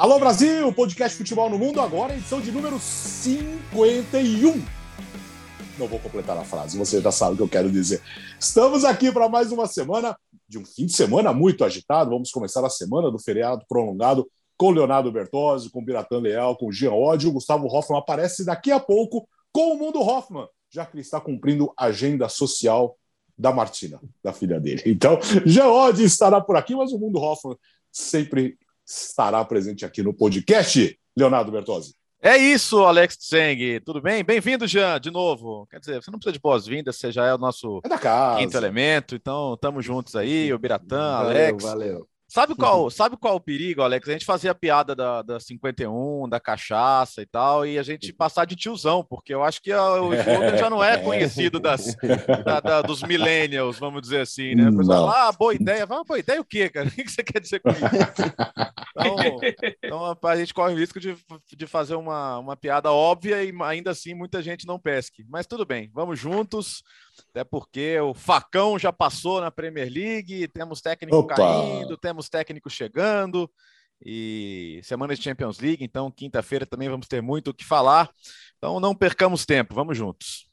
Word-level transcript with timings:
Alô 0.00 0.18
Brasil, 0.18 0.72
podcast 0.72 1.18
Futebol 1.18 1.50
no 1.50 1.58
Mundo 1.58 1.78
agora, 1.78 2.14
edição 2.14 2.40
de 2.40 2.50
número 2.50 2.78
51. 2.80 4.64
Não 5.78 5.86
vou 5.86 5.98
completar 5.98 6.38
a 6.38 6.42
frase, 6.42 6.78
você 6.78 7.02
já 7.02 7.12
sabe 7.12 7.34
o 7.34 7.36
que 7.36 7.42
eu 7.42 7.48
quero 7.50 7.70
dizer. 7.70 8.00
Estamos 8.40 8.82
aqui 8.82 9.12
para 9.12 9.28
mais 9.28 9.52
uma 9.52 9.66
semana 9.66 10.16
de 10.48 10.56
um 10.56 10.64
fim 10.64 10.86
de 10.86 10.94
semana 10.94 11.34
muito 11.34 11.66
agitado. 11.66 12.12
Vamos 12.12 12.30
começar 12.30 12.64
a 12.64 12.70
semana 12.70 13.10
do 13.10 13.18
feriado 13.18 13.62
prolongado 13.68 14.26
com 14.56 14.70
Leonardo 14.70 15.12
Bertozzi, 15.12 15.68
com 15.68 15.84
Biratan 15.84 16.20
Leal, 16.20 16.56
com 16.56 16.72
Jean 16.72 16.92
Oddi. 16.92 17.26
O 17.26 17.32
Gustavo 17.32 17.66
Hoffman 17.66 17.98
aparece 17.98 18.42
daqui 18.42 18.72
a 18.72 18.80
pouco 18.80 19.28
com 19.52 19.74
o 19.74 19.78
Mundo 19.78 20.00
Hoffman, 20.00 20.48
já 20.70 20.86
que 20.86 20.94
ele 20.94 21.02
está 21.02 21.20
cumprindo 21.20 21.74
a 21.76 21.84
agenda 21.84 22.26
social 22.26 22.96
da 23.36 23.52
Martina, 23.52 24.00
da 24.24 24.32
filha 24.32 24.58
dele. 24.58 24.82
Então, 24.86 25.18
Jean 25.44 25.68
Oddi 25.68 26.04
estará 26.04 26.40
por 26.40 26.56
aqui, 26.56 26.74
mas 26.74 26.90
o 26.90 26.98
Mundo 26.98 27.18
Hoffman 27.18 27.54
sempre 27.92 28.56
estará 28.90 29.44
presente 29.44 29.84
aqui 29.84 30.02
no 30.02 30.12
podcast. 30.12 30.98
Leonardo 31.16 31.52
Bertozzi. 31.52 31.94
É 32.22 32.36
isso, 32.36 32.84
Alex 32.84 33.16
Tseng. 33.16 33.80
Tudo 33.80 34.02
bem? 34.02 34.22
Bem-vindo, 34.22 34.66
Jean, 34.66 35.00
de 35.00 35.10
novo. 35.10 35.66
Quer 35.70 35.80
dizer, 35.80 36.02
você 36.02 36.10
não 36.10 36.18
precisa 36.18 36.34
de 36.34 36.40
boas-vindas, 36.40 36.96
você 36.96 37.10
já 37.10 37.26
é 37.26 37.34
o 37.34 37.38
nosso 37.38 37.80
é 37.84 38.38
quinto 38.38 38.56
elemento, 38.56 39.14
então 39.14 39.54
estamos 39.54 39.84
juntos 39.84 40.14
aí, 40.14 40.52
o 40.52 40.58
Biratã, 40.58 41.00
Alex. 41.00 41.64
Valeu. 41.64 42.06
Sabe 42.30 42.54
qual, 42.54 42.88
sabe 42.90 43.16
qual 43.16 43.34
o 43.34 43.40
perigo, 43.40 43.82
Alex? 43.82 44.08
A 44.08 44.12
gente 44.12 44.24
fazia 44.24 44.54
piada 44.54 44.94
da, 44.94 45.20
da 45.20 45.40
51, 45.40 46.28
da 46.28 46.38
cachaça 46.38 47.20
e 47.20 47.26
tal, 47.26 47.66
e 47.66 47.76
a 47.76 47.82
gente 47.82 48.12
passar 48.12 48.44
de 48.44 48.54
tiozão, 48.54 49.04
porque 49.04 49.34
eu 49.34 49.42
acho 49.42 49.60
que 49.60 49.72
a, 49.72 50.00
o 50.00 50.14
jogo 50.14 50.56
já 50.56 50.70
não 50.70 50.78
é 50.84 50.96
conhecido 50.96 51.58
das, 51.58 51.96
da, 52.44 52.60
da, 52.60 52.82
dos 52.82 53.02
millennials, 53.02 53.80
vamos 53.80 54.00
dizer 54.00 54.20
assim, 54.20 54.54
né? 54.54 54.70
Fala, 54.86 55.28
ah, 55.28 55.32
boa 55.32 55.52
ideia. 55.52 55.88
Fala, 55.88 56.04
boa 56.04 56.20
ideia 56.20 56.40
o 56.40 56.44
quê, 56.44 56.68
cara? 56.68 56.88
O 57.00 57.02
que 57.02 57.10
você 57.10 57.24
quer 57.24 57.40
dizer 57.40 57.60
com 57.60 57.70
isso? 57.70 57.80
Então, 58.96 59.40
então 59.82 60.16
a 60.22 60.36
gente 60.36 60.54
corre 60.54 60.74
o 60.74 60.76
risco 60.76 61.00
de, 61.00 61.16
de 61.56 61.66
fazer 61.66 61.94
uma, 61.94 62.38
uma 62.38 62.56
piada 62.56 62.92
óbvia 62.92 63.42
e 63.42 63.52
ainda 63.62 63.90
assim 63.90 64.14
muita 64.14 64.40
gente 64.40 64.66
não 64.66 64.78
pesque. 64.78 65.24
Mas 65.28 65.46
tudo 65.46 65.64
bem, 65.64 65.90
vamos 65.92 66.18
juntos. 66.18 66.82
Até 67.28 67.44
porque 67.44 67.98
o 68.00 68.14
facão 68.14 68.78
já 68.78 68.92
passou 68.92 69.40
na 69.40 69.50
Premier 69.50 69.90
League, 69.92 70.48
temos 70.48 70.80
técnico 70.80 71.18
Opa. 71.18 71.34
caindo, 71.34 71.96
temos 71.96 72.28
técnico 72.28 72.70
chegando, 72.70 73.50
e 74.04 74.80
semana 74.82 75.14
de 75.14 75.22
Champions 75.22 75.60
League, 75.60 75.84
então 75.84 76.10
quinta-feira 76.10 76.64
também 76.64 76.88
vamos 76.88 77.06
ter 77.06 77.20
muito 77.20 77.50
o 77.50 77.54
que 77.54 77.64
falar. 77.64 78.10
Então 78.56 78.80
não 78.80 78.94
percamos 78.94 79.44
tempo, 79.44 79.74
vamos 79.74 79.96
juntos. 79.96 80.48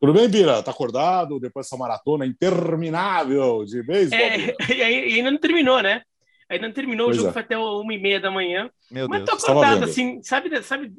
Tudo 0.00 0.12
bem, 0.12 0.28
Bira? 0.28 0.62
Tá 0.62 0.70
acordado 0.70 1.40
depois 1.40 1.66
dessa 1.66 1.78
maratona 1.78 2.26
interminável 2.26 3.64
de 3.64 3.82
beisebol? 3.82 4.18
É, 4.18 4.54
e 4.70 4.82
ainda 4.82 5.30
não 5.30 5.38
terminou, 5.38 5.82
né? 5.82 6.02
Ainda 6.48 6.66
não 6.66 6.74
terminou, 6.74 7.06
pois 7.06 7.16
o 7.16 7.20
jogo 7.20 7.30
é. 7.30 7.32
foi 7.32 7.42
até 7.42 7.56
uma 7.56 7.94
e 7.94 7.98
meia 7.98 8.20
da 8.20 8.30
manhã. 8.30 8.70
Meu 8.90 9.08
mas 9.08 9.24
Deus. 9.24 9.42
tô 9.42 9.50
acordado 9.50 9.84
assim, 9.84 10.22
sabe, 10.22 10.62
sabe 10.62 10.92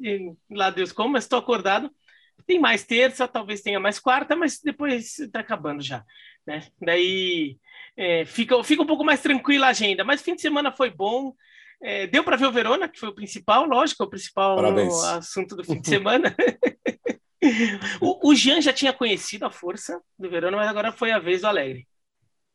lá 0.50 0.70
Deus 0.70 0.90
como, 0.90 1.10
mas 1.10 1.28
tô 1.28 1.36
acordado 1.36 1.90
tem 2.46 2.58
mais 2.58 2.84
terça, 2.84 3.28
talvez 3.28 3.62
tenha 3.62 3.80
mais 3.80 3.98
quarta, 3.98 4.36
mas 4.36 4.60
depois 4.60 5.18
está 5.18 5.40
acabando 5.40 5.82
já, 5.82 6.04
né? 6.46 6.62
Daí 6.80 7.56
é, 7.96 8.24
fica, 8.24 8.62
fica 8.62 8.82
um 8.82 8.86
pouco 8.86 9.04
mais 9.04 9.20
tranquila 9.20 9.66
a 9.66 9.70
agenda. 9.70 10.04
Mas 10.04 10.22
fim 10.22 10.34
de 10.34 10.42
semana 10.42 10.70
foi 10.70 10.90
bom. 10.90 11.34
É, 11.82 12.06
deu 12.06 12.24
para 12.24 12.36
ver 12.36 12.46
o 12.46 12.52
Verona, 12.52 12.88
que 12.88 12.98
foi 12.98 13.08
o 13.08 13.14
principal, 13.14 13.66
lógico, 13.66 14.04
o 14.04 14.10
principal 14.10 14.58
assunto 15.16 15.56
do 15.56 15.64
fim 15.64 15.80
de 15.80 15.88
semana. 15.88 16.34
o, 18.00 18.30
o 18.30 18.34
Jean 18.34 18.60
já 18.60 18.72
tinha 18.72 18.92
conhecido 18.92 19.44
a 19.44 19.50
força 19.50 20.00
do 20.18 20.28
Verona, 20.30 20.56
mas 20.56 20.68
agora 20.68 20.92
foi 20.92 21.12
a 21.12 21.18
vez 21.18 21.42
do 21.42 21.48
Alegre. 21.48 21.86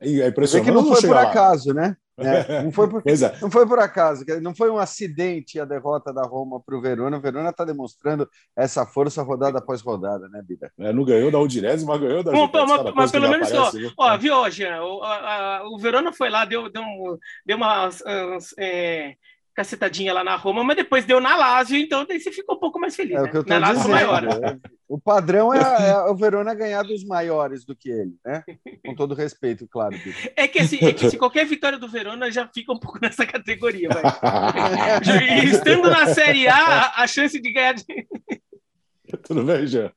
É 0.01 0.27
impressionante. 0.27 0.65
que 0.67 0.71
não 0.71 0.85
foi 0.85 1.01
por 1.07 1.17
acaso, 1.17 1.73
né? 1.73 1.95
É, 2.17 2.63
não, 2.63 2.71
foi 2.71 2.87
por, 2.87 3.03
é. 3.05 3.41
não 3.41 3.49
foi 3.49 3.67
por 3.67 3.79
acaso, 3.79 4.23
não 4.41 4.53
foi 4.53 4.69
um 4.69 4.77
acidente 4.77 5.59
a 5.59 5.65
derrota 5.65 6.13
da 6.13 6.23
Roma 6.23 6.59
para 6.59 6.77
o 6.77 6.81
Verona. 6.81 7.17
O 7.17 7.21
Verona 7.21 7.49
está 7.49 7.63
demonstrando 7.63 8.29
essa 8.55 8.85
força 8.85 9.23
rodada 9.23 9.59
após 9.59 9.81
rodada, 9.81 10.27
né, 10.29 10.41
Bida? 10.45 10.71
É, 10.79 10.93
não 10.93 11.03
ganhou 11.03 11.31
da 11.31 11.39
Udinese, 11.39 11.85
mas 11.85 11.99
ganhou 11.99 12.23
da 12.23 12.31
Bom, 12.31 12.49
mas, 12.51 12.93
mas 12.93 13.11
pelo 13.11 13.29
menos, 13.29 13.51
aparece, 13.51 13.93
ó, 13.97 14.13
ó, 14.13 14.17
viu, 14.17 14.51
Jean, 14.51 14.83
o, 14.83 15.01
a, 15.03 15.57
a, 15.57 15.67
o 15.67 15.77
Verona 15.79 16.11
foi 16.13 16.29
lá, 16.29 16.45
deu, 16.45 16.71
deu, 16.71 16.83
deu 17.45 17.57
umas. 17.57 18.01
umas 18.01 18.53
é 18.57 19.15
cacetadinha 19.53 20.13
lá 20.13 20.23
na 20.23 20.35
Roma, 20.35 20.63
mas 20.63 20.75
depois 20.75 21.05
deu 21.05 21.19
na 21.19 21.35
Lazio, 21.35 21.77
então 21.77 22.05
daí 22.05 22.19
você 22.19 22.31
ficou 22.31 22.55
um 22.55 22.59
pouco 22.59 22.79
mais 22.79 22.95
feliz. 22.95 23.15
É 23.15 23.21
né? 23.21 23.27
o 23.27 23.31
que 23.31 23.37
eu 23.37 23.43
tô 23.43 23.59
na 23.59 23.73
dizendo. 23.73 23.89
Maior. 23.89 24.23
É, 24.23 24.57
o 24.87 24.99
padrão 24.99 25.53
é, 25.53 25.59
é, 25.91 25.97
o 26.09 26.15
Verona 26.15 26.53
ganhar 26.53 26.83
dos 26.83 27.03
maiores 27.03 27.65
do 27.65 27.75
que 27.75 27.89
ele, 27.89 28.15
né? 28.25 28.43
Com 28.85 28.95
todo 28.95 29.13
respeito, 29.13 29.67
claro. 29.67 29.95
É 30.35 30.47
que, 30.47 30.59
assim, 30.59 30.77
é 30.81 30.93
que 30.93 31.05
assim, 31.05 31.17
qualquer 31.17 31.45
vitória 31.45 31.77
do 31.77 31.87
Verona 31.87 32.31
já 32.31 32.47
fica 32.47 32.71
um 32.71 32.79
pouco 32.79 32.99
nessa 33.01 33.25
categoria, 33.25 33.89
vai. 33.89 34.03
Estando 35.45 35.89
na 35.89 36.07
Série 36.07 36.47
A, 36.47 36.93
a 36.95 37.07
chance 37.07 37.39
de 37.39 37.51
ganhar. 37.51 37.73
De... 37.73 37.85
Tudo 39.23 39.43
bem, 39.43 39.67
Jean? 39.67 39.91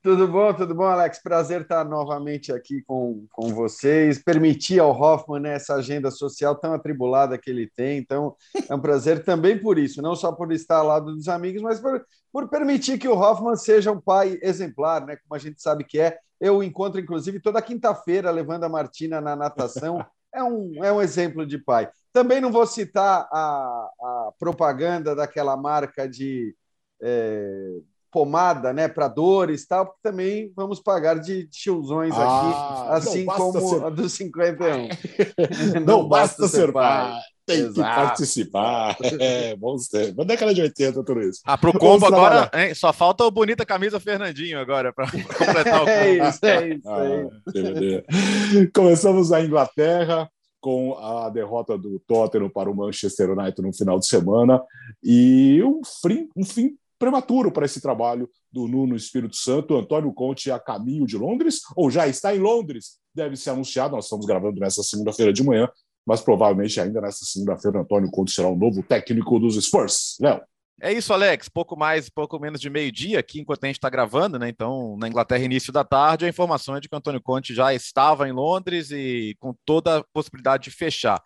Tudo 0.00 0.26
bom, 0.26 0.52
tudo 0.54 0.74
bom, 0.74 0.84
Alex? 0.84 1.18
Prazer 1.22 1.62
estar 1.62 1.84
novamente 1.84 2.50
aqui 2.50 2.82
com, 2.82 3.26
com 3.30 3.48
vocês. 3.54 4.22
Permitir 4.22 4.78
ao 4.78 4.90
Hoffman 4.90 5.40
né, 5.40 5.54
essa 5.54 5.74
agenda 5.74 6.10
social 6.10 6.54
tão 6.54 6.72
atribulada 6.72 7.36
que 7.36 7.50
ele 7.50 7.70
tem. 7.76 7.98
Então, 7.98 8.34
é 8.68 8.74
um 8.74 8.80
prazer 8.80 9.22
também 9.24 9.58
por 9.58 9.78
isso, 9.78 10.00
não 10.00 10.16
só 10.16 10.32
por 10.32 10.52
estar 10.52 10.76
ao 10.78 10.86
lado 10.86 11.14
dos 11.14 11.28
amigos, 11.28 11.60
mas 11.60 11.80
por, 11.80 12.02
por 12.32 12.48
permitir 12.48 12.98
que 12.98 13.08
o 13.08 13.16
Hoffman 13.16 13.56
seja 13.56 13.92
um 13.92 14.00
pai 14.00 14.38
exemplar, 14.42 15.04
né? 15.04 15.16
Como 15.16 15.34
a 15.34 15.38
gente 15.38 15.60
sabe 15.60 15.84
que 15.84 16.00
é. 16.00 16.18
Eu 16.40 16.62
encontro, 16.62 16.98
inclusive, 16.98 17.40
toda 17.40 17.60
quinta-feira 17.60 18.30
levando 18.30 18.64
a 18.64 18.68
Martina 18.68 19.20
na 19.20 19.36
natação. 19.36 20.04
É 20.32 20.42
um, 20.42 20.84
é 20.84 20.92
um 20.92 21.00
exemplo 21.00 21.46
de 21.46 21.58
pai. 21.58 21.88
Também 22.12 22.40
não 22.40 22.50
vou 22.50 22.66
citar 22.66 23.28
a, 23.30 23.90
a 24.00 24.32
propaganda 24.38 25.14
daquela 25.14 25.56
marca 25.56 26.08
de. 26.08 26.54
É, 27.02 27.80
pomada, 28.14 28.72
né, 28.72 28.86
para 28.86 29.08
dores 29.08 29.66
tal, 29.66 29.86
porque 29.86 29.98
também 30.00 30.52
vamos 30.54 30.78
pagar 30.78 31.18
de 31.18 31.48
tiozões 31.48 32.14
ah, 32.14 32.92
aqui, 32.92 33.08
assim 33.08 33.26
como 33.26 33.60
ser... 33.60 33.84
a 33.84 33.90
dos 33.90 34.12
51. 34.12 34.88
não, 35.84 35.98
não 36.02 36.08
basta, 36.08 36.46
ser 36.46 36.72
pai. 36.72 37.10
pai. 37.10 37.20
Tem 37.44 37.58
Exato. 37.58 37.74
que 37.74 37.80
participar. 37.80 38.96
É, 39.20 39.56
bom 39.56 39.76
ser. 39.76 40.14
Mas 40.16 40.26
década 40.26 40.54
de 40.54 40.62
80, 40.62 41.04
tudo 41.04 41.20
isso. 41.20 41.40
Ah, 41.44 41.58
pro 41.58 41.76
combo 41.76 42.06
agora, 42.06 42.48
hein, 42.54 42.72
só 42.74 42.90
falta 42.92 43.24
o 43.24 43.30
bonita 43.32 43.66
camisa 43.66 43.98
Fernandinho 43.98 44.60
agora 44.60 44.92
para 44.92 45.10
completar 45.10 45.84
o 45.84 45.88
é 45.88 46.14
combo. 46.14 46.24
é 46.24 46.28
isso, 46.28 46.46
é 46.46 46.68
isso. 46.68 46.88
Ah, 46.88 48.70
Começamos 48.72 49.32
a 49.32 49.42
Inglaterra 49.42 50.30
com 50.60 50.96
a 50.96 51.28
derrota 51.28 51.76
do 51.76 52.00
Tottenham 52.06 52.48
para 52.48 52.70
o 52.70 52.74
Manchester 52.74 53.32
United 53.32 53.60
no 53.60 53.74
final 53.74 53.98
de 53.98 54.06
semana 54.06 54.62
e 55.02 55.62
um 55.62 55.82
fim, 55.84 56.28
um 56.34 56.44
fim 56.44 56.78
prematuro 57.04 57.52
para 57.52 57.66
esse 57.66 57.82
trabalho 57.82 58.28
do 58.50 58.66
Nuno 58.66 58.96
Espírito 58.96 59.36
Santo. 59.36 59.76
Antônio 59.76 60.12
Conte 60.12 60.50
a 60.50 60.58
caminho 60.58 61.06
de 61.06 61.18
Londres, 61.18 61.60
ou 61.76 61.90
já 61.90 62.08
está 62.08 62.34
em 62.34 62.38
Londres, 62.38 62.98
deve 63.14 63.36
ser 63.36 63.50
anunciado. 63.50 63.94
Nós 63.94 64.06
estamos 64.06 64.24
gravando 64.24 64.58
nessa 64.58 64.82
segunda-feira 64.82 65.32
de 65.32 65.44
manhã, 65.44 65.68
mas 66.06 66.22
provavelmente 66.22 66.80
ainda 66.80 67.02
nessa 67.02 67.24
segunda-feira, 67.26 67.80
Antônio 67.80 68.10
Conte 68.10 68.32
será 68.32 68.48
o 68.48 68.56
novo 68.56 68.82
técnico 68.82 69.38
dos 69.38 69.62
Spurs. 69.62 70.16
Léo. 70.18 70.40
É 70.80 70.92
isso, 70.92 71.12
Alex. 71.12 71.48
Pouco 71.48 71.76
mais, 71.76 72.08
pouco 72.08 72.38
menos 72.40 72.60
de 72.60 72.68
meio-dia 72.68 73.20
aqui, 73.20 73.40
enquanto 73.40 73.64
a 73.64 73.66
gente 73.66 73.76
está 73.76 73.90
gravando, 73.90 74.38
né? 74.38 74.48
Então, 74.48 74.96
na 74.98 75.06
Inglaterra, 75.06 75.44
início 75.44 75.72
da 75.72 75.84
tarde, 75.84 76.24
a 76.24 76.28
informação 76.28 76.74
é 76.74 76.80
de 76.80 76.88
que 76.88 76.96
Antônio 76.96 77.22
Conte 77.22 77.54
já 77.54 77.72
estava 77.74 78.26
em 78.26 78.32
Londres 78.32 78.90
e 78.90 79.36
com 79.38 79.54
toda 79.64 79.98
a 79.98 80.04
possibilidade 80.12 80.64
de 80.64 80.70
fechar. 80.70 81.22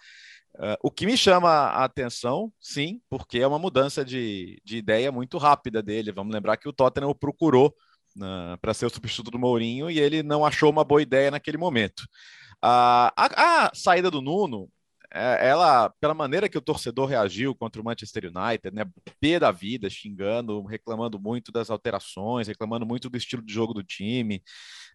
Uh, 0.59 0.75
o 0.83 0.91
que 0.91 1.07
me 1.07 1.17
chama 1.17 1.49
a 1.49 1.85
atenção, 1.85 2.53
sim, 2.61 3.01
porque 3.09 3.39
é 3.39 3.47
uma 3.47 3.61
mudança 3.61 4.05
de, 4.05 4.61
de 4.65 4.77
ideia 4.77 5.13
muito 5.13 5.39
rápida 5.39 5.81
dele. 5.81 6.11
Vamos 6.11 6.35
lembrar 6.35 6.57
que 6.57 6.69
o 6.69 6.73
Tottenham 6.73 7.11
o 7.11 7.15
procurou 7.15 7.73
uh, 8.17 8.59
para 8.61 8.75
ser 8.75 8.87
o 8.87 8.91
substituto 8.91 9.31
do 9.31 9.39
Mourinho 9.39 9.89
e 9.89 10.01
ele 10.01 10.21
não 10.21 10.45
achou 10.45 10.69
uma 10.69 10.83
boa 10.83 11.01
ideia 11.01 11.31
naquele 11.31 11.57
momento. 11.57 12.01
Uh, 12.65 13.15
a, 13.17 13.67
a, 13.67 13.71
saída 13.73 14.11
do 14.11 14.21
Nuno, 14.21 14.69
ela, 15.13 15.91
pela 16.01 16.15
maneira 16.15 16.49
que 16.49 16.59
o 16.59 16.61
torcedor 16.61 17.07
reagiu 17.09 17.55
contra 17.55 17.81
o 17.81 17.85
Manchester 17.85 18.25
United, 18.25 18.75
né, 18.75 18.85
pé 19.21 19.39
da 19.39 19.51
vida, 19.51 19.89
xingando, 19.89 20.63
reclamando 20.65 21.19
muito 21.19 21.51
das 21.51 21.71
alterações, 21.71 22.47
reclamando 22.47 22.85
muito 22.85 23.09
do 23.09 23.17
estilo 23.17 23.43
de 23.43 23.53
jogo 23.53 23.73
do 23.73 23.83
time, 23.83 24.43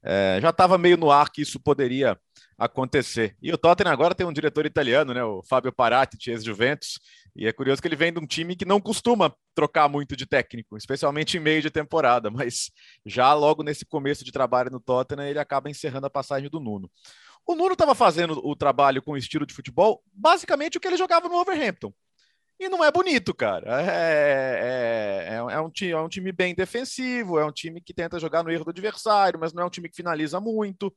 é, 0.04 0.40
já 0.42 0.50
estava 0.50 0.78
meio 0.78 0.98
no 0.98 1.10
ar 1.10 1.32
que 1.32 1.42
isso 1.42 1.60
poderia 1.60 2.18
acontecer. 2.58 3.36
E 3.42 3.52
o 3.52 3.58
Tottenham 3.58 3.92
agora 3.92 4.14
tem 4.14 4.28
um 4.28 4.34
diretor 4.34 4.66
italiano, 4.66 5.14
né, 5.14 5.24
o 5.24 5.42
Fábio 5.44 5.74
Paratici, 5.74 6.30
ex-Juventus, 6.30 7.00
e 7.36 7.48
é 7.48 7.52
curioso 7.52 7.82
que 7.82 7.88
ele 7.88 7.96
vem 7.96 8.14
de 8.14 8.20
um 8.20 8.28
time 8.28 8.56
que 8.56 8.66
não 8.66 8.80
costuma 8.80 9.34
trocar 9.56 9.90
muito 9.90 10.16
de 10.16 10.26
técnico, 10.26 10.78
especialmente 10.78 11.38
em 11.38 11.40
meio 11.40 11.62
de 11.62 11.72
temporada, 11.72 12.30
mas 12.32 12.70
já 13.06 13.34
logo 13.34 13.64
nesse 13.64 13.86
começo 13.86 14.24
de 14.24 14.32
trabalho 14.32 14.70
no 14.70 14.80
Tottenham, 14.80 15.28
ele 15.28 15.40
acaba 15.40 15.70
encerrando 15.70 16.06
a 16.06 16.12
passagem 16.12 16.50
do 16.50 16.60
Nuno. 16.60 16.90
O 17.46 17.56
Nuno 17.56 17.74
estava 17.74 17.94
fazendo 17.94 18.40
o 18.46 18.56
trabalho 18.56 19.02
com 19.02 19.12
o 19.12 19.18
estilo 19.18 19.46
de 19.46 19.54
futebol, 19.54 20.02
basicamente 20.14 20.78
o 20.78 20.82
que 20.82 20.88
ele 20.88 20.98
jogava 20.98 21.28
no 21.28 21.36
Overhampton. 21.36 21.94
E 22.60 22.70
não 22.70 22.84
é 22.84 22.92
bonito, 22.92 23.34
cara. 23.34 23.82
É, 23.82 25.28
é, 25.28 25.34
é, 25.34 25.36
é, 25.36 25.44
um, 25.44 25.50
é 25.50 26.02
um 26.02 26.10
time 26.10 26.32
bem 26.32 26.56
defensivo, 26.56 27.38
é 27.38 27.46
um 27.46 27.52
time 27.52 27.82
que 27.82 27.94
tenta 27.94 28.20
jogar 28.20 28.44
no 28.44 28.52
erro 28.52 28.64
do 28.64 28.70
adversário, 28.70 29.40
mas 29.40 29.54
não 29.54 29.64
é 29.64 29.66
um 29.66 29.70
time 29.70 29.90
que 29.90 29.96
finaliza 29.96 30.40
muito. 30.40 30.94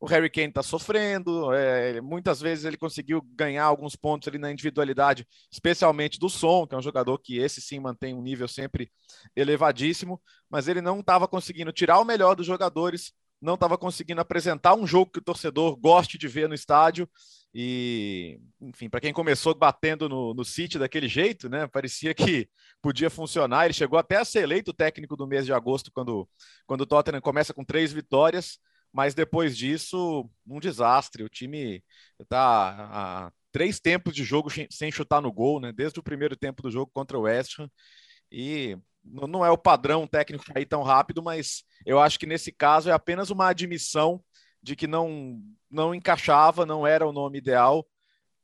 o 0.00 0.06
Harry 0.06 0.30
Kane 0.30 0.48
está 0.48 0.62
sofrendo, 0.62 1.52
é, 1.52 2.00
muitas 2.00 2.40
vezes 2.40 2.64
ele 2.64 2.76
conseguiu 2.76 3.22
ganhar 3.36 3.64
alguns 3.64 3.94
pontos 3.94 4.26
ali 4.28 4.38
na 4.38 4.50
individualidade, 4.50 5.26
especialmente 5.50 6.18
do 6.18 6.28
Som, 6.28 6.66
que 6.66 6.74
é 6.74 6.78
um 6.78 6.82
jogador 6.82 7.18
que 7.18 7.38
esse 7.38 7.60
sim 7.60 7.78
mantém 7.78 8.14
um 8.14 8.22
nível 8.22 8.48
sempre 8.48 8.90
elevadíssimo, 9.36 10.20
mas 10.50 10.66
ele 10.66 10.80
não 10.80 11.00
estava 11.00 11.28
conseguindo 11.28 11.72
tirar 11.72 12.00
o 12.00 12.04
melhor 12.04 12.34
dos 12.34 12.46
jogadores, 12.46 13.12
não 13.42 13.54
estava 13.54 13.76
conseguindo 13.76 14.20
apresentar 14.20 14.74
um 14.74 14.86
jogo 14.86 15.10
que 15.10 15.18
o 15.18 15.24
torcedor 15.24 15.76
goste 15.76 16.16
de 16.16 16.28
ver 16.28 16.48
no 16.48 16.54
estádio. 16.54 17.08
E, 17.54 18.40
enfim, 18.60 18.88
para 18.88 19.00
quem 19.00 19.12
começou 19.12 19.54
batendo 19.54 20.08
no, 20.08 20.32
no 20.32 20.44
City 20.44 20.78
daquele 20.78 21.08
jeito, 21.08 21.48
né? 21.50 21.66
Parecia 21.66 22.14
que 22.14 22.48
podia 22.80 23.10
funcionar. 23.10 23.64
Ele 23.64 23.74
chegou 23.74 23.98
até 23.98 24.16
a 24.16 24.24
ser 24.24 24.44
eleito 24.44 24.72
técnico 24.72 25.16
do 25.16 25.26
mês 25.26 25.44
de 25.44 25.52
agosto, 25.52 25.90
quando, 25.92 26.26
quando 26.66 26.82
o 26.82 26.86
Tottenham 26.86 27.20
começa 27.20 27.52
com 27.52 27.64
três 27.64 27.92
vitórias 27.92 28.58
mas 28.92 29.14
depois 29.14 29.56
disso, 29.56 30.28
um 30.46 30.60
desastre. 30.60 31.22
O 31.24 31.28
time 31.28 31.82
está 32.20 33.26
há 33.26 33.32
três 33.50 33.80
tempos 33.80 34.14
de 34.14 34.22
jogo 34.22 34.50
sem 34.70 34.92
chutar 34.92 35.22
no 35.22 35.32
gol, 35.32 35.60
né? 35.60 35.72
Desde 35.72 35.98
o 35.98 36.02
primeiro 36.02 36.36
tempo 36.36 36.62
do 36.62 36.70
jogo 36.70 36.90
contra 36.92 37.18
o 37.18 37.22
West 37.22 37.58
Ham. 37.58 37.70
E 38.30 38.76
não 39.04 39.44
é 39.44 39.50
o 39.50 39.58
padrão 39.58 40.06
técnico 40.06 40.44
aí 40.54 40.64
tão 40.64 40.82
rápido, 40.82 41.22
mas 41.22 41.64
eu 41.84 42.00
acho 42.00 42.18
que 42.18 42.26
nesse 42.26 42.52
caso 42.52 42.88
é 42.88 42.92
apenas 42.92 43.30
uma 43.30 43.48
admissão 43.48 44.22
de 44.62 44.76
que 44.76 44.86
não, 44.86 45.40
não 45.70 45.94
encaixava, 45.94 46.64
não 46.64 46.86
era 46.86 47.06
o 47.06 47.12
nome 47.12 47.38
ideal. 47.38 47.86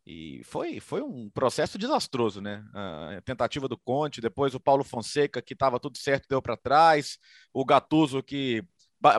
E 0.05 0.43
foi, 0.45 0.81
foi 0.81 1.03
um 1.03 1.29
processo 1.29 1.77
desastroso, 1.77 2.41
né? 2.41 2.65
A 2.73 3.21
tentativa 3.23 3.69
do 3.69 3.77
Conte, 3.77 4.23
depois 4.23 4.55
o 4.55 4.61
Paulo 4.61 4.83
Fonseca, 4.83 5.43
que 5.43 5.53
estava 5.53 5.79
tudo 5.79 5.99
certo, 5.99 6.27
deu 6.29 6.41
para 6.41 6.57
trás, 6.57 7.19
o 7.53 7.63
Gattuso, 7.63 8.23
que 8.23 8.65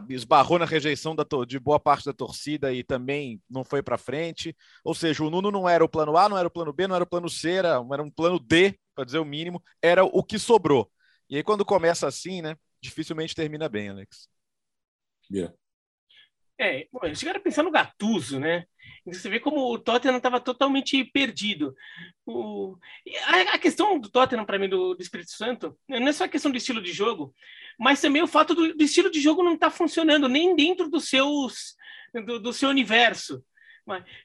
esbarrou 0.09 0.59
na 0.59 0.65
rejeição 0.65 1.15
da, 1.15 1.24
de 1.47 1.59
boa 1.59 1.80
parte 1.80 2.06
da 2.06 2.13
torcida 2.13 2.74
e 2.74 2.83
também 2.83 3.39
não 3.50 3.63
foi 3.63 3.83
para 3.83 4.00
frente. 4.00 4.56
Ou 4.83 4.95
seja, 4.95 5.24
o 5.24 5.30
Nuno 5.30 5.51
não 5.51 5.69
era 5.69 5.85
o 5.85 5.89
plano 5.89 6.18
A, 6.18 6.27
não 6.27 6.38
era 6.38 6.47
o 6.47 6.51
plano 6.51 6.74
B, 6.74 6.88
não 6.88 6.95
era 6.95 7.03
o 7.03 7.07
plano 7.07 7.30
C, 7.30 7.51
era, 7.51 7.80
era 7.94 8.03
um 8.03 8.09
plano 8.09 8.39
D, 8.39 8.75
para 8.95 9.06
dizer 9.06 9.19
o 9.19 9.25
mínimo, 9.25 9.62
era 9.81 10.03
o 10.03 10.24
que 10.24 10.39
sobrou. 10.39 10.89
E 11.29 11.37
aí, 11.37 11.43
quando 11.43 11.63
começa 11.63 12.07
assim, 12.07 12.41
né, 12.41 12.57
dificilmente 12.81 13.35
termina 13.35 13.69
bem, 13.69 13.89
Alex. 13.89 14.27
Yeah. 15.31 15.53
É, 16.57 16.87
bom, 16.91 16.99
eles 17.03 17.17
chegaram 17.17 17.39
a 17.39 17.43
pensar 17.43 17.63
no 17.63 17.71
Gattuso, 17.71 18.37
né? 18.37 18.65
Você 19.05 19.29
vê 19.29 19.39
como 19.39 19.71
o 19.71 19.79
Tottenham 19.79 20.17
estava 20.17 20.41
totalmente 20.41 21.01
perdido. 21.05 21.73
O... 22.25 22.75
A, 23.27 23.55
a, 23.55 23.59
questão 23.59 23.97
do 23.97 24.09
Tottenham, 24.09 24.45
para 24.45 24.59
mim, 24.59 24.67
do, 24.67 24.93
do, 24.93 25.01
Espírito 25.01 25.31
Santo, 25.31 25.77
não 25.87 26.07
é 26.07 26.11
só 26.11 26.25
a 26.25 26.27
questão 26.27 26.51
do 26.51 26.57
estilo 26.57 26.81
de 26.81 26.91
jogo, 26.91 27.33
mas 27.79 28.01
também 28.01 28.21
o 28.21 28.27
fato 28.27 28.53
do, 28.53 28.75
do 28.75 28.83
estilo 28.83 29.09
de 29.09 29.21
jogo 29.21 29.41
não 29.41 29.53
estar 29.53 29.69
tá 29.69 29.75
funcionando 29.75 30.27
nem 30.27 30.53
dentro 30.53 30.89
dos 30.89 31.07
seus, 31.07 31.75
do, 32.25 32.39
do, 32.39 32.51
seu 32.51 32.67
universo. 32.67 33.41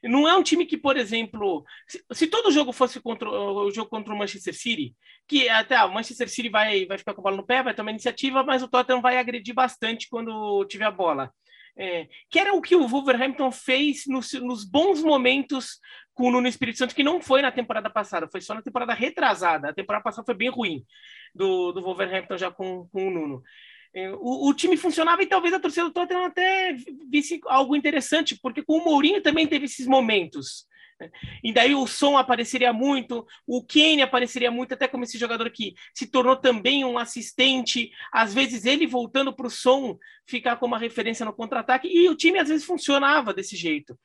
Não 0.02 0.28
é 0.28 0.36
um 0.36 0.42
time 0.42 0.66
que, 0.66 0.76
por 0.76 0.96
exemplo, 0.96 1.64
se, 1.86 2.04
se 2.12 2.26
todo 2.26 2.50
jogo 2.50 2.72
fosse 2.72 3.00
contra 3.00 3.28
o 3.28 3.70
jogo 3.70 3.90
contra 3.90 4.12
o 4.12 4.18
Manchester 4.18 4.54
City, 4.54 4.94
que 5.26 5.48
até 5.48 5.76
ah, 5.76 5.86
o 5.86 5.94
Manchester 5.94 6.28
City 6.28 6.48
vai, 6.48 6.86
vai 6.86 6.98
ficar 6.98 7.14
com 7.14 7.20
a 7.20 7.24
bola 7.24 7.36
no 7.36 7.46
pé, 7.46 7.62
vai 7.62 7.74
tomar 7.74 7.90
iniciativa, 7.90 8.42
mas 8.42 8.62
o 8.62 8.68
Tottenham 8.68 9.00
vai 9.00 9.16
agredir 9.16 9.54
bastante 9.54 10.08
quando 10.08 10.64
tiver 10.66 10.84
a 10.84 10.90
bola. 10.90 11.32
É, 11.76 12.06
que 12.30 12.38
era 12.38 12.54
o 12.54 12.62
que 12.62 12.76
o 12.76 12.86
Wolverhampton 12.86 13.50
fez 13.50 14.04
nos, 14.06 14.32
nos, 14.34 14.64
bons 14.64 15.02
momentos 15.02 15.80
com 16.12 16.28
o 16.28 16.30
Nuno 16.30 16.46
Espírito 16.46 16.78
Santo, 16.78 16.94
que 16.94 17.02
não 17.02 17.20
foi 17.20 17.42
na 17.42 17.50
temporada 17.50 17.90
passada, 17.90 18.28
foi 18.30 18.40
só 18.40 18.54
na 18.54 18.62
temporada 18.62 18.94
retrasada. 18.94 19.70
A 19.70 19.74
temporada 19.74 20.04
passada 20.04 20.24
foi 20.24 20.36
bem 20.36 20.50
ruim 20.50 20.84
do, 21.34 21.72
do 21.72 21.82
Wolverhampton 21.82 22.36
já 22.36 22.50
com, 22.50 22.86
com 22.88 23.08
o 23.08 23.10
Nuno. 23.10 23.42
É, 23.94 24.11
o, 24.11 24.49
o, 24.49 24.55
time 24.55 24.76
funcionava 24.76 25.23
e 25.23 25.26
talvez 25.26 25.55
a 25.55 25.61
torcida 25.61 25.87
do 25.87 25.93
Tottenham 25.93 26.25
até 26.25 26.75
visse 27.08 27.41
algo 27.46 27.76
interessante, 27.76 28.37
porque 28.43 28.62
com 28.62 28.79
o 28.79 28.85
Mourinho 28.85 29.23
também 29.23 29.46
teve 29.46 29.67
esses 29.67 29.87
momentos. 29.87 30.67
E 31.43 31.52
daí 31.52 31.75
o 31.75 31.87
som 31.87 32.17
apareceria 32.17 32.73
muito, 32.73 33.26
o 33.46 33.64
Kane 33.64 34.02
apareceria 34.02 34.50
muito, 34.50 34.75
até 34.75 34.88
como 34.88 35.05
esse 35.05 35.19
jogador 35.19 35.50
que 35.50 35.75
se 35.93 36.06
tornou 36.06 36.37
também 36.37 36.85
um 36.85 36.99
assistente, 36.99 37.91
às 38.12 38.32
vezes 38.32 38.64
ele 38.64 38.87
voltando 38.87 39.32
para 39.35 39.46
o 39.46 39.50
som 39.50 39.99
ficar 40.26 40.56
como 40.56 40.75
uma 40.75 40.81
referência 40.81 41.25
no 41.25 41.32
contra-ataque, 41.32 41.88
e 41.88 42.08
o 42.08 42.17
time 42.17 42.38
às 42.38 42.49
vezes 42.49 42.64
funcionava 42.64 43.35
desse 43.35 43.56
jeito. 43.56 43.99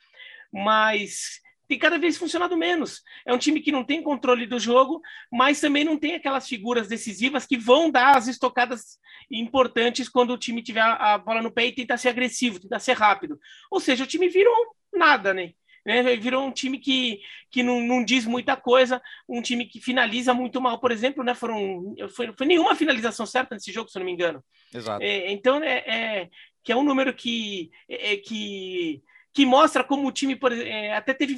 Mas 0.52 1.42
tem 1.69 1.77
cada 1.77 2.00
vez 2.00 2.18
funcionado 2.18 2.57
menos. 2.57 3.04
É 3.24 3.31
um 3.31 3.38
time 3.38 3.62
que 3.62 3.71
não 3.71 3.83
tem 3.83 4.01
controle 4.01 4.48
do 4.48 4.60
jogo, 4.60 5.01
mas 5.31 5.62
também 5.62 5.83
não 5.83 5.95
tem 5.95 6.16
aquelas 6.16 6.48
figuras 6.48 6.88
decisivas 6.88 7.45
que 7.45 7.56
vão 7.56 7.92
dar 7.92 8.18
as 8.18 8.27
estocadas 8.27 8.98
importantes 9.30 10.10
quando 10.10 10.33
o 10.33 10.38
time 10.38 10.63
tiver 10.63 10.81
a 10.81 11.16
bola 11.19 11.44
no 11.44 11.51
pé 11.51 11.68
e 11.68 11.71
tentar 11.71 11.98
ser 11.98 12.10
agressivo, 12.10 12.60
tentar 12.60 12.80
ser 12.80 12.94
rápido. 12.94 13.39
Ou 13.69 13.80
seja, 13.80 14.04
o 14.04 14.07
time 14.07 14.27
virou 14.27 14.56
nada, 14.92 15.31
né? 15.31 15.51
né? 15.86 16.16
Virou 16.16 16.44
um 16.44 16.51
time 16.51 16.80
que, 16.80 17.21
que 17.51 17.62
não, 17.62 17.80
não 17.80 18.04
diz 18.04 18.25
muita 18.25 18.57
coisa, 18.57 19.00
um 19.27 19.39
time 19.39 19.63
que 19.66 19.80
finaliza 19.80 20.33
muito 20.33 20.60
mal, 20.60 20.80
por 20.80 20.92
exemplo, 20.92 21.24
né? 21.24 21.36
Foram, 21.36 21.95
foi, 22.16 22.33
foi 22.36 22.48
nenhuma 22.48 22.75
finalização 22.75 23.27
certa 23.27 23.54
nesse 23.54 23.71
jogo, 23.71 23.92
se 23.92 23.98
eu 23.98 24.00
não 24.00 24.07
me 24.07 24.13
engano. 24.13 24.44
Exato. 24.74 25.04
É, 25.04 25.31
então, 25.31 25.63
é, 25.63 25.77
é, 25.86 26.30
que 26.63 26.71
é 26.71 26.75
um 26.75 26.83
número 26.83 27.13
que, 27.13 27.69
é, 27.88 28.13
é 28.13 28.18
que 28.18 29.04
que 29.34 29.46
mostra 29.46 29.84
como 29.84 30.08
o 30.08 30.12
time 30.12 30.36
por, 30.36 30.52
é, 30.52 30.94
até 30.96 31.14
teve, 31.14 31.38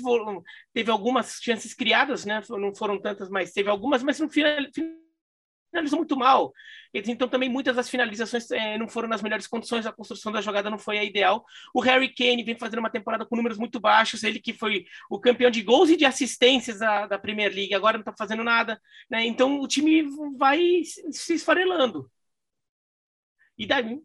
teve 0.74 0.92
algumas 0.92 1.40
chances 1.42 1.74
criadas, 1.74 2.26
né? 2.26 2.42
Não 2.50 2.74
foram 2.74 3.00
tantas, 3.00 3.30
mas 3.30 3.52
teve 3.52 3.70
algumas, 3.70 4.04
mas 4.04 4.20
no 4.20 4.30
final, 4.30 4.58
finalizou 5.72 5.98
muito 5.98 6.18
mal. 6.18 6.54
Então, 6.94 7.28
também 7.28 7.50
muitas 7.50 7.76
das 7.76 7.90
finalizações 7.90 8.52
é, 8.52 8.78
não 8.78 8.88
foram 8.88 9.08
nas 9.08 9.22
melhores 9.22 9.48
condições, 9.48 9.86
a 9.86 9.94
construção 9.94 10.32
da 10.32 10.42
jogada 10.42 10.70
não 10.70 10.78
foi 10.78 11.00
a 11.00 11.04
ideal. 11.04 11.44
O 11.74 11.80
Harry 11.80 12.14
Kane 12.14 12.44
vem 12.44 12.58
fazendo 12.58 12.80
uma 12.80 12.90
temporada 12.90 13.26
com 13.26 13.36
números 13.36 13.58
muito 13.58 13.80
baixos, 13.80 14.24
ele 14.24 14.40
que 14.40 14.54
foi 14.54 14.86
o 15.10 15.20
campeão 15.20 15.50
de 15.50 15.64
gols 15.64 15.90
e 15.90 15.98
de 15.98 16.06
assistências 16.06 16.80
da, 16.80 17.08
da 17.08 17.18
Premier 17.18 17.54
League, 17.54 17.74
agora 17.74 17.98
não 17.98 18.02
está 18.02 18.14
fazendo 18.18 18.44
nada. 18.44 18.80
Né? 19.10 19.26
Então, 19.26 19.60
o 19.60 19.68
time 19.68 20.04
vai 20.38 20.84
se 20.84 21.34
esfarelando. 21.34 22.12
E 23.58 23.66
daí. 23.66 24.02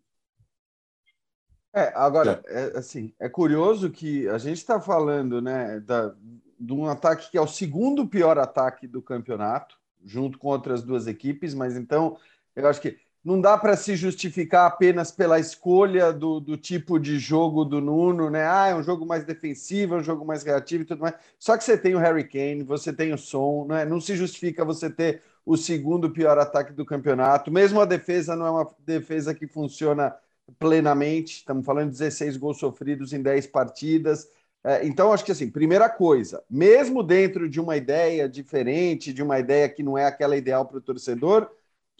É, 1.76 1.92
agora, 1.94 2.42
é, 2.46 2.72
assim, 2.78 3.12
é 3.20 3.28
curioso 3.28 3.90
que 3.90 4.26
a 4.30 4.38
gente 4.38 4.56
está 4.56 4.80
falando 4.80 5.42
né, 5.42 5.78
da, 5.80 6.14
de 6.58 6.72
um 6.72 6.86
ataque 6.86 7.30
que 7.30 7.36
é 7.36 7.40
o 7.40 7.46
segundo 7.46 8.06
pior 8.06 8.38
ataque 8.38 8.86
do 8.86 9.02
campeonato, 9.02 9.78
junto 10.02 10.38
com 10.38 10.48
outras 10.48 10.82
duas 10.82 11.06
equipes, 11.06 11.52
mas 11.52 11.76
então 11.76 12.16
eu 12.54 12.66
acho 12.66 12.80
que 12.80 12.96
não 13.22 13.38
dá 13.38 13.58
para 13.58 13.76
se 13.76 13.94
justificar 13.94 14.66
apenas 14.66 15.10
pela 15.10 15.38
escolha 15.38 16.14
do, 16.14 16.40
do, 16.40 16.56
tipo 16.56 16.98
de 16.98 17.18
jogo 17.18 17.62
do 17.62 17.78
Nuno, 17.78 18.30
né? 18.30 18.46
Ah, 18.48 18.68
é 18.68 18.74
um 18.74 18.82
jogo 18.82 19.04
mais 19.04 19.24
defensivo, 19.24 19.96
é 19.96 19.98
um 19.98 20.02
jogo 20.02 20.24
mais 20.24 20.44
reativo 20.44 20.84
e 20.84 20.86
tudo 20.86 21.00
mais. 21.00 21.14
Só 21.38 21.58
que 21.58 21.64
você 21.64 21.76
tem 21.76 21.94
o 21.94 21.98
Harry 21.98 22.24
Kane, 22.24 22.62
você 22.62 22.90
tem 22.90 23.12
o 23.12 23.18
Som, 23.18 23.66
né? 23.68 23.84
não 23.84 24.00
se 24.00 24.16
justifica 24.16 24.64
você 24.64 24.88
ter 24.88 25.22
o 25.44 25.58
segundo 25.58 26.08
pior 26.08 26.38
ataque 26.38 26.72
do 26.72 26.86
campeonato. 26.86 27.50
Mesmo 27.50 27.82
a 27.82 27.84
defesa 27.84 28.34
não 28.34 28.46
é 28.46 28.50
uma 28.50 28.70
defesa 28.86 29.34
que 29.34 29.46
funciona 29.46 30.16
plenamente. 30.58 31.38
Estamos 31.38 31.64
falando 31.64 31.90
de 31.90 31.98
16 31.98 32.36
gols 32.36 32.58
sofridos 32.58 33.12
em 33.12 33.22
10 33.22 33.46
partidas. 33.48 34.28
É, 34.64 34.86
então, 34.86 35.12
acho 35.12 35.24
que 35.24 35.32
assim, 35.32 35.50
primeira 35.50 35.88
coisa, 35.88 36.42
mesmo 36.50 37.02
dentro 37.02 37.48
de 37.48 37.60
uma 37.60 37.76
ideia 37.76 38.28
diferente, 38.28 39.12
de 39.12 39.22
uma 39.22 39.38
ideia 39.38 39.68
que 39.68 39.82
não 39.82 39.96
é 39.96 40.04
aquela 40.04 40.36
ideal 40.36 40.66
para 40.66 40.78
o 40.78 40.80
torcedor, 40.80 41.50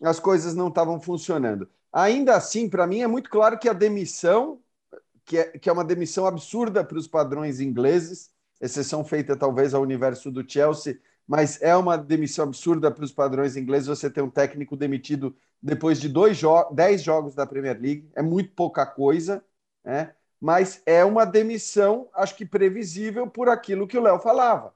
as 0.02 0.18
coisas 0.18 0.54
não 0.54 0.68
estavam 0.68 1.00
funcionando. 1.00 1.68
Ainda 1.92 2.34
assim, 2.36 2.68
para 2.68 2.86
mim 2.86 3.00
é 3.00 3.06
muito 3.06 3.30
claro 3.30 3.58
que 3.58 3.68
a 3.68 3.72
demissão, 3.72 4.60
que 5.24 5.38
é, 5.38 5.44
que 5.58 5.68
é 5.68 5.72
uma 5.72 5.84
demissão 5.84 6.26
absurda 6.26 6.84
para 6.84 6.98
os 6.98 7.08
padrões 7.08 7.60
ingleses, 7.60 8.30
exceção 8.60 9.04
feita 9.04 9.36
talvez 9.36 9.74
ao 9.74 9.82
universo 9.82 10.30
do 10.30 10.48
Chelsea, 10.48 10.98
mas 11.26 11.60
é 11.60 11.74
uma 11.76 11.96
demissão 11.96 12.44
absurda 12.44 12.90
para 12.90 13.04
os 13.04 13.12
padrões 13.12 13.56
ingleses 13.56 13.88
você 13.88 14.08
ter 14.10 14.22
um 14.22 14.30
técnico 14.30 14.76
demitido 14.76 15.36
depois 15.60 16.00
de 16.00 16.08
dois 16.08 16.36
jo 16.36 16.64
dez 16.72 17.02
jogos 17.02 17.34
da 17.34 17.46
Premier 17.46 17.80
League, 17.80 18.10
é 18.14 18.22
muito 18.22 18.52
pouca 18.54 18.86
coisa, 18.86 19.44
né? 19.84 20.14
mas 20.40 20.82
é 20.86 21.04
uma 21.04 21.24
demissão, 21.24 22.08
acho 22.14 22.36
que 22.36 22.44
previsível 22.46 23.28
por 23.28 23.48
aquilo 23.48 23.86
que 23.86 23.98
o 23.98 24.02
Léo 24.02 24.18
falava. 24.20 24.74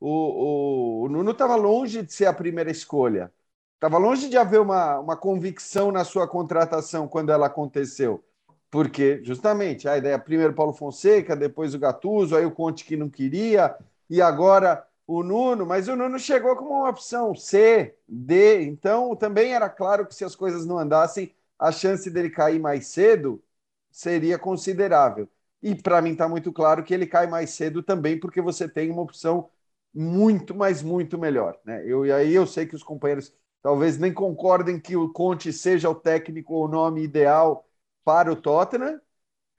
O, 0.00 1.02
o, 1.02 1.04
o 1.04 1.08
Nuno 1.08 1.30
estava 1.30 1.56
longe 1.56 2.02
de 2.02 2.12
ser 2.12 2.26
a 2.26 2.32
primeira 2.32 2.70
escolha, 2.70 3.32
estava 3.74 3.98
longe 3.98 4.28
de 4.28 4.36
haver 4.36 4.60
uma, 4.60 4.98
uma 4.98 5.16
convicção 5.16 5.92
na 5.92 6.04
sua 6.04 6.28
contratação 6.28 7.08
quando 7.08 7.30
ela 7.30 7.46
aconteceu, 7.46 8.24
porque 8.70 9.22
justamente 9.24 9.88
a 9.88 9.96
ideia 9.96 10.18
primeiro 10.18 10.54
Paulo 10.54 10.72
Fonseca, 10.74 11.36
depois 11.36 11.74
o 11.74 11.78
Gattuso, 11.78 12.36
aí 12.36 12.44
o 12.44 12.50
Conte 12.50 12.84
que 12.84 12.96
não 12.96 13.08
queria, 13.08 13.76
e 14.10 14.20
agora 14.20 14.86
o 15.06 15.22
Nuno, 15.22 15.64
mas 15.66 15.88
o 15.88 15.96
Nuno 15.96 16.18
chegou 16.18 16.56
como 16.56 16.70
uma 16.70 16.90
opção 16.90 17.34
C, 17.34 17.96
D, 18.08 18.62
então 18.64 19.14
também 19.16 19.54
era 19.54 19.68
claro 19.70 20.06
que 20.06 20.14
se 20.14 20.24
as 20.24 20.34
coisas 20.36 20.66
não 20.66 20.78
andassem, 20.78 21.34
a 21.58 21.70
chance 21.72 22.10
dele 22.10 22.30
cair 22.30 22.58
mais 22.60 22.88
cedo 22.88 23.42
seria 23.90 24.38
considerável. 24.38 25.28
E 25.62 25.74
para 25.74 26.02
mim 26.02 26.12
está 26.12 26.28
muito 26.28 26.52
claro 26.52 26.84
que 26.84 26.92
ele 26.94 27.06
cai 27.06 27.26
mais 27.26 27.50
cedo 27.50 27.82
também, 27.82 28.18
porque 28.18 28.40
você 28.40 28.68
tem 28.68 28.90
uma 28.90 29.02
opção 29.02 29.48
muito, 29.94 30.54
mas 30.54 30.82
muito 30.82 31.18
melhor. 31.18 31.58
Né? 31.64 31.82
Eu, 31.86 32.04
e 32.04 32.12
aí 32.12 32.34
eu 32.34 32.46
sei 32.46 32.66
que 32.66 32.74
os 32.76 32.82
companheiros 32.82 33.34
talvez 33.62 33.98
nem 33.98 34.12
concordem 34.12 34.78
que 34.80 34.96
o 34.96 35.12
Conte 35.12 35.52
seja 35.52 35.88
o 35.90 35.94
técnico 35.94 36.54
ou 36.54 36.64
o 36.66 36.68
nome 36.68 37.02
ideal 37.02 37.66
para 38.04 38.30
o 38.30 38.36
Tottenham, 38.36 39.00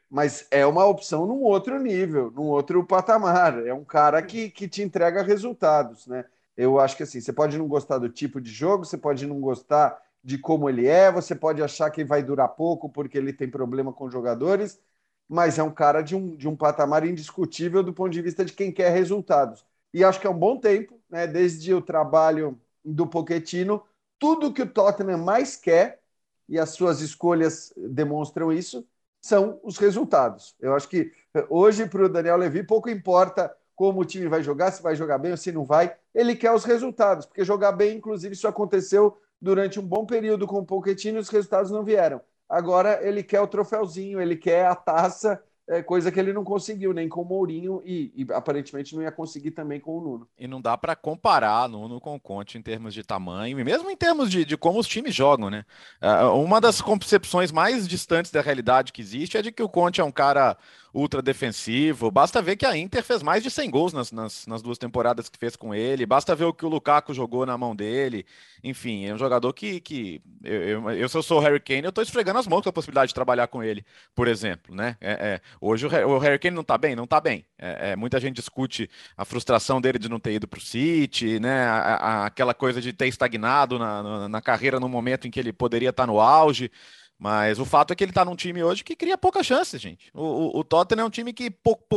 mas 0.10 0.48
é 0.52 0.66
uma 0.66 0.86
opção 0.86 1.26
num 1.26 1.42
outro 1.44 1.80
nível, 1.80 2.32
num 2.32 2.46
outro 2.46 2.86
patamar. 2.86 3.66
É 3.66 3.74
um 3.74 3.84
cara 3.84 4.22
que, 4.22 4.50
que 4.50 4.68
te 4.68 4.82
entrega 4.82 5.22
resultados, 5.22 6.08
né? 6.08 6.26
Eu 6.56 6.80
acho 6.80 6.98
que 6.98 7.04
assim, 7.04 7.22
você 7.22 7.32
pode 7.34 7.58
não 7.58 7.68
gostar 7.68 8.00
do 8.00 8.10
tipo 8.10 8.42
de 8.42 8.50
jogo, 8.52 8.86
você 8.86 8.98
pode 8.98 9.28
não 9.28 9.40
gostar 9.40 10.02
de 10.24 10.38
como 10.38 10.70
ele 10.70 10.88
é, 10.88 11.12
você 11.12 11.36
pode 11.36 11.62
achar 11.62 11.90
que 11.92 12.04
vai 12.04 12.24
durar 12.24 12.50
pouco 12.50 12.90
porque 12.90 13.18
ele 13.18 13.32
tem 13.32 13.50
problema 13.50 13.94
com 13.94 14.10
jogadores, 14.10 14.80
mas 15.28 15.60
é 15.60 15.64
um 15.64 15.72
cara 15.72 16.02
de 16.02 16.16
um, 16.16 16.36
de 16.36 16.48
um 16.48 16.56
patamar 16.56 17.06
indiscutível 17.06 17.84
do 17.84 17.94
ponto 17.94 18.12
de 18.12 18.22
vista 18.22 18.44
de 18.44 18.54
quem 18.54 18.72
quer 18.72 18.92
resultados. 18.92 19.66
E 19.94 20.04
acho 20.04 20.20
que 20.20 20.28
é 20.28 20.30
um 20.30 20.38
bom 20.38 20.58
tempo, 20.60 21.00
né? 21.10 21.28
Desde 21.28 21.74
o 21.74 21.82
trabalho 21.82 22.60
do 22.84 23.08
Pochettino, 23.08 23.84
tudo 24.20 24.54
que 24.54 24.62
o 24.62 24.70
Tottenham 24.70 25.18
mais 25.18 25.56
quer, 25.56 26.02
e 26.50 26.58
as 26.58 26.70
suas 26.72 27.02
escolhas 27.02 27.74
demonstram 27.76 28.52
isso, 28.52 28.88
são 29.22 29.60
os 29.64 29.78
resultados. 29.78 30.56
Eu 30.60 30.76
acho 30.76 30.88
que 30.88 31.12
eh, 31.34 31.46
hoje, 31.50 31.86
para 31.86 32.06
o 32.06 32.10
Daniel 32.10 32.38
Levy, 32.38 32.64
pouco 32.64 32.90
importa 32.90 33.54
como 33.76 34.02
o 34.02 34.06
time 34.06 34.28
vai 34.28 34.42
jogar, 34.42 34.72
se 34.72 34.82
vai 34.82 34.96
jogar 34.96 35.18
bem 35.20 35.32
ou 35.32 35.38
se 35.38 35.52
não 35.52 35.64
vai, 35.64 35.96
ele 36.14 36.36
quer 36.36 36.52
os 36.52 36.64
resultados, 36.64 37.26
porque 37.26 37.46
jogar 37.46 37.72
bem, 37.72 37.98
inclusive, 37.98 38.34
isso 38.34 38.48
aconteceu 38.48 39.18
durante 39.40 39.80
um 39.80 39.84
bom 39.84 40.06
período 40.06 40.48
com 40.48 40.60
o 40.60 40.66
Pochettino 40.66 41.20
e 41.20 41.22
os 41.22 41.30
resultados 41.30 41.70
não 41.70 41.84
vieram. 41.84 42.20
Agora 42.50 43.00
ele 43.06 43.22
quer 43.22 43.42
o 43.42 43.48
troféuzinho, 43.48 44.20
ele 44.22 44.36
quer 44.36 44.66
a 44.66 44.76
taça 44.76 45.42
é, 45.68 45.84
coisa 45.84 46.12
que 46.12 46.20
ele 46.20 46.32
não 46.32 46.44
conseguiu 46.44 46.94
nem 46.94 47.10
com 47.10 47.22
o 47.22 47.26
Mourinho 47.26 47.82
e, 47.84 48.14
e, 48.16 48.34
aparentemente 48.34 48.96
não 48.96 49.04
ia 49.04 49.12
conseguir 49.12 49.52
também 49.52 49.80
com 49.80 49.98
o 49.98 50.02
Nuno. 50.02 50.28
E 50.40 50.48
não 50.48 50.62
dá 50.62 50.78
para 50.78 50.96
comparar 50.96 51.68
Nuno 51.68 52.00
com 52.00 52.16
o 52.16 52.20
Conte 52.20 52.58
em 52.58 52.62
termos 52.62 52.94
de 52.94 53.04
tamanho 53.04 53.60
e 53.60 53.64
mesmo 53.64 53.90
em 53.92 53.96
termos 53.98 54.32
de, 54.32 54.46
de 54.46 54.56
como 54.56 54.80
os 54.80 54.88
times 54.88 55.14
jogam, 55.14 55.50
né? 55.50 55.66
Uh, 56.02 56.42
uma 56.42 56.62
das 56.62 56.82
concepções 56.82 57.52
mais 57.52 57.86
distantes 57.88 58.32
da 58.32 58.42
realidade 58.42 58.94
que 58.94 59.02
existe 59.02 59.38
é 59.38 59.42
de 59.42 59.52
que 59.52 59.62
o 59.62 59.68
Conte 59.68 60.00
é 60.00 60.04
um 60.04 60.12
cara 60.12 60.58
ultra 60.98 61.22
defensivo. 61.22 62.10
Basta 62.10 62.42
ver 62.42 62.56
que 62.56 62.66
a 62.66 62.76
Inter 62.76 63.04
fez 63.04 63.22
mais 63.22 63.44
de 63.44 63.52
100 63.52 63.70
gols 63.70 63.94
nas, 63.94 64.12
nas, 64.12 64.48
nas, 64.48 64.62
duas 64.64 64.80
temporadas 64.80 65.30
que 65.30 65.38
fez 65.38 65.56
com 65.56 65.74
ele. 65.74 66.06
Basta 66.06 66.36
ver 66.36 66.46
o 66.46 66.54
que 66.54 66.66
o 66.66 66.70
Lukaku 66.70 67.14
jogou 67.14 67.46
na 67.46 67.56
mão 67.56 67.76
dele. 67.76 68.26
Enfim, 68.64 69.06
é 69.06 69.14
um 69.14 69.18
jogador 69.18 69.54
que, 69.54 69.80
que 69.80 70.20
eu, 70.44 70.64
eu, 70.64 70.92
eu 70.92 71.08
se 71.08 71.16
eu 71.16 71.22
sou 71.22 71.40
o 71.40 71.42
Harry 71.42 71.60
Kane, 71.60 71.84
eu 71.84 71.90
estou 71.90 72.04
esfregando 72.04 72.40
as 72.40 72.48
mãos 72.48 72.64
com 72.64 72.70
a 72.70 72.74
possibilidade 72.74 73.10
de 73.10 73.14
trabalhar 73.14 73.48
com 73.48 73.62
ele, 73.62 73.86
por 74.16 74.28
exemplo, 74.28 74.76
né? 74.76 74.98
É, 75.00 75.12
é, 75.12 75.42
hoje 75.62 75.86
o, 75.86 75.90
o, 75.90 76.18
Harry 76.18 76.40
Kane 76.40 76.56
não 76.56 76.64
está 76.64 76.78
bem, 76.78 76.96
não 76.96 77.04
está 77.04 77.22
bem. 77.22 77.46
É, 77.60 77.92
é, 77.92 77.96
muita 77.96 78.20
gente 78.20 78.38
discute 78.38 78.90
a 79.16 79.24
frustração 79.24 79.80
dele 79.80 80.00
de 80.00 80.10
não 80.10 80.20
ter 80.20 80.34
ido 80.34 80.48
para 80.48 80.58
o 80.58 80.62
City, 80.62 81.40
né? 81.40 81.66
A, 81.66 81.78
a, 81.78 82.26
aquela 82.26 82.56
coisa 82.56 82.82
de 82.82 82.92
ter 82.92 83.08
estagnado 83.08 83.78
na, 83.78 84.02
na, 84.02 84.30
na 84.30 84.42
carreira 84.42 84.80
no 84.80 84.90
momento 84.90 85.28
em 85.28 85.32
que 85.32 85.40
ele 85.40 85.54
poderia 85.54 85.90
estar 85.90 86.04
tá 86.04 86.08
no 86.08 86.20
auge. 86.20 86.72
Mas 87.20 87.58
o 87.58 87.66
fato 87.66 87.92
é 87.92 87.96
que 87.96 88.04
ele 88.04 88.12
está 88.12 88.24
num 88.24 88.36
time 88.36 88.64
hoje 88.64 88.84
que 88.84 88.96
cria 88.96 89.18
pouca 89.18 89.42
chance, 89.42 89.76
gente. 89.80 90.12
O, 90.14 90.22
o, 90.22 90.60
o 90.60 90.64
Tottenham 90.64 91.04
é 91.04 91.08
um 91.08 91.10
time 91.10 91.34
que 91.34 91.52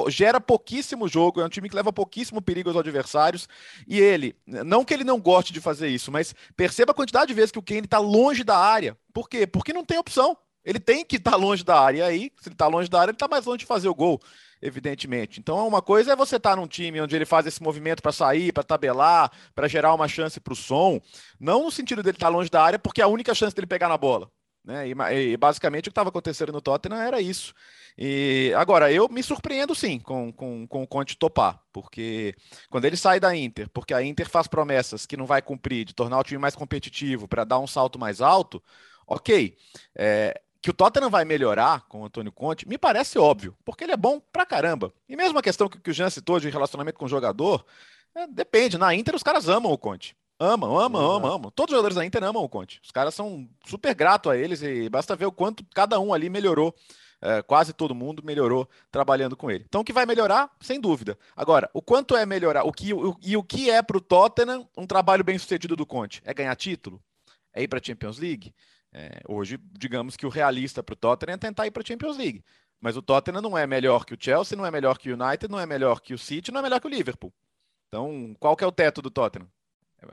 gera 0.08 0.40
pouquíssimo 0.40 1.06
jogo, 1.06 1.40
é 1.40 1.44
um 1.44 1.48
time 1.48 1.68
que 1.68 1.76
leva 1.76 1.92
pouquíssimo 1.92 2.40
perigo 2.40 2.70
aos 2.70 2.78
adversários. 2.78 3.46
E 3.86 4.00
ele, 4.00 4.34
não 4.46 4.84
que 4.84 4.94
ele 4.94 5.04
não 5.04 5.20
goste 5.20 5.52
de 5.52 5.60
fazer 5.60 5.88
isso, 5.88 6.10
mas 6.10 6.34
perceba 6.56 6.92
a 6.92 6.94
quantidade 6.94 7.28
de 7.28 7.34
vezes 7.34 7.50
que 7.52 7.58
o 7.58 7.62
Kane 7.62 7.80
está 7.80 7.98
longe 7.98 8.42
da 8.42 8.56
área. 8.56 8.96
Por 9.12 9.28
quê? 9.28 9.46
Porque 9.46 9.74
não 9.74 9.84
tem 9.84 9.98
opção. 9.98 10.36
Ele 10.64 10.80
tem 10.80 11.04
que 11.04 11.16
estar 11.16 11.32
tá 11.32 11.36
longe 11.36 11.62
da 11.64 11.78
área. 11.78 11.98
E 11.98 12.02
aí, 12.02 12.32
se 12.40 12.48
ele 12.48 12.54
está 12.54 12.66
longe 12.66 12.88
da 12.88 13.00
área, 13.00 13.10
ele 13.10 13.16
está 13.16 13.28
mais 13.28 13.44
longe 13.44 13.58
de 13.58 13.66
fazer 13.66 13.88
o 13.88 13.94
gol 13.94 14.20
evidentemente. 14.62 15.40
Então, 15.40 15.66
uma 15.66 15.80
coisa 15.80 16.12
é 16.12 16.16
você 16.16 16.36
estar 16.36 16.50
tá 16.50 16.56
num 16.56 16.66
time 16.66 17.00
onde 17.00 17.16
ele 17.16 17.24
faz 17.24 17.46
esse 17.46 17.62
movimento 17.62 18.02
para 18.02 18.12
sair, 18.12 18.52
para 18.52 18.62
tabelar, 18.62 19.32
para 19.54 19.66
gerar 19.66 19.94
uma 19.94 20.06
chance 20.06 20.38
para 20.38 20.52
o 20.52 20.56
som, 20.56 21.00
não 21.38 21.64
no 21.64 21.70
sentido 21.70 22.02
dele 22.02 22.16
estar 22.16 22.26
tá 22.26 22.30
longe 22.30 22.50
da 22.50 22.62
área, 22.62 22.78
porque 22.78 23.00
é 23.00 23.04
a 23.04 23.08
única 23.08 23.34
chance 23.34 23.56
dele 23.56 23.66
pegar 23.66 23.88
na 23.88 23.96
bola. 23.96 24.30
Né? 24.64 24.88
E, 24.88 25.32
e, 25.32 25.36
basicamente 25.36 25.88
o 25.88 25.90
que 25.90 25.92
estava 25.92 26.10
acontecendo 26.10 26.52
no 26.52 26.60
Tottenham 26.60 27.00
era 27.00 27.20
isso. 27.20 27.54
E 27.96 28.52
agora, 28.56 28.92
eu 28.92 29.08
me 29.08 29.22
surpreendo 29.22 29.74
sim 29.74 29.98
com, 29.98 30.32
com, 30.32 30.66
com 30.66 30.82
o 30.82 30.86
Conte 30.86 31.16
topar, 31.16 31.60
porque 31.72 32.34
quando 32.68 32.84
ele 32.84 32.96
sai 32.96 33.18
da 33.18 33.34
Inter, 33.34 33.68
porque 33.70 33.94
a 33.94 34.02
Inter 34.02 34.28
faz 34.28 34.46
promessas 34.46 35.06
que 35.06 35.16
não 35.16 35.26
vai 35.26 35.42
cumprir, 35.42 35.84
de 35.84 35.94
tornar 35.94 36.18
o 36.18 36.24
time 36.24 36.40
mais 36.40 36.54
competitivo 36.54 37.26
para 37.26 37.44
dar 37.44 37.58
um 37.58 37.66
salto 37.66 37.98
mais 37.98 38.20
alto, 38.20 38.62
ok. 39.06 39.56
É, 39.94 40.40
que 40.62 40.70
o 40.70 40.74
Tottenham 40.74 41.08
vai 41.10 41.24
melhorar 41.24 41.86
com 41.88 42.02
o 42.02 42.04
Antônio 42.04 42.30
Conte, 42.30 42.68
me 42.68 42.76
parece 42.76 43.18
óbvio, 43.18 43.56
porque 43.64 43.84
ele 43.84 43.92
é 43.92 43.96
bom 43.96 44.20
pra 44.20 44.44
caramba. 44.44 44.92
E 45.08 45.16
mesmo 45.16 45.38
a 45.38 45.42
questão 45.42 45.68
que, 45.68 45.80
que 45.80 45.90
o 45.90 45.92
Jean 45.92 46.10
citou 46.10 46.38
de 46.38 46.50
relacionamento 46.50 46.98
com 46.98 47.06
o 47.06 47.08
jogador, 47.08 47.64
é, 48.14 48.26
depende. 48.26 48.76
Na 48.76 48.94
Inter, 48.94 49.14
os 49.14 49.22
caras 49.22 49.48
amam 49.48 49.72
o 49.72 49.78
Conte. 49.78 50.16
Amam, 50.42 50.74
amam, 50.78 51.02
uhum. 51.02 51.16
amam, 51.16 51.32
amam. 51.34 51.50
Todos 51.50 51.70
os 51.70 51.76
jogadores 51.76 51.96
da 51.96 52.04
Inter 52.04 52.24
amam 52.24 52.42
o 52.42 52.48
Conte. 52.48 52.80
Os 52.82 52.90
caras 52.90 53.14
são 53.14 53.46
super 53.66 53.94
gratos 53.94 54.32
a 54.32 54.38
eles 54.38 54.62
e 54.62 54.88
basta 54.88 55.14
ver 55.14 55.26
o 55.26 55.32
quanto 55.32 55.62
cada 55.74 56.00
um 56.00 56.14
ali 56.14 56.30
melhorou. 56.30 56.74
É, 57.20 57.42
quase 57.42 57.74
todo 57.74 57.94
mundo 57.94 58.22
melhorou 58.24 58.66
trabalhando 58.90 59.36
com 59.36 59.50
ele. 59.50 59.66
Então, 59.68 59.82
o 59.82 59.84
que 59.84 59.92
vai 59.92 60.06
melhorar, 60.06 60.50
sem 60.58 60.80
dúvida. 60.80 61.18
Agora, 61.36 61.68
o 61.74 61.82
quanto 61.82 62.16
é 62.16 62.24
melhorar? 62.24 62.64
O 62.64 62.72
que, 62.72 62.94
o, 62.94 63.14
e 63.20 63.36
o 63.36 63.42
que 63.42 63.68
é 63.68 63.82
para 63.82 63.98
o 63.98 64.00
Tottenham 64.00 64.66
um 64.74 64.86
trabalho 64.86 65.22
bem 65.22 65.36
sucedido 65.36 65.76
do 65.76 65.84
Conte? 65.84 66.22
É 66.24 66.32
ganhar 66.32 66.56
título? 66.56 66.98
É 67.52 67.62
ir 67.62 67.68
para 67.68 67.78
a 67.78 67.82
Champions 67.82 68.16
League? 68.16 68.54
É, 68.90 69.20
hoje, 69.28 69.60
digamos 69.78 70.16
que 70.16 70.24
o 70.24 70.30
realista 70.30 70.82
para 70.82 70.94
o 70.94 70.96
Tottenham 70.96 71.34
é 71.34 71.36
tentar 71.36 71.66
ir 71.66 71.70
para 71.70 71.82
a 71.82 71.86
Champions 71.86 72.16
League. 72.16 72.42
Mas 72.80 72.96
o 72.96 73.02
Tottenham 73.02 73.42
não 73.42 73.58
é 73.58 73.66
melhor 73.66 74.06
que 74.06 74.14
o 74.14 74.18
Chelsea, 74.18 74.56
não 74.56 74.64
é 74.64 74.70
melhor 74.70 74.96
que 74.96 75.12
o 75.12 75.22
United, 75.22 75.52
não 75.52 75.60
é 75.60 75.66
melhor 75.66 76.00
que 76.00 76.14
o 76.14 76.18
City, 76.18 76.50
não 76.50 76.60
é 76.60 76.62
melhor 76.62 76.80
que 76.80 76.86
o 76.86 76.90
Liverpool. 76.90 77.30
Então, 77.88 78.34
qual 78.40 78.56
que 78.56 78.64
é 78.64 78.66
o 78.66 78.72
teto 78.72 79.02
do 79.02 79.10
Tottenham? 79.10 79.46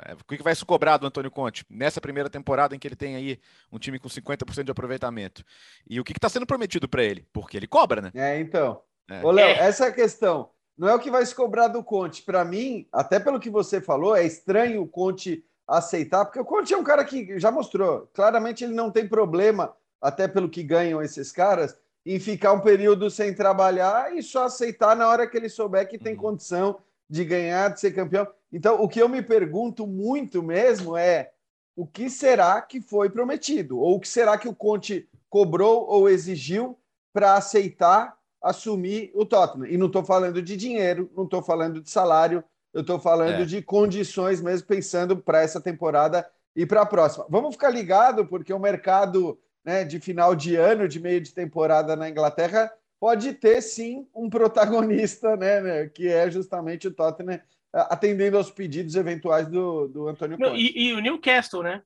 É, 0.06 0.14
o 0.14 0.24
que 0.24 0.44
vai 0.44 0.54
se 0.54 0.66
cobrar 0.66 0.98
do 0.98 1.08
Antônio 1.08 1.32
Conte 1.32 1.66
nessa 1.70 2.02
primeira 2.02 2.30
temporada 2.30 2.76
em 2.76 2.80
que 2.80 2.88
ele 2.88 2.96
tem 2.96 3.16
aí 3.16 3.40
um 3.72 3.80
time 3.80 4.00
com 4.00 4.10
50% 4.10 4.64
de 4.64 4.72
aproveitamento? 4.72 5.44
E 5.90 6.00
o 6.00 6.04
que 6.04 6.12
está 6.12 6.30
sendo 6.30 6.46
prometido 6.46 6.88
para 6.88 7.04
ele? 7.04 7.26
Porque 7.32 7.56
ele 7.56 7.68
cobra, 7.68 8.02
né? 8.02 8.12
É, 8.14 8.40
então. 8.40 8.82
É. 9.10 9.26
Ô, 9.26 9.32
Léo, 9.32 9.48
é. 9.48 9.60
essa 9.60 9.86
é 9.86 9.90
a 9.90 9.94
questão. 9.94 10.50
Não 10.78 10.88
é 10.88 10.94
o 10.94 11.00
que 11.00 11.10
vai 11.10 11.26
se 11.26 11.34
cobrar 11.34 11.70
do 11.70 11.84
Conte. 11.84 12.22
Para 12.22 12.46
mim, 12.46 12.88
até 12.92 13.20
pelo 13.20 13.40
que 13.40 13.50
você 13.50 13.82
falou, 13.82 14.16
é 14.16 14.26
estranho 14.26 14.82
o 14.82 14.88
Conte 14.88 15.44
aceitar, 15.68 16.26
porque 16.26 16.40
o 16.40 16.46
Conte 16.46 16.74
é 16.74 16.78
um 16.78 16.84
cara 16.84 17.04
que 17.04 17.40
já 17.40 17.52
mostrou. 17.52 18.10
Claramente 18.14 18.64
ele 18.64 18.74
não 18.74 18.92
tem 18.92 19.08
problema, 19.08 19.74
até 20.02 20.28
pelo 20.28 20.50
que 20.50 20.64
ganham 20.64 21.02
esses 21.02 21.32
caras, 21.32 21.78
em 22.06 22.20
ficar 22.20 22.54
um 22.54 22.62
período 22.62 23.10
sem 23.10 23.34
trabalhar 23.34 24.16
e 24.16 24.24
só 24.24 24.46
aceitar 24.46 24.96
na 24.96 25.08
hora 25.10 25.28
que 25.28 25.36
ele 25.36 25.50
souber 25.50 25.88
que 25.90 25.98
tem 25.98 26.14
uhum. 26.14 26.22
condição 26.22 26.80
de 27.10 27.26
ganhar, 27.26 27.70
de 27.70 27.80
ser 27.80 27.92
campeão. 27.92 28.28
Então, 28.52 28.82
o 28.82 28.88
que 28.88 29.02
eu 29.02 29.10
me 29.10 29.22
pergunto 29.22 29.86
muito 29.86 30.42
mesmo 30.42 30.96
é 30.96 31.32
o 31.76 31.86
que 31.86 32.10
será 32.10 32.62
que 32.62 32.82
foi 32.82 33.10
prometido? 33.10 33.80
Ou 33.80 33.96
o 33.96 34.00
que 34.00 34.08
será 34.08 34.38
que 34.38 34.48
o 34.48 34.56
Conte 34.56 35.08
cobrou 35.30 35.86
ou 35.88 36.10
exigiu 36.10 36.78
para 37.14 37.36
aceitar 37.36 38.18
assumir 38.42 39.12
o 39.14 39.26
Tottenham? 39.26 39.68
E 39.68 39.78
não 39.78 39.88
estou 39.88 40.04
falando 40.04 40.42
de 40.42 40.56
dinheiro, 40.56 41.12
não 41.16 41.26
estou 41.26 41.42
falando 41.42 41.82
de 41.82 41.90
salário, 41.90 42.44
eu 42.74 42.82
estou 42.82 43.00
falando 43.00 43.42
é. 43.42 43.46
de 43.46 43.62
condições 43.62 44.42
mesmo, 44.42 44.68
pensando 44.68 45.18
para 45.18 45.42
essa 45.42 45.62
temporada 45.62 46.28
e 46.56 46.66
para 46.66 46.82
a 46.82 46.86
próxima. 46.86 47.26
Vamos 47.30 47.54
ficar 47.54 47.70
ligado, 47.70 48.26
porque 48.26 48.54
o 48.54 48.60
mercado 48.60 49.38
né, 49.64 49.84
de 49.84 50.00
final 50.00 50.36
de 50.36 50.56
ano, 50.56 50.88
de 50.88 51.00
meio 51.00 51.22
de 51.22 51.34
temporada 51.34 51.96
na 51.96 52.10
Inglaterra, 52.10 52.72
pode 53.00 53.34
ter 53.34 53.62
sim 53.62 54.08
um 54.16 54.30
protagonista, 54.30 55.36
né, 55.36 55.62
né 55.62 55.88
que 55.88 56.08
é 56.08 56.32
justamente 56.32 56.88
o 56.88 56.94
Tottenham 56.94 57.40
atendendo 57.82 58.38
aos 58.38 58.50
pedidos 58.50 58.96
eventuais 58.96 59.48
do, 59.48 59.88
do 59.88 60.08
Antônio 60.08 60.38
Conte. 60.38 60.56
E, 60.56 60.90
e, 60.90 60.94
o 60.94 61.00
Newcastle, 61.00 61.64
né? 61.64 61.82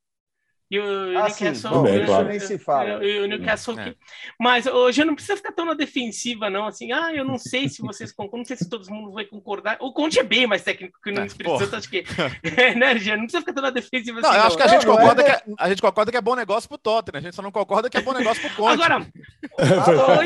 E 0.71 0.79
o 0.79 0.83
ah, 1.17 1.23
Newcastle. 1.27 1.53
Sim, 1.53 1.69
também, 1.69 2.05
claro. 2.05 2.27
nem 2.29 2.39
se 2.39 2.57
fala. 2.57 3.05
E 3.05 3.19
o 3.19 3.27
Newcastle. 3.27 3.77
É. 3.77 3.93
Mas 4.39 4.65
hoje 4.65 5.03
não 5.03 5.15
precisa 5.15 5.35
ficar 5.35 5.51
tão 5.51 5.65
na 5.65 5.73
defensiva, 5.73 6.49
não. 6.49 6.65
Assim, 6.65 6.93
ah, 6.93 7.13
eu 7.13 7.25
não 7.25 7.37
sei 7.37 7.67
se 7.67 7.81
vocês 7.81 8.13
concordam, 8.13 8.39
não 8.39 8.45
sei 8.45 8.55
se 8.55 8.69
todo 8.69 8.89
mundo 8.89 9.11
vai 9.11 9.25
concordar. 9.25 9.75
O 9.81 9.91
Conte 9.91 10.17
é 10.17 10.23
bem 10.23 10.47
mais 10.47 10.63
técnico 10.63 10.97
que 11.03 11.11
o 11.11 11.19
é, 11.19 11.25
Espírito 11.25 11.59
Santo, 11.59 11.75
acho 11.75 11.89
que. 11.89 12.05
é, 12.55 12.73
né, 12.73 12.97
Jean? 12.97 13.17
Não 13.17 13.23
precisa 13.23 13.41
ficar 13.41 13.51
tão 13.51 13.63
na 13.63 13.69
defensiva. 13.69 14.21
Não, 14.21 14.29
assim, 14.29 14.39
eu 14.39 14.45
acho 14.45 14.55
que 14.55 14.63
a 14.63 14.67
gente, 14.67 14.87
não, 14.87 14.95
concorda 14.95 15.21
é... 15.21 15.25
que, 15.25 15.53
a 15.59 15.69
gente 15.69 15.81
concorda 15.81 16.11
que 16.11 16.17
é 16.17 16.21
bom 16.21 16.35
negócio 16.35 16.69
pro 16.69 16.77
Tottenham. 16.77 17.19
A 17.19 17.21
gente 17.21 17.35
só 17.35 17.41
não 17.41 17.51
concorda 17.51 17.89
que 17.89 17.97
é 17.97 18.01
bom 18.01 18.13
negócio 18.13 18.41
pro 18.41 18.55
Conte. 18.55 18.81
Agora. 18.81 19.05
ah, 19.59 20.21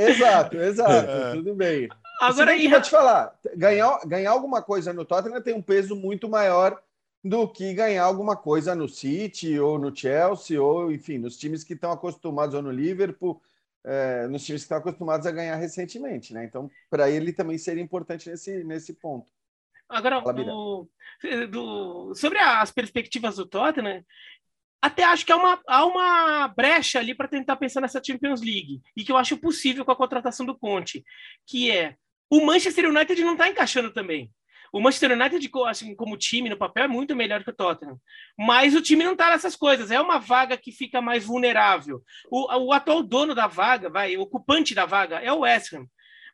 exato, 0.00 0.56
exato. 0.58 1.08
Tudo 1.34 1.56
bem. 1.56 1.88
Agora, 2.20 2.56
e... 2.56 2.68
vou 2.68 2.80
te 2.80 2.90
falar, 2.90 3.38
ganhar, 3.56 4.00
ganhar 4.06 4.30
alguma 4.30 4.62
coisa 4.62 4.92
no 4.92 5.04
Tottenham 5.04 5.40
tem 5.40 5.54
um 5.54 5.62
peso 5.62 5.94
muito 5.94 6.28
maior 6.28 6.80
do 7.22 7.48
que 7.48 7.74
ganhar 7.74 8.04
alguma 8.04 8.36
coisa 8.36 8.74
no 8.74 8.88
City 8.88 9.58
ou 9.58 9.78
no 9.78 9.94
Chelsea, 9.94 10.60
ou 10.60 10.92
enfim, 10.92 11.18
nos 11.18 11.36
times 11.36 11.64
que 11.64 11.74
estão 11.74 11.92
acostumados, 11.92 12.54
ou 12.54 12.62
no 12.62 12.70
Liverpool, 12.70 13.40
é, 13.84 14.26
nos 14.28 14.44
times 14.44 14.62
que 14.62 14.66
estão 14.66 14.78
acostumados 14.78 15.26
a 15.26 15.32
ganhar 15.32 15.56
recentemente, 15.56 16.32
né? 16.32 16.44
Então, 16.44 16.70
para 16.90 17.10
ele 17.10 17.32
também 17.32 17.58
seria 17.58 17.82
importante 17.82 18.28
nesse, 18.28 18.62
nesse 18.64 18.94
ponto. 18.94 19.30
Agora, 19.88 20.20
do, 20.20 20.88
do, 21.50 22.14
sobre 22.14 22.38
as 22.38 22.70
perspectivas 22.70 23.36
do 23.36 23.46
Tottenham, 23.46 24.04
até 24.80 25.02
acho 25.02 25.26
que 25.26 25.32
há 25.32 25.36
uma, 25.36 25.60
há 25.66 25.84
uma 25.86 26.48
brecha 26.48 26.98
ali 26.98 27.14
para 27.14 27.26
tentar 27.26 27.56
pensar 27.56 27.80
nessa 27.80 28.02
Champions 28.02 28.40
League, 28.40 28.80
e 28.96 29.04
que 29.04 29.10
eu 29.10 29.16
acho 29.16 29.36
possível 29.38 29.84
com 29.84 29.90
a 29.90 29.96
contratação 29.96 30.46
do 30.46 30.56
Conte, 30.56 31.04
que 31.46 31.70
é 31.70 31.96
o 32.30 32.44
Manchester 32.44 32.88
United 32.88 33.22
não 33.22 33.32
está 33.32 33.48
encaixando 33.48 33.92
também. 33.92 34.30
O 34.72 34.80
Manchester 34.80 35.12
United, 35.12 35.50
assim, 35.66 35.94
como 35.94 36.16
time 36.16 36.48
no 36.48 36.56
papel, 36.56 36.84
é 36.84 36.88
muito 36.88 37.16
melhor 37.16 37.42
que 37.42 37.50
o 37.50 37.54
Tottenham. 37.54 37.98
Mas 38.36 38.74
o 38.74 38.82
time 38.82 39.02
não 39.02 39.12
está 39.12 39.30
nessas 39.30 39.56
coisas. 39.56 39.90
É 39.90 40.00
uma 40.00 40.18
vaga 40.18 40.56
que 40.56 40.70
fica 40.70 41.00
mais 41.00 41.24
vulnerável. 41.24 42.02
O, 42.30 42.66
o 42.66 42.72
atual 42.72 43.02
dono 43.02 43.34
da 43.34 43.46
vaga, 43.46 43.88
vai, 43.88 44.16
o 44.16 44.22
ocupante 44.22 44.74
da 44.74 44.84
vaga, 44.84 45.16
é 45.16 45.32
o 45.32 45.40
West 45.40 45.72
Ham. 45.72 45.86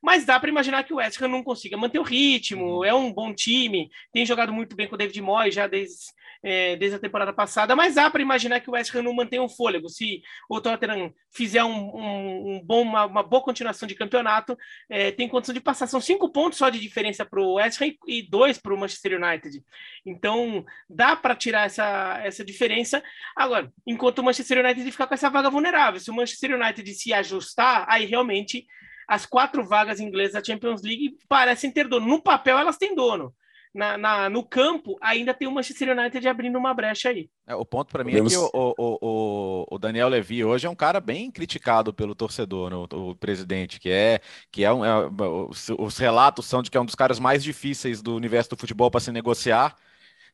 Mas 0.03 0.27
dá 0.27 0.39
para 0.39 0.51
imaginar 0.51 0.85
que 0.85 0.93
o 0.93 0.97
West 0.97 1.21
Ham 1.23 1.29
não 1.29 1.43
consiga 1.43 1.77
manter 1.77 1.99
o 1.99 2.03
ritmo, 2.03 2.85
é 2.85 2.93
um 2.93 3.11
bom 3.11 3.33
time, 3.33 3.89
tem 4.13 4.27
jogado 4.27 4.53
muito 4.53 4.77
bem 4.77 4.87
com 4.87 4.97
o 4.97 4.99
David 4.99 5.19
Moyes 5.23 5.55
já 5.55 5.67
desde, 5.67 6.13
é, 6.45 6.77
desde 6.77 6.97
a 6.97 7.01
temporada 7.01 7.33
passada, 7.33 7.75
mas 7.75 7.95
dá 7.95 8.11
para 8.11 8.21
imaginar 8.21 8.61
que 8.61 8.69
o 8.69 8.75
West 8.75 8.95
Ham 8.95 9.03
não 9.03 9.15
mantém 9.15 9.41
um 9.41 9.49
fôlego. 9.49 9.89
Se 9.89 10.23
o 10.49 10.61
Tottenham 10.61 11.13
fizer 11.33 11.65
um, 11.65 11.97
um, 11.97 12.55
um 12.57 12.63
bom, 12.63 12.83
uma, 12.83 13.07
uma, 13.07 13.23
boa 13.23 13.43
continuação 13.43 13.89
de 13.89 13.95
campeonato, 13.95 14.57
é, 14.91 15.11
tem 15.11 15.27
condição 15.27 15.55
de 15.55 15.61
passar. 15.61 15.87
São 15.87 16.03
cinco 16.03 16.31
pontos 16.31 16.59
só 16.59 16.69
de 16.69 16.79
diferença 16.79 17.25
para 17.25 17.41
o 17.41 17.55
West 17.55 17.81
Ham 17.81 17.95
e 18.07 18.23
dois 18.23 18.59
para 18.59 18.75
o 18.75 18.79
Manchester 18.79 19.19
United. 19.19 19.63
Então, 20.05 20.63
dá 20.89 21.17
para 21.17 21.35
tirar 21.35 21.65
essa, 21.65 22.21
essa 22.23 22.45
diferença. 22.45 23.03
Agora, 23.35 23.73
enquanto 23.87 24.19
o 24.19 24.23
Manchester 24.23 24.63
United 24.63 24.91
ficar 24.93 25.07
com 25.07 25.15
essa 25.15 25.31
vaga 25.31 25.49
vulnerável, 25.49 25.99
se 25.99 26.11
o 26.11 26.15
Manchester 26.15 26.61
United 26.61 26.93
se 26.93 27.15
ajustar, 27.15 27.87
aí 27.89 28.05
realmente 28.05 28.67
as 29.09 29.25
quatro 29.25 29.67
vagas 29.67 29.99
inglesas 29.99 30.35
da 30.35 30.45
Champions 30.45 30.83
League 30.83 31.17
parecem 31.27 31.71
ter 31.71 31.89
dono. 31.89 32.07
No 32.07 32.23
papel, 32.23 32.59
elas 32.59 32.77
têm 32.77 32.95
dono. 32.95 33.35
Na, 33.75 33.99
na, 33.99 34.31
no 34.31 34.45
campo, 34.45 34.97
ainda 35.00 35.35
tem 35.35 35.49
o 35.49 35.50
Manchester 35.50 35.99
United 35.99 36.28
abrindo 36.28 36.57
uma 36.57 36.73
brecha 36.73 37.09
aí. 37.09 37.28
É, 37.45 37.57
o 37.57 37.64
ponto 37.64 37.90
para 37.90 38.04
mim 38.04 38.12
Podemos... 38.12 38.33
é 38.33 38.37
que 38.37 38.43
o, 38.43 38.75
o, 38.78 38.99
o, 39.02 39.66
o, 39.69 39.78
Daniel 39.81 40.09
Levy 40.09 40.45
hoje 40.45 40.64
é 40.64 40.71
um 40.71 40.76
cara 40.76 41.00
bem 41.00 41.28
criticado 41.28 41.93
pelo 41.93 42.14
torcedor, 42.14 42.71
no, 42.71 42.83
né, 42.83 42.88
o 42.93 43.16
presidente, 43.16 43.81
que 43.81 43.90
é 43.90 44.21
que 44.52 44.62
é, 44.62 44.73
um, 44.73 44.85
é 44.85 45.09
os, 45.49 45.71
os, 45.71 45.99
relatos 45.99 46.47
são 46.47 46.62
de 46.62 46.71
que 46.71 46.76
é 46.76 46.81
um 46.81 46.87
dos 46.87 46.95
caras 46.95 47.19
mais 47.19 47.43
difíceis 47.43 48.00
do 48.00 48.14
universo 48.14 48.50
do 48.50 48.57
futebol 48.57 48.93
para 48.93 49.00
se 49.00 49.11
negociar, 49.11 49.75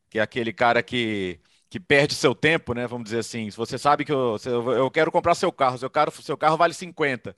que 0.07 0.19
é 0.19 0.21
aquele 0.21 0.53
cara 0.53 0.83
que 0.83 1.39
que 1.71 1.79
perde 1.79 2.13
seu 2.13 2.35
tempo, 2.35 2.73
né? 2.73 2.85
Vamos 2.85 3.05
dizer 3.05 3.19
assim. 3.19 3.49
Se 3.49 3.55
você 3.55 3.77
sabe 3.77 4.03
que 4.03 4.11
eu, 4.11 4.37
eu 4.45 4.91
quero 4.91 5.09
comprar 5.09 5.33
seu 5.35 5.51
carro, 5.53 5.77
seu 5.77 5.89
carro, 5.89 6.11
seu 6.11 6.37
carro 6.37 6.57
vale 6.57 6.73
50. 6.73 7.33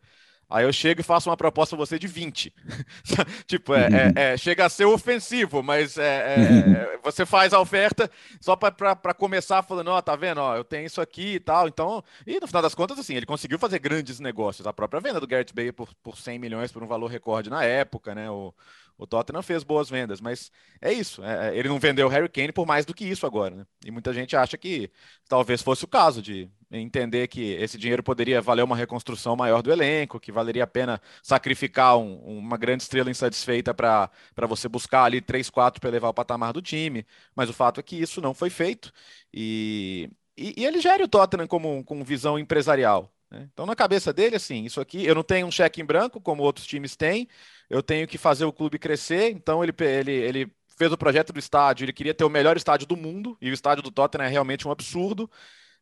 Aí 0.54 0.66
eu 0.66 0.72
chego 0.72 1.02
e 1.02 1.04
faço 1.04 1.32
uma 1.32 1.36
proposta 1.36 1.76
para 1.76 1.84
você 1.84 1.98
de 1.98 2.06
20. 2.06 2.54
tipo, 3.48 3.74
é, 3.74 3.88
é, 3.88 4.34
é, 4.34 4.38
chega 4.38 4.64
a 4.64 4.70
ser 4.70 4.86
ofensivo, 4.86 5.64
mas 5.64 5.98
é, 5.98 6.04
é, 6.04 6.94
é 6.96 7.00
você 7.04 7.26
faz 7.26 7.54
a 7.54 7.60
oferta 7.60 8.08
só 8.40 8.56
para 8.56 9.16
começar 9.16 9.64
falando, 9.64 9.88
ó, 9.88 9.98
oh, 9.98 10.02
tá 10.04 10.16
vendo? 10.16 10.38
Ó, 10.38 10.56
eu 10.56 10.64
tenho 10.64 10.86
isso 10.86 11.02
aqui 11.02 11.34
e 11.34 11.40
tal. 11.40 11.68
Então, 11.68 12.04
e 12.28 12.40
no 12.40 12.46
final 12.46 12.62
das 12.62 12.76
contas, 12.76 13.00
assim, 13.00 13.16
ele 13.16 13.26
conseguiu 13.26 13.58
fazer 13.58 13.80
grandes 13.80 14.20
negócios. 14.20 14.68
A 14.68 14.72
própria 14.72 15.02
venda 15.02 15.20
do 15.20 15.26
Garrett 15.26 15.52
Bale 15.56 15.72
por, 15.72 15.92
por 16.04 16.20
100 16.20 16.38
milhões 16.38 16.72
por 16.72 16.84
um 16.84 16.88
valor 16.88 17.08
recorde 17.08 17.50
na 17.50 17.64
época, 17.64 18.14
né? 18.14 18.30
O, 18.30 18.54
o 18.96 19.08
Tottenham 19.08 19.42
fez 19.42 19.64
boas 19.64 19.90
vendas, 19.90 20.22
mas 20.22 20.52
é 20.80 20.94
isso. 20.94 21.24
É, 21.24 21.58
ele 21.58 21.68
não 21.68 21.80
vendeu 21.80 22.06
o 22.06 22.10
Harry 22.12 22.30
Kane 22.30 22.52
por 22.52 22.68
mais 22.68 22.86
do 22.86 22.94
que 22.94 23.06
isso 23.06 23.26
agora, 23.26 23.56
né? 23.56 23.66
E 23.84 23.90
muita 23.90 24.14
gente 24.14 24.36
acha 24.36 24.56
que 24.56 24.92
talvez 25.28 25.64
fosse 25.64 25.84
o 25.84 25.88
caso 25.88 26.22
de 26.22 26.48
entender 26.80 27.28
que 27.28 27.54
esse 27.54 27.78
dinheiro 27.78 28.02
poderia 28.04 28.42
valer 28.42 28.64
uma 28.64 28.76
reconstrução 28.76 29.36
maior 29.36 29.62
do 29.62 29.72
elenco, 29.72 30.20
que 30.20 30.32
valeria 30.32 30.64
a 30.64 30.68
pena 30.68 31.02
sacrificar 31.22 31.98
um, 31.98 32.16
uma 32.40 32.58
grande 32.58 32.84
estrela 32.84 33.12
insatisfeita 33.12 33.74
para 33.74 34.10
você 34.48 34.68
buscar 34.68 35.04
ali 35.04 35.22
3, 35.22 35.50
4 35.50 35.80
para 35.80 35.90
elevar 35.90 36.12
o 36.12 36.14
patamar 36.14 36.54
do 36.54 36.62
time. 36.62 37.06
Mas 37.36 37.50
o 37.50 37.54
fato 37.54 37.80
é 37.80 37.84
que 37.84 37.96
isso 37.96 38.22
não 38.22 38.34
foi 38.34 38.50
feito. 38.50 38.92
E, 39.34 40.10
e, 40.38 40.62
e 40.62 40.66
ele 40.66 40.82
gere 40.82 41.04
o 41.04 41.08
Tottenham 41.08 41.48
como, 41.48 41.84
com 41.84 42.04
visão 42.04 42.38
empresarial. 42.40 43.14
Né? 43.34 43.50
Então, 43.52 43.66
na 43.66 43.76
cabeça 43.76 44.14
dele, 44.14 44.36
assim, 44.36 44.64
isso 44.64 44.80
aqui, 44.80 45.06
eu 45.06 45.16
não 45.16 45.24
tenho 45.24 45.48
um 45.48 45.52
cheque 45.52 45.82
em 45.82 45.86
branco, 45.86 46.22
como 46.22 46.44
outros 46.44 46.68
times 46.68 46.96
têm, 46.96 47.28
eu 47.70 47.82
tenho 47.82 48.08
que 48.08 48.18
fazer 48.18 48.46
o 48.46 48.54
clube 48.54 48.78
crescer, 48.78 49.32
então 49.32 49.64
ele, 49.64 49.74
ele, 49.80 50.12
ele 50.12 50.52
fez 50.78 50.92
o 50.92 50.98
projeto 50.98 51.34
do 51.34 51.40
estádio, 51.40 51.86
ele 51.86 51.94
queria 51.94 52.14
ter 52.14 52.24
o 52.24 52.30
melhor 52.30 52.56
estádio 52.56 52.88
do 52.88 52.96
mundo, 52.96 53.38
e 53.42 53.50
o 53.50 53.54
estádio 53.54 53.84
do 53.84 53.92
Tottenham 53.92 54.26
é 54.26 54.30
realmente 54.30 54.68
um 54.68 54.72
absurdo, 54.72 55.30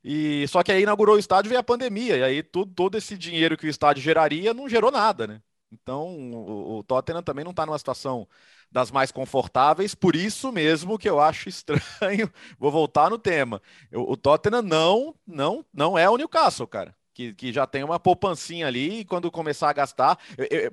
e 0.03 0.47
só 0.47 0.63
que 0.63 0.71
aí 0.71 0.83
inaugurou 0.83 1.15
o 1.15 1.19
estádio 1.19 1.49
veio 1.49 1.59
a 1.59 1.63
pandemia, 1.63 2.17
e 2.17 2.23
aí 2.23 2.43
tudo, 2.43 2.73
todo 2.73 2.97
esse 2.97 3.17
dinheiro 3.17 3.57
que 3.57 3.67
o 3.67 3.69
estádio 3.69 4.03
geraria 4.03 4.53
não 4.53 4.69
gerou 4.69 4.91
nada, 4.91 5.27
né? 5.27 5.41
Então, 5.71 6.07
o, 6.33 6.79
o 6.79 6.83
Tottenham 6.83 7.23
também 7.23 7.45
não 7.45 7.51
está 7.51 7.65
numa 7.65 7.77
situação 7.77 8.27
das 8.69 8.91
mais 8.91 9.11
confortáveis, 9.11 9.95
por 9.95 10.15
isso 10.15 10.51
mesmo 10.51 10.97
que 10.97 11.09
eu 11.09 11.19
acho 11.19 11.49
estranho. 11.49 12.31
Vou 12.59 12.71
voltar 12.71 13.09
no 13.09 13.17
tema. 13.17 13.61
o 13.93 14.17
Tottenham 14.17 14.61
não, 14.61 15.15
não, 15.25 15.65
não 15.73 15.97
é 15.97 16.09
o 16.09 16.17
Newcastle, 16.17 16.67
cara 16.67 16.95
que, 17.13 17.33
que 17.33 17.53
já 17.53 17.67
tem 17.67 17.83
uma 17.83 17.99
poupancinha 17.99 18.67
ali 18.67 18.99
e 18.99 19.05
quando 19.05 19.31
começar 19.31 19.69
a 19.69 19.73
gastar. 19.73 20.17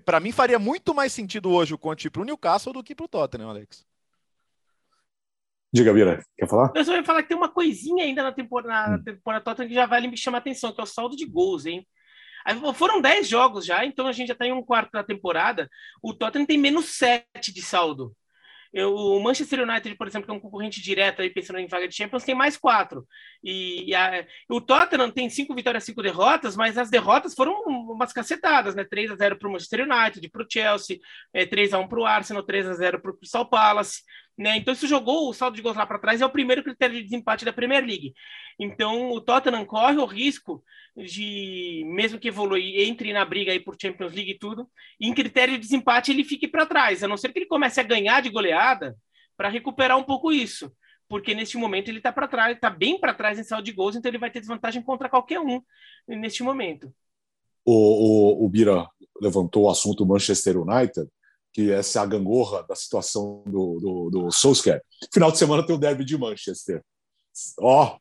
Para 0.05 0.21
mim, 0.21 0.33
faria 0.33 0.59
muito 0.59 0.95
mais 0.95 1.13
sentido 1.13 1.51
hoje 1.51 1.75
o 1.75 1.79
Conte 1.79 2.11
para 2.11 2.23
o 2.23 2.25
Newcastle 2.25 2.73
do 2.73 2.83
que 2.83 2.95
para 2.95 3.05
o 3.05 3.09
Tottenham, 3.09 3.51
Alex. 3.51 3.88
Diga, 5.73 5.93
Vira, 5.93 6.23
quer 6.37 6.49
falar? 6.49 6.73
Eu 6.75 6.85
só 6.85 6.95
ia 6.95 7.05
falar 7.05 7.23
que 7.23 7.29
tem 7.29 7.37
uma 7.37 7.49
coisinha 7.49 8.05
ainda 8.05 8.23
na 8.23 8.33
temporada, 8.33 8.89
hum. 8.89 8.97
na 8.97 9.03
temporada 9.03 9.45
Tottenham 9.45 9.69
que 9.69 9.75
já 9.75 9.87
vale 9.87 10.09
me 10.09 10.17
chamar 10.17 10.39
a 10.39 10.41
atenção, 10.41 10.73
que 10.73 10.81
é 10.81 10.85
o 10.85 10.87
saldo 10.87 11.17
de 11.17 11.27
gols, 11.27 11.67
hein? 11.67 11.87
Foram 12.75 13.01
10 13.01 13.29
jogos 13.29 13.67
já, 13.67 13.85
então 13.85 14.07
a 14.07 14.13
gente 14.13 14.29
já 14.29 14.33
está 14.33 14.47
em 14.47 14.53
um 14.53 14.63
quarto 14.63 14.93
da 14.93 15.05
temporada. 15.05 15.69
O 16.03 16.15
Tottenham 16.15 16.47
tem 16.47 16.57
menos 16.57 16.87
7 16.97 17.53
de 17.53 17.61
saldo. 17.61 18.15
Eu, 18.73 18.95
o 18.95 19.23
Manchester 19.23 19.63
United, 19.63 19.97
por 19.97 20.07
exemplo, 20.07 20.27
que 20.27 20.31
é 20.31 20.35
um 20.35 20.41
concorrente 20.41 20.83
direto 20.83 21.23
aí 21.23 21.31
pensando 21.31 21.59
em 21.59 21.67
vaga 21.67 21.89
de 21.89 21.95
Champions, 21.95 22.25
tem 22.25 22.35
mais 22.35 22.57
quatro. 22.57 23.07
E, 23.43 23.91
e 23.91 23.95
a, 23.95 24.27
o 24.49 24.61
Tottenham 24.61 25.11
tem 25.11 25.29
cinco 25.31 25.55
vitórias, 25.55 25.85
cinco 25.85 26.03
derrotas, 26.03 26.57
mas 26.57 26.77
as 26.77 26.91
derrotas 26.91 27.35
foram 27.35 27.53
umas 27.65 28.13
cacetadas, 28.13 28.75
né? 28.75 28.85
3 28.85 29.13
a 29.13 29.17
0 29.17 29.39
para 29.39 29.49
o 29.49 29.53
Manchester 29.53 29.87
United, 29.89 30.29
para 30.31 30.43
o 30.43 30.47
Chelsea, 30.49 30.99
é, 31.33 31.47
3 31.47 31.73
a 31.73 31.79
1 31.79 31.89
para 31.89 32.01
o 32.01 32.07
Arsenal, 32.07 32.43
3 32.43 32.69
a 32.69 32.75
0 32.75 33.01
para 33.01 33.11
o 33.11 33.17
Crystal 33.17 33.49
Palace. 33.49 34.03
Né? 34.39 34.57
Então, 34.57 34.73
isso 34.73 34.87
jogou 34.87 35.29
o 35.29 35.33
saldo 35.33 35.57
de 35.57 35.63
gols 35.63 35.77
lá 35.77 35.85
para 35.85 35.99
trás, 35.99 36.21
é 36.21 36.27
o 36.27 36.31
primeiro 36.31 36.63
critério 36.63 36.95
de 36.95 37.03
desempate 37.03 37.45
da 37.45 37.53
Premier 37.53 37.85
League. 37.85 38.15
Então, 38.57 39.11
o 39.11 39.21
Tottenham 39.21 39.65
corre 39.65 39.97
o 39.97 40.05
risco 40.05 40.63
de, 40.97 41.83
mesmo 41.87 42.21
que 42.21 42.29
evolui, 42.29 42.83
entre 42.83 43.13
na 43.13 43.25
briga 43.25 43.51
aí 43.51 43.59
por 43.59 43.77
Champions 43.81 44.15
League 44.15 44.31
e 44.31 44.39
tudo, 44.39 44.71
e 45.01 45.09
em 45.09 45.15
critério 45.15 45.55
de 45.55 45.61
desempate 45.61 46.13
ele 46.13 46.23
fique 46.23 46.47
para 46.47 46.67
trás, 46.67 47.03
a 47.03 47.09
não 47.09 47.17
ser 47.17 47.33
que 47.33 47.41
ele 47.41 47.47
comece 47.47 47.81
a 47.81 47.83
ganhar 47.83 48.23
de 48.23 48.31
goleada 48.31 48.97
para 49.37 49.49
recuperar 49.49 49.99
um 49.99 50.05
pouco 50.05 50.31
isso. 50.31 50.73
Porque 51.09 51.35
neste 51.35 51.57
momento 51.57 51.89
ele 51.89 51.99
está 51.99 52.13
para 52.13 52.29
trás, 52.29 52.55
está 52.55 52.71
bem 52.71 53.01
para 53.01 53.15
trás 53.15 53.41
em 53.41 53.43
saldo 53.43 53.65
de 53.65 53.73
gols, 53.73 53.97
então 53.97 54.09
ele 54.09 54.19
vai 54.19 54.31
ter 54.31 54.41
desvantagem 54.41 54.83
contra 54.83 55.09
qualquer 55.09 55.41
um 55.41 55.61
neste 56.07 56.45
momento. 56.45 56.95
O, 57.65 58.43
o, 58.43 58.45
o 58.45 58.49
Bira 58.49 58.87
levantou 59.21 59.65
o 59.65 59.71
assunto 59.71 60.07
Manchester 60.07 60.59
United 60.59 61.09
que 61.59 61.73
essa 61.73 61.99
é 61.99 62.03
a 62.03 62.07
gangorra 62.07 62.63
da 62.69 62.77
situação 62.77 63.43
do, 63.45 63.81
do, 63.81 64.11
do 64.11 64.31
Solskjaer. 64.31 64.81
Final 65.13 65.33
de 65.33 65.39
semana 65.39 65.67
tem 65.67 65.75
o 65.75 65.79
derby 65.79 66.05
de 66.05 66.17
Manchester. 66.17 66.85
Ó, 67.59 67.85
oh, 67.85 67.99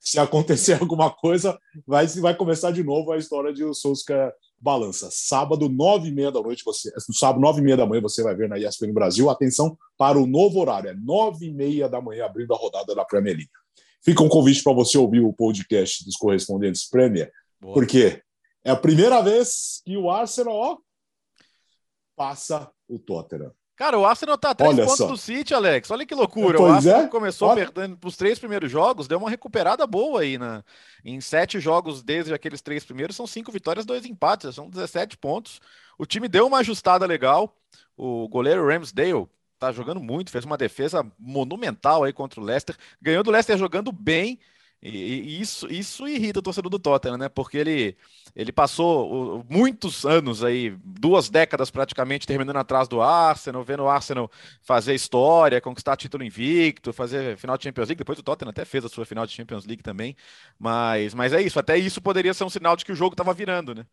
se 0.00 0.18
acontecer 0.18 0.72
alguma 0.82 1.08
coisa, 1.08 1.56
vai, 1.86 2.08
vai 2.08 2.34
começar 2.34 2.72
de 2.72 2.82
novo 2.82 3.12
a 3.12 3.18
história 3.18 3.52
de 3.52 3.62
o 3.62 3.72
Solskjaer 3.72 4.32
balança. 4.58 5.08
Sábado, 5.12 5.68
nove 5.68 6.08
e 6.08 6.12
meia 6.12 6.32
da 6.32 6.40
noite, 6.40 6.64
você, 6.64 6.90
no 7.08 7.14
sábado, 7.14 7.40
nove 7.40 7.60
e 7.60 7.64
meia 7.64 7.76
da 7.76 7.86
manhã, 7.86 8.02
você 8.02 8.20
vai 8.20 8.34
ver 8.34 8.48
na 8.48 8.58
ESPN 8.58 8.92
Brasil. 8.92 9.30
Atenção 9.30 9.78
para 9.96 10.18
o 10.18 10.26
novo 10.26 10.58
horário, 10.58 10.90
é 10.90 10.94
nove 10.94 11.46
e 11.46 11.52
meia 11.52 11.88
da 11.88 12.00
manhã, 12.00 12.24
abrindo 12.24 12.52
a 12.52 12.56
rodada 12.56 12.96
da 12.96 13.04
Premier 13.04 13.36
League. 13.36 13.50
Fica 14.02 14.24
um 14.24 14.28
convite 14.28 14.60
para 14.64 14.72
você 14.72 14.98
ouvir 14.98 15.20
o 15.20 15.32
podcast 15.32 16.04
dos 16.04 16.16
correspondentes 16.16 16.90
Premier, 16.90 17.30
Boa. 17.60 17.74
porque 17.74 18.20
é 18.64 18.72
a 18.72 18.76
primeira 18.76 19.20
vez 19.20 19.80
que 19.84 19.96
o 19.96 20.10
Arsenal, 20.10 20.52
ó, 20.52 20.78
passa 22.16 22.70
o 22.88 22.98
Tottenham. 22.98 23.52
Cara, 23.76 23.98
o 23.98 24.06
Arsenal 24.06 24.38
tá 24.38 24.50
a 24.50 24.54
três 24.54 24.72
Olha 24.72 24.84
pontos 24.84 24.96
só. 24.96 25.06
do 25.06 25.18
City, 25.18 25.52
Alex. 25.52 25.90
Olha 25.90 26.06
que 26.06 26.14
loucura. 26.14 26.56
Pois 26.56 26.72
o 26.72 26.74
Arsenal 26.76 27.00
é? 27.02 27.08
começou 27.08 27.48
Olha. 27.48 27.66
perdendo 27.66 27.98
os 28.02 28.16
três 28.16 28.38
primeiros 28.38 28.70
jogos, 28.70 29.06
deu 29.06 29.18
uma 29.18 29.28
recuperada 29.28 29.86
boa 29.86 30.22
aí. 30.22 30.38
Na... 30.38 30.64
Em 31.04 31.20
sete 31.20 31.60
jogos 31.60 32.02
desde 32.02 32.32
aqueles 32.32 32.62
três 32.62 32.86
primeiros, 32.86 33.14
são 33.14 33.26
cinco 33.26 33.52
vitórias, 33.52 33.84
dois 33.84 34.06
empates, 34.06 34.54
são 34.54 34.70
17 34.70 35.18
pontos. 35.18 35.60
O 35.98 36.06
time 36.06 36.26
deu 36.26 36.46
uma 36.46 36.58
ajustada 36.58 37.04
legal. 37.04 37.54
O 37.94 38.26
goleiro 38.28 38.66
Ramsdale 38.66 39.28
tá 39.58 39.70
jogando 39.72 40.00
muito, 40.00 40.30
fez 40.30 40.44
uma 40.46 40.56
defesa 40.56 41.06
monumental 41.18 42.02
aí 42.02 42.14
contra 42.14 42.40
o 42.40 42.44
Leicester. 42.44 42.76
Ganhou 43.00 43.22
do 43.22 43.30
Leicester 43.30 43.58
jogando 43.58 43.92
bem. 43.92 44.40
E, 44.88 45.38
e, 45.38 45.40
isso, 45.40 45.66
isso 45.72 46.06
irrita 46.06 46.38
o 46.38 46.42
torcedor 46.42 46.70
do 46.70 46.78
Tottenham, 46.78 47.18
né? 47.18 47.28
Porque 47.28 47.56
ele, 47.58 47.96
ele 48.34 48.52
passou 48.52 49.44
muitos 49.48 50.04
anos 50.06 50.44
aí, 50.44 50.70
duas 50.84 51.28
décadas 51.28 51.70
praticamente, 51.70 52.26
terminando 52.26 52.56
atrás 52.58 52.86
do 52.86 53.00
Arsenal, 53.02 53.64
vendo 53.64 53.82
o 53.82 53.88
Arsenal 53.88 54.30
fazer 54.62 54.94
história, 54.94 55.60
conquistar 55.60 55.96
título 55.96 56.22
invicto, 56.22 56.92
fazer 56.92 57.36
final 57.36 57.56
de 57.58 57.64
Champions 57.64 57.88
League. 57.88 57.98
Depois 57.98 58.18
o 58.18 58.22
Tottenham 58.22 58.50
até 58.50 58.64
fez 58.64 58.84
a 58.84 58.88
sua 58.88 59.04
final 59.04 59.26
de 59.26 59.32
Champions 59.32 59.66
League 59.66 59.82
também. 59.82 60.16
Mas, 60.58 61.14
mas 61.14 61.32
é 61.32 61.42
isso, 61.42 61.58
até 61.58 61.76
isso 61.76 62.00
poderia 62.00 62.32
ser 62.34 62.44
um 62.44 62.50
sinal 62.50 62.76
de 62.76 62.84
que 62.84 62.92
o 62.92 62.96
jogo 62.96 63.14
estava 63.14 63.34
virando, 63.34 63.74
né? 63.74 63.86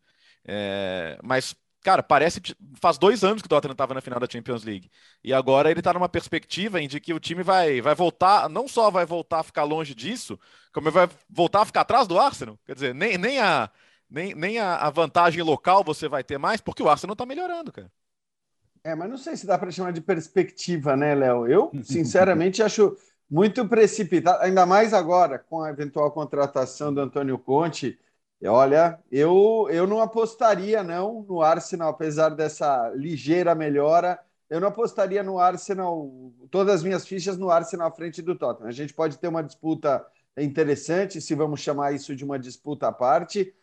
É, 0.46 1.18
mas 1.22 1.56
Cara, 1.84 2.02
parece. 2.02 2.40
Faz 2.80 2.96
dois 2.96 3.22
anos 3.22 3.42
que 3.42 3.46
o 3.46 3.48
Tottenham 3.48 3.72
estava 3.72 3.92
na 3.92 4.00
final 4.00 4.18
da 4.18 4.26
Champions 4.26 4.64
League. 4.64 4.90
E 5.22 5.34
agora 5.34 5.70
ele 5.70 5.80
está 5.80 5.92
numa 5.92 6.08
perspectiva 6.08 6.80
em 6.80 6.88
de 6.88 6.98
que 6.98 7.12
o 7.12 7.20
time 7.20 7.42
vai, 7.42 7.82
vai 7.82 7.94
voltar, 7.94 8.48
não 8.48 8.66
só 8.66 8.90
vai 8.90 9.04
voltar 9.04 9.40
a 9.40 9.42
ficar 9.42 9.64
longe 9.64 9.94
disso, 9.94 10.40
como 10.72 10.90
vai 10.90 11.06
voltar 11.28 11.60
a 11.60 11.66
ficar 11.66 11.82
atrás 11.82 12.08
do 12.08 12.18
Arsenal. 12.18 12.58
Quer 12.64 12.74
dizer, 12.74 12.94
nem, 12.94 13.18
nem, 13.18 13.38
a, 13.38 13.70
nem, 14.08 14.34
nem 14.34 14.58
a, 14.58 14.76
a 14.76 14.88
vantagem 14.88 15.42
local 15.42 15.84
você 15.84 16.08
vai 16.08 16.24
ter 16.24 16.38
mais, 16.38 16.58
porque 16.58 16.82
o 16.82 16.88
Arsenal 16.88 17.12
está 17.12 17.26
melhorando, 17.26 17.70
cara. 17.70 17.92
É, 18.82 18.94
mas 18.94 19.10
não 19.10 19.18
sei 19.18 19.36
se 19.36 19.46
dá 19.46 19.58
para 19.58 19.70
chamar 19.70 19.92
de 19.92 20.00
perspectiva, 20.00 20.96
né, 20.96 21.14
Léo? 21.14 21.46
Eu, 21.46 21.70
sinceramente, 21.84 22.62
acho 22.62 22.96
muito 23.30 23.68
precipitado, 23.68 24.42
ainda 24.42 24.64
mais 24.64 24.94
agora 24.94 25.38
com 25.38 25.60
a 25.60 25.68
eventual 25.68 26.10
contratação 26.12 26.94
do 26.94 27.00
Antônio 27.02 27.38
Conte. 27.38 27.98
Olha, 28.46 28.98
eu, 29.10 29.66
eu 29.70 29.86
não 29.86 30.00
apostaria 30.02 30.82
não 30.82 31.22
no 31.22 31.40
Arsenal, 31.40 31.90
apesar 31.90 32.28
dessa 32.30 32.90
ligeira 32.94 33.54
melhora. 33.54 34.20
Eu 34.50 34.60
não 34.60 34.68
apostaria 34.68 35.22
no 35.22 35.38
Arsenal, 35.38 36.10
todas 36.50 36.74
as 36.74 36.82
minhas 36.82 37.06
fichas 37.06 37.38
no 37.38 37.50
Arsenal 37.50 37.88
à 37.88 37.90
frente 37.90 38.20
do 38.20 38.36
Tottenham. 38.36 38.68
A 38.68 38.72
gente 38.72 38.92
pode 38.92 39.18
ter 39.18 39.28
uma 39.28 39.42
disputa 39.42 40.04
interessante, 40.36 41.20
se 41.22 41.34
vamos 41.34 41.60
chamar 41.60 41.92
isso 41.94 42.14
de 42.14 42.22
uma 42.24 42.38
disputa 42.38 42.88
à 42.88 42.92
parte. 42.92 43.54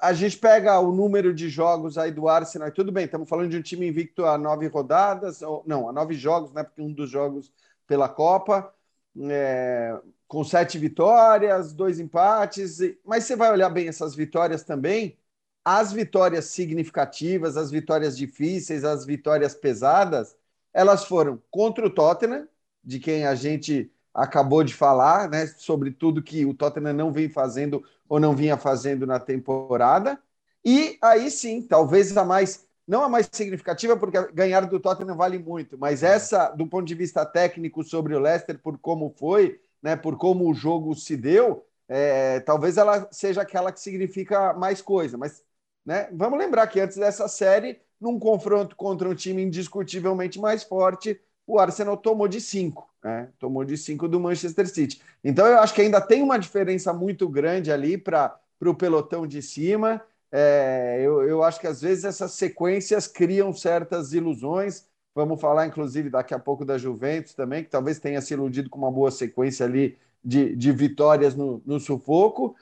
A 0.00 0.12
gente 0.12 0.38
pega 0.38 0.78
o 0.78 0.92
número 0.92 1.34
de 1.34 1.48
jogos 1.48 1.98
aí 1.98 2.12
do 2.12 2.28
Arsenal, 2.28 2.70
tudo 2.70 2.92
bem, 2.92 3.06
estamos 3.06 3.28
falando 3.28 3.50
de 3.50 3.56
um 3.56 3.62
time 3.62 3.88
invicto 3.88 4.26
a 4.26 4.36
nove 4.38 4.66
rodadas, 4.68 5.42
ou, 5.42 5.64
não, 5.66 5.88
a 5.88 5.92
nove 5.92 6.14
jogos, 6.14 6.52
né? 6.52 6.62
Porque 6.62 6.82
um 6.82 6.92
dos 6.92 7.10
jogos 7.10 7.52
pela 7.86 8.08
Copa 8.08 8.72
é, 9.18 9.98
com 10.30 10.44
sete 10.44 10.78
vitórias, 10.78 11.72
dois 11.72 11.98
empates. 11.98 12.78
Mas 13.04 13.24
você 13.24 13.34
vai 13.34 13.50
olhar 13.50 13.68
bem 13.68 13.88
essas 13.88 14.14
vitórias 14.14 14.62
também. 14.62 15.18
As 15.64 15.92
vitórias 15.92 16.44
significativas, 16.44 17.56
as 17.56 17.68
vitórias 17.72 18.16
difíceis, 18.16 18.84
as 18.84 19.04
vitórias 19.04 19.56
pesadas, 19.56 20.36
elas 20.72 21.04
foram 21.04 21.42
contra 21.50 21.84
o 21.84 21.90
Tottenham, 21.90 22.46
de 22.82 23.00
quem 23.00 23.26
a 23.26 23.34
gente 23.34 23.90
acabou 24.14 24.62
de 24.62 24.72
falar, 24.72 25.28
né, 25.28 25.48
sobre 25.48 25.90
tudo 25.90 26.22
que 26.22 26.46
o 26.46 26.54
Tottenham 26.54 26.92
não 26.92 27.12
vem 27.12 27.28
fazendo 27.28 27.84
ou 28.08 28.20
não 28.20 28.34
vinha 28.34 28.56
fazendo 28.56 29.04
na 29.08 29.18
temporada. 29.18 30.16
E 30.64 30.96
aí 31.02 31.28
sim, 31.28 31.60
talvez 31.60 32.16
a 32.16 32.24
mais 32.24 32.68
não 32.86 33.02
a 33.02 33.08
mais 33.08 33.28
significativa, 33.32 33.96
porque 33.96 34.32
ganhar 34.32 34.60
do 34.66 34.78
Tottenham 34.78 35.16
vale 35.16 35.38
muito, 35.38 35.76
mas 35.78 36.02
essa, 36.02 36.50
do 36.50 36.66
ponto 36.66 36.86
de 36.86 36.94
vista 36.94 37.24
técnico 37.26 37.84
sobre 37.84 38.14
o 38.14 38.20
Leicester, 38.20 38.58
por 38.58 38.78
como 38.78 39.14
foi, 39.16 39.60
né, 39.82 39.96
por 39.96 40.16
como 40.16 40.48
o 40.50 40.54
jogo 40.54 40.94
se 40.94 41.16
deu, 41.16 41.64
é, 41.88 42.40
talvez 42.40 42.76
ela 42.76 43.08
seja 43.10 43.42
aquela 43.42 43.72
que 43.72 43.80
significa 43.80 44.52
mais 44.54 44.80
coisa. 44.80 45.18
Mas 45.18 45.42
né, 45.84 46.08
vamos 46.12 46.38
lembrar 46.38 46.66
que 46.66 46.80
antes 46.80 46.96
dessa 46.96 47.28
série, 47.28 47.80
num 48.00 48.18
confronto 48.18 48.76
contra 48.76 49.08
um 49.08 49.14
time 49.14 49.42
indiscutivelmente 49.42 50.38
mais 50.38 50.62
forte, 50.62 51.20
o 51.46 51.58
Arsenal 51.58 51.96
tomou 51.96 52.28
de 52.28 52.40
cinco, 52.40 52.88
né? 53.02 53.28
tomou 53.38 53.64
de 53.64 53.76
cinco 53.76 54.06
do 54.08 54.20
Manchester 54.20 54.68
City. 54.68 55.02
Então 55.24 55.46
eu 55.46 55.58
acho 55.58 55.74
que 55.74 55.82
ainda 55.82 56.00
tem 56.00 56.22
uma 56.22 56.38
diferença 56.38 56.92
muito 56.92 57.28
grande 57.28 57.72
ali 57.72 57.98
para 57.98 58.38
o 58.64 58.74
pelotão 58.74 59.26
de 59.26 59.42
cima. 59.42 60.00
É, 60.30 61.00
eu, 61.00 61.22
eu 61.28 61.42
acho 61.42 61.58
que 61.60 61.66
às 61.66 61.80
vezes 61.80 62.04
essas 62.04 62.32
sequências 62.32 63.08
criam 63.08 63.52
certas 63.52 64.12
ilusões. 64.12 64.86
Vamos 65.14 65.40
falar, 65.40 65.66
inclusive, 65.66 66.08
daqui 66.10 66.34
a 66.34 66.38
pouco 66.38 66.64
da 66.64 66.78
Juventus 66.78 67.34
também, 67.34 67.64
que 67.64 67.70
talvez 67.70 67.98
tenha 67.98 68.20
se 68.20 68.34
iludido 68.34 68.70
com 68.70 68.78
uma 68.78 68.92
boa 68.92 69.10
sequência 69.10 69.66
ali 69.66 69.98
de, 70.24 70.54
de 70.54 70.72
vitórias 70.72 71.34
no, 71.34 71.62
no 71.66 71.80
sufoco. 71.80 72.54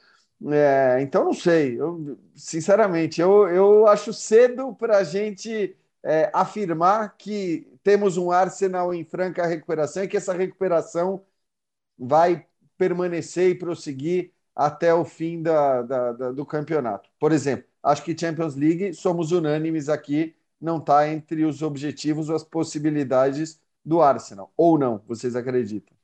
É, 0.51 0.99
então, 1.03 1.25
não 1.25 1.35
sei. 1.35 1.81
Eu, 1.81 2.19
sinceramente, 2.35 3.21
eu, 3.21 3.49
eu 3.49 3.87
acho 3.87 4.13
cedo 4.13 4.75
para 4.75 4.99
a 4.99 5.05
gente 5.05 5.77
é, 6.03 6.31
afirmar 6.33 7.17
que 7.17 7.67
temos 7.83 8.17
um 8.17 8.31
Arsenal 8.31 8.95
em 8.95 9.05
franca 9.05 9.47
recuperação 9.47 10.05
e 10.05 10.09
que 10.09 10.17
essa 10.17 10.33
recuperação 10.33 11.23
vai 11.99 12.47
permanecer 12.77 13.51
e 13.51 13.55
prosseguir 13.55 14.33
até 14.55 14.93
o 14.95 15.05
fim 15.05 15.43
da, 15.43 15.83
da, 15.83 16.13
da, 16.13 16.33
do 16.33 16.45
campeonato. 16.47 17.11
Por 17.19 17.33
exemplo, 17.33 17.65
acho 17.83 18.03
que 18.05 18.19
Champions 18.19 18.57
League, 18.57 18.95
somos 18.95 19.33
unânimes 19.33 19.89
aqui, 19.89 20.35
não 20.61 20.79
está 20.79 21.09
entre 21.09 21.45
os 21.45 21.63
objetivos 21.63 22.29
ou 22.29 22.37
as 22.37 22.45
possibilidades 22.45 23.61
do 23.85 24.03
Arsenal. 24.03 24.53
Ou 24.57 24.79
não, 24.79 24.99
vocês 25.07 25.37
acreditam? 25.37 25.97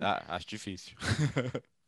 Ah, 0.00 0.24
acho 0.36 0.46
difícil. 0.48 0.96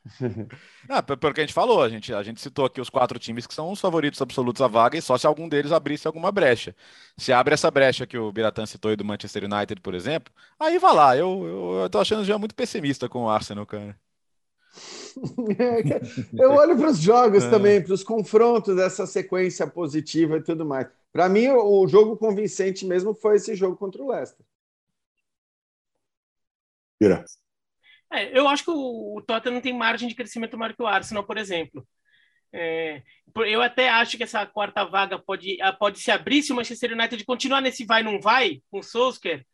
Não, 0.88 1.02
pelo 1.02 1.32
que 1.32 1.40
a 1.40 1.44
gente 1.44 1.54
falou, 1.54 1.82
a 1.82 1.88
gente, 1.88 2.12
a 2.12 2.22
gente 2.22 2.40
citou 2.40 2.66
aqui 2.66 2.80
os 2.80 2.90
quatro 2.90 3.18
times 3.18 3.46
que 3.46 3.54
são 3.54 3.70
os 3.72 3.80
favoritos 3.80 4.20
absolutos 4.20 4.60
à 4.60 4.68
vaga 4.68 4.98
e 4.98 5.02
só 5.02 5.16
se 5.16 5.26
algum 5.26 5.48
deles 5.48 5.72
abrisse 5.72 6.06
alguma 6.06 6.30
brecha. 6.30 6.76
Se 7.16 7.32
abre 7.32 7.54
essa 7.54 7.70
brecha 7.70 8.06
que 8.06 8.18
o 8.18 8.30
Biratan 8.30 8.66
citou 8.66 8.90
aí 8.90 8.96
do 8.96 9.04
Manchester 9.04 9.44
United, 9.44 9.80
por 9.80 9.94
exemplo, 9.94 10.32
aí 10.58 10.78
vai 10.78 10.94
lá. 10.94 11.16
Eu, 11.16 11.46
eu, 11.46 11.82
eu 11.82 11.90
tô 11.90 11.98
achando 12.00 12.24
já 12.24 12.36
muito 12.38 12.54
pessimista 12.54 13.08
com 13.08 13.24
o 13.24 13.30
Arsenal, 13.30 13.66
cara. 13.66 13.98
eu 16.38 16.50
olho 16.50 16.76
para 16.76 16.90
os 16.90 16.98
jogos 16.98 17.44
é. 17.44 17.50
também, 17.50 17.82
para 17.82 17.94
os 17.94 18.02
confrontos 18.02 18.76
dessa 18.76 19.06
sequência 19.06 19.66
positiva 19.66 20.36
e 20.36 20.42
tudo 20.42 20.64
mais. 20.64 20.88
Para 21.12 21.28
mim, 21.28 21.48
o 21.48 21.86
jogo 21.86 22.16
convincente 22.16 22.84
mesmo 22.84 23.14
foi 23.14 23.36
esse 23.36 23.54
jogo 23.54 23.76
contra 23.76 24.02
o 24.02 24.10
Leicester. 24.10 24.44
É, 28.12 28.38
eu 28.38 28.48
acho 28.48 28.64
que 28.64 28.70
o, 28.70 29.16
o 29.16 29.22
Tottenham 29.22 29.60
tem 29.60 29.72
margem 29.72 30.08
de 30.08 30.14
crescimento 30.14 30.56
maior 30.56 30.74
que 30.74 30.82
o 30.82 30.86
Arsenal, 30.86 31.24
por 31.24 31.36
exemplo. 31.36 31.86
É, 32.52 33.02
eu 33.46 33.60
até 33.60 33.88
acho 33.88 34.16
que 34.16 34.22
essa 34.22 34.46
quarta 34.46 34.84
vaga 34.84 35.18
pode, 35.18 35.58
pode 35.78 35.98
se 35.98 36.10
abrir 36.12 36.42
se 36.42 36.52
o 36.52 36.56
Manchester 36.56 36.92
United 36.92 37.24
continuar 37.24 37.60
nesse 37.60 37.84
vai 37.84 38.02
não 38.02 38.20
vai 38.20 38.62
com 38.70 38.78
o 38.78 38.82
Solskjaer. 38.82 39.44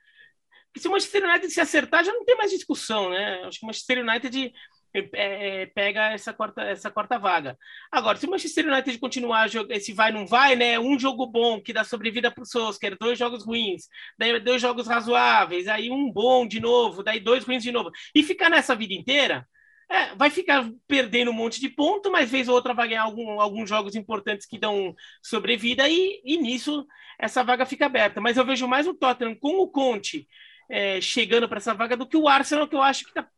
Porque 0.66 0.80
se 0.80 0.88
o 0.88 0.90
Manchester 0.90 1.24
United 1.24 1.50
se 1.50 1.60
acertar, 1.60 2.04
já 2.04 2.12
não 2.12 2.24
tem 2.24 2.36
mais 2.36 2.50
discussão, 2.50 3.10
né? 3.10 3.42
Acho 3.44 3.58
que 3.58 3.64
o 3.64 3.66
Manchester 3.66 4.06
United 4.06 4.52
é, 4.94 5.66
pega 5.66 6.12
essa 6.12 6.32
quarta, 6.32 6.62
essa 6.62 6.90
quarta 6.90 7.18
vaga. 7.18 7.56
Agora, 7.90 8.18
se 8.18 8.26
o 8.26 8.30
Manchester 8.30 8.66
United 8.66 8.98
continuar 8.98 9.48
esse 9.70 9.92
vai 9.92 10.12
não 10.12 10.26
vai, 10.26 10.56
né? 10.56 10.78
Um 10.78 10.98
jogo 10.98 11.26
bom 11.26 11.60
que 11.60 11.72
dá 11.72 11.84
sobrevida 11.84 12.30
para 12.30 12.42
o 12.42 12.46
Solskjaer, 12.46 12.96
dois 12.98 13.18
jogos 13.18 13.44
ruins, 13.44 13.88
daí 14.18 14.38
dois 14.40 14.60
jogos 14.60 14.86
razoáveis, 14.86 15.68
aí 15.68 15.90
um 15.90 16.10
bom 16.10 16.46
de 16.46 16.60
novo, 16.60 17.02
daí 17.02 17.20
dois 17.20 17.44
ruins 17.44 17.62
de 17.62 17.72
novo, 17.72 17.90
e 18.14 18.22
ficar 18.22 18.50
nessa 18.50 18.74
vida 18.74 18.94
inteira, 18.94 19.46
é, 19.90 20.14
vai 20.14 20.30
ficar 20.30 20.70
perdendo 20.86 21.30
um 21.30 21.34
monte 21.34 21.60
de 21.60 21.68
ponto, 21.68 22.10
mas 22.12 22.30
vez 22.30 22.48
ou 22.48 22.54
outra 22.54 22.72
vai 22.72 22.88
ganhar 22.88 23.02
algum, 23.02 23.40
alguns 23.40 23.68
jogos 23.68 23.96
importantes 23.96 24.46
que 24.46 24.58
dão 24.58 24.94
sobrevida, 25.22 25.88
e, 25.88 26.20
e 26.24 26.36
nisso 26.36 26.86
essa 27.18 27.42
vaga 27.42 27.66
fica 27.66 27.86
aberta. 27.86 28.20
Mas 28.20 28.36
eu 28.36 28.44
vejo 28.44 28.68
mais 28.68 28.86
o 28.86 28.94
Tottenham 28.94 29.34
com 29.34 29.58
o 29.60 29.68
Conte 29.68 30.26
é, 30.70 31.00
chegando 31.00 31.48
para 31.48 31.58
essa 31.58 31.74
vaga 31.74 31.96
do 31.96 32.06
que 32.06 32.16
o 32.16 32.28
Arsenal, 32.28 32.68
que 32.68 32.76
eu 32.76 32.82
acho 32.82 33.02
que 33.04 33.10
está 33.10 33.28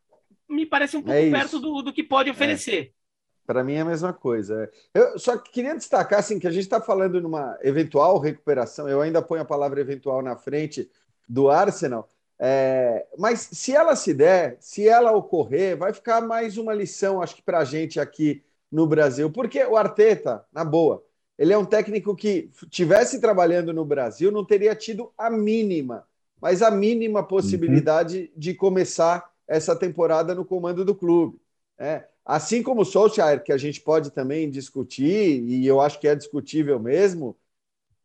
me 0.52 0.66
parece 0.66 0.96
um 0.96 1.02
pouco 1.02 1.18
é 1.18 1.30
perto 1.30 1.58
do, 1.58 1.82
do 1.82 1.92
que 1.92 2.02
pode 2.02 2.28
é. 2.28 2.32
oferecer. 2.32 2.92
É. 2.98 3.02
Para 3.44 3.64
mim 3.64 3.74
é 3.74 3.80
a 3.80 3.84
mesma 3.84 4.12
coisa. 4.12 4.70
Eu 4.94 5.18
só 5.18 5.36
queria 5.36 5.74
destacar 5.74 6.20
assim, 6.20 6.38
que 6.38 6.46
a 6.46 6.50
gente 6.50 6.62
está 6.62 6.80
falando 6.80 7.20
numa 7.20 7.58
eventual 7.62 8.18
recuperação, 8.18 8.88
eu 8.88 9.00
ainda 9.00 9.20
ponho 9.20 9.42
a 9.42 9.46
palavra 9.46 9.80
eventual 9.80 10.22
na 10.22 10.36
frente 10.36 10.88
do 11.28 11.50
Arsenal, 11.50 12.08
é, 12.38 13.06
mas 13.18 13.48
se 13.52 13.74
ela 13.74 13.94
se 13.94 14.12
der, 14.12 14.56
se 14.58 14.88
ela 14.88 15.12
ocorrer, 15.12 15.76
vai 15.76 15.92
ficar 15.92 16.20
mais 16.20 16.56
uma 16.58 16.74
lição, 16.74 17.22
acho 17.22 17.36
que 17.36 17.42
para 17.42 17.58
a 17.58 17.64
gente 17.64 18.00
aqui 18.00 18.42
no 18.70 18.86
Brasil, 18.86 19.30
porque 19.30 19.62
o 19.64 19.76
Arteta, 19.76 20.44
na 20.52 20.64
boa, 20.64 21.04
ele 21.38 21.52
é 21.52 21.58
um 21.58 21.64
técnico 21.64 22.16
que 22.16 22.50
tivesse 22.68 23.20
trabalhando 23.20 23.72
no 23.72 23.84
Brasil, 23.84 24.32
não 24.32 24.44
teria 24.44 24.74
tido 24.74 25.12
a 25.16 25.30
mínima, 25.30 26.04
mas 26.40 26.62
a 26.62 26.70
mínima 26.70 27.22
possibilidade 27.22 28.30
uhum. 28.34 28.40
de 28.40 28.54
começar 28.54 29.30
essa 29.46 29.76
temporada 29.76 30.34
no 30.34 30.44
comando 30.44 30.84
do 30.84 30.94
clube. 30.94 31.40
É, 31.78 32.04
assim 32.24 32.62
como 32.62 32.82
o 32.82 32.84
Solskjaer, 32.84 33.42
que 33.42 33.52
a 33.52 33.56
gente 33.56 33.80
pode 33.80 34.10
também 34.10 34.50
discutir, 34.50 35.42
e 35.42 35.66
eu 35.66 35.80
acho 35.80 35.98
que 35.98 36.08
é 36.08 36.14
discutível 36.14 36.78
mesmo, 36.78 37.36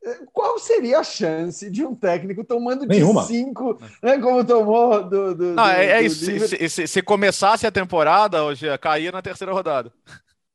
é, 0.03 0.19
qual 0.31 0.57
seria 0.57 0.99
a 0.99 1.03
chance 1.03 1.69
de 1.69 1.85
um 1.85 1.93
técnico 1.93 2.43
tomando 2.43 2.81
de 2.81 2.87
Nenhuma. 2.87 3.23
cinco, 3.23 3.79
né, 4.01 4.17
como 4.19 4.43
tomou 4.45 5.03
do. 5.03 5.35
do, 5.35 5.45
Não, 5.53 5.67
é, 5.67 5.85
é 5.85 6.01
isso. 6.01 6.25
Se, 6.25 6.69
se, 6.69 6.87
se, 6.87 7.01
começasse 7.01 7.67
a 7.67 7.71
temporada, 7.71 8.43
hoje 8.43 8.65
caía 8.77 9.11
na 9.11 9.21
terceira 9.21 9.53
rodada. 9.53 9.91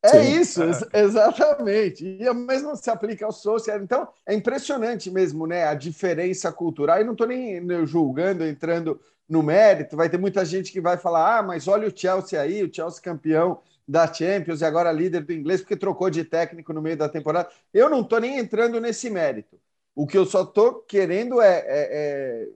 É 0.03 0.21
Sim. 0.21 0.41
isso, 0.41 0.63
é. 0.63 1.01
exatamente. 1.01 2.05
E 2.05 2.27
o 2.27 2.33
mesmo 2.33 2.75
se 2.75 2.89
aplica 2.89 3.25
ao 3.25 3.31
social. 3.31 3.81
Então, 3.81 4.05
é 4.25 4.33
impressionante 4.33 5.09
mesmo, 5.09 5.47
né? 5.47 5.65
A 5.65 5.73
diferença 5.73 6.51
cultural. 6.51 6.99
E 6.99 7.05
não 7.05 7.13
estou 7.13 7.25
nem 7.25 7.63
julgando, 7.85 8.45
entrando 8.45 8.99
no 9.27 9.41
mérito. 9.43 9.95
Vai 9.95 10.09
ter 10.09 10.17
muita 10.17 10.45
gente 10.45 10.71
que 10.71 10.81
vai 10.81 10.97
falar: 10.97 11.39
ah, 11.39 11.43
mas 11.43 11.67
olha 11.67 11.87
o 11.87 11.97
Chelsea 11.97 12.39
aí, 12.39 12.63
o 12.63 12.73
Chelsea 12.73 13.01
campeão 13.01 13.61
da 13.87 14.11
Champions 14.11 14.61
e 14.61 14.65
agora 14.65 14.91
líder 14.91 15.23
do 15.25 15.33
inglês, 15.33 15.61
porque 15.61 15.75
trocou 15.75 16.09
de 16.09 16.23
técnico 16.23 16.71
no 16.73 16.81
meio 16.81 16.97
da 16.97 17.09
temporada. 17.09 17.49
Eu 17.73 17.89
não 17.89 18.01
estou 18.01 18.19
nem 18.19 18.37
entrando 18.37 18.79
nesse 18.79 19.09
mérito. 19.09 19.59
O 19.95 20.07
que 20.07 20.17
eu 20.17 20.25
só 20.25 20.43
estou 20.43 20.81
querendo 20.81 21.41
é, 21.41 21.59
é, 21.59 22.45
é 22.47 22.49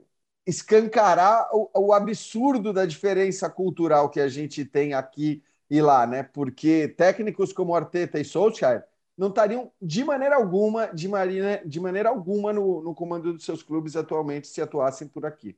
escancarar 0.45 1.49
o, 1.53 1.69
o 1.75 1.93
absurdo 1.93 2.71
da 2.73 2.86
diferença 2.86 3.49
cultural 3.49 4.10
que 4.10 4.19
a 4.19 4.27
gente 4.30 4.63
tem 4.65 4.93
aqui 4.93 5.43
ir 5.69 5.82
lá, 5.82 6.08
né? 6.08 6.23
Porque 6.23 6.88
técnicos 6.88 7.51
como 7.53 7.75
Arteta 7.75 8.19
e 8.19 8.25
Solskjaer 8.25 8.86
não 9.17 9.30
estariam 9.30 9.71
de 9.82 10.03
maneira 10.03 10.36
alguma, 10.36 10.88
de, 10.88 11.08
marina, 11.08 11.62
de 11.65 11.80
maneira 11.80 12.10
alguma 12.10 12.53
no, 12.53 12.82
no 12.82 12.95
comando 12.95 13.34
dos 13.34 13.43
seus 13.43 13.63
clubes 13.63 13.95
atualmente 13.95 14.47
se 14.47 14.62
atuassem 14.62 15.08
por 15.08 15.25
aqui. 15.25 15.58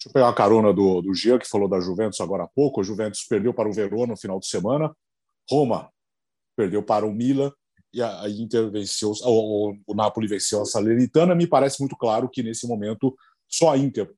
Deixa 0.00 0.08
eu 0.08 0.12
pegar 0.14 0.26
uma 0.28 0.34
carona 0.34 0.72
do, 0.72 1.02
do 1.02 1.12
que 1.12 1.46
falou 1.46 1.68
da 1.68 1.78
Juventus 1.78 2.20
agora 2.22 2.44
há 2.44 2.48
pouco. 2.48 2.80
A 2.80 2.84
Juventus 2.84 3.22
perdeu 3.28 3.52
para 3.52 3.68
o 3.68 3.72
Verona 3.72 4.06
no 4.06 4.16
final 4.16 4.40
de 4.40 4.46
semana. 4.46 4.96
Roma 5.48 5.90
perdeu 6.56 6.82
para 6.82 7.04
o 7.04 7.12
Milan. 7.12 7.52
e 7.92 8.02
a, 8.02 8.26
Inter 8.30 8.70
venceu, 8.70 9.12
o, 9.24 9.74
o 9.86 9.94
Napoli 9.94 10.26
venceu 10.26 10.62
a 10.62 10.64
Salernitana, 10.64 11.34
me 11.34 11.46
parece 11.46 11.80
muito 11.80 11.96
claro 11.96 12.30
que 12.30 12.42
nesse 12.42 12.66
momento 12.66 13.14
só 13.46 13.72
a 13.72 13.76
Inter 13.76 14.10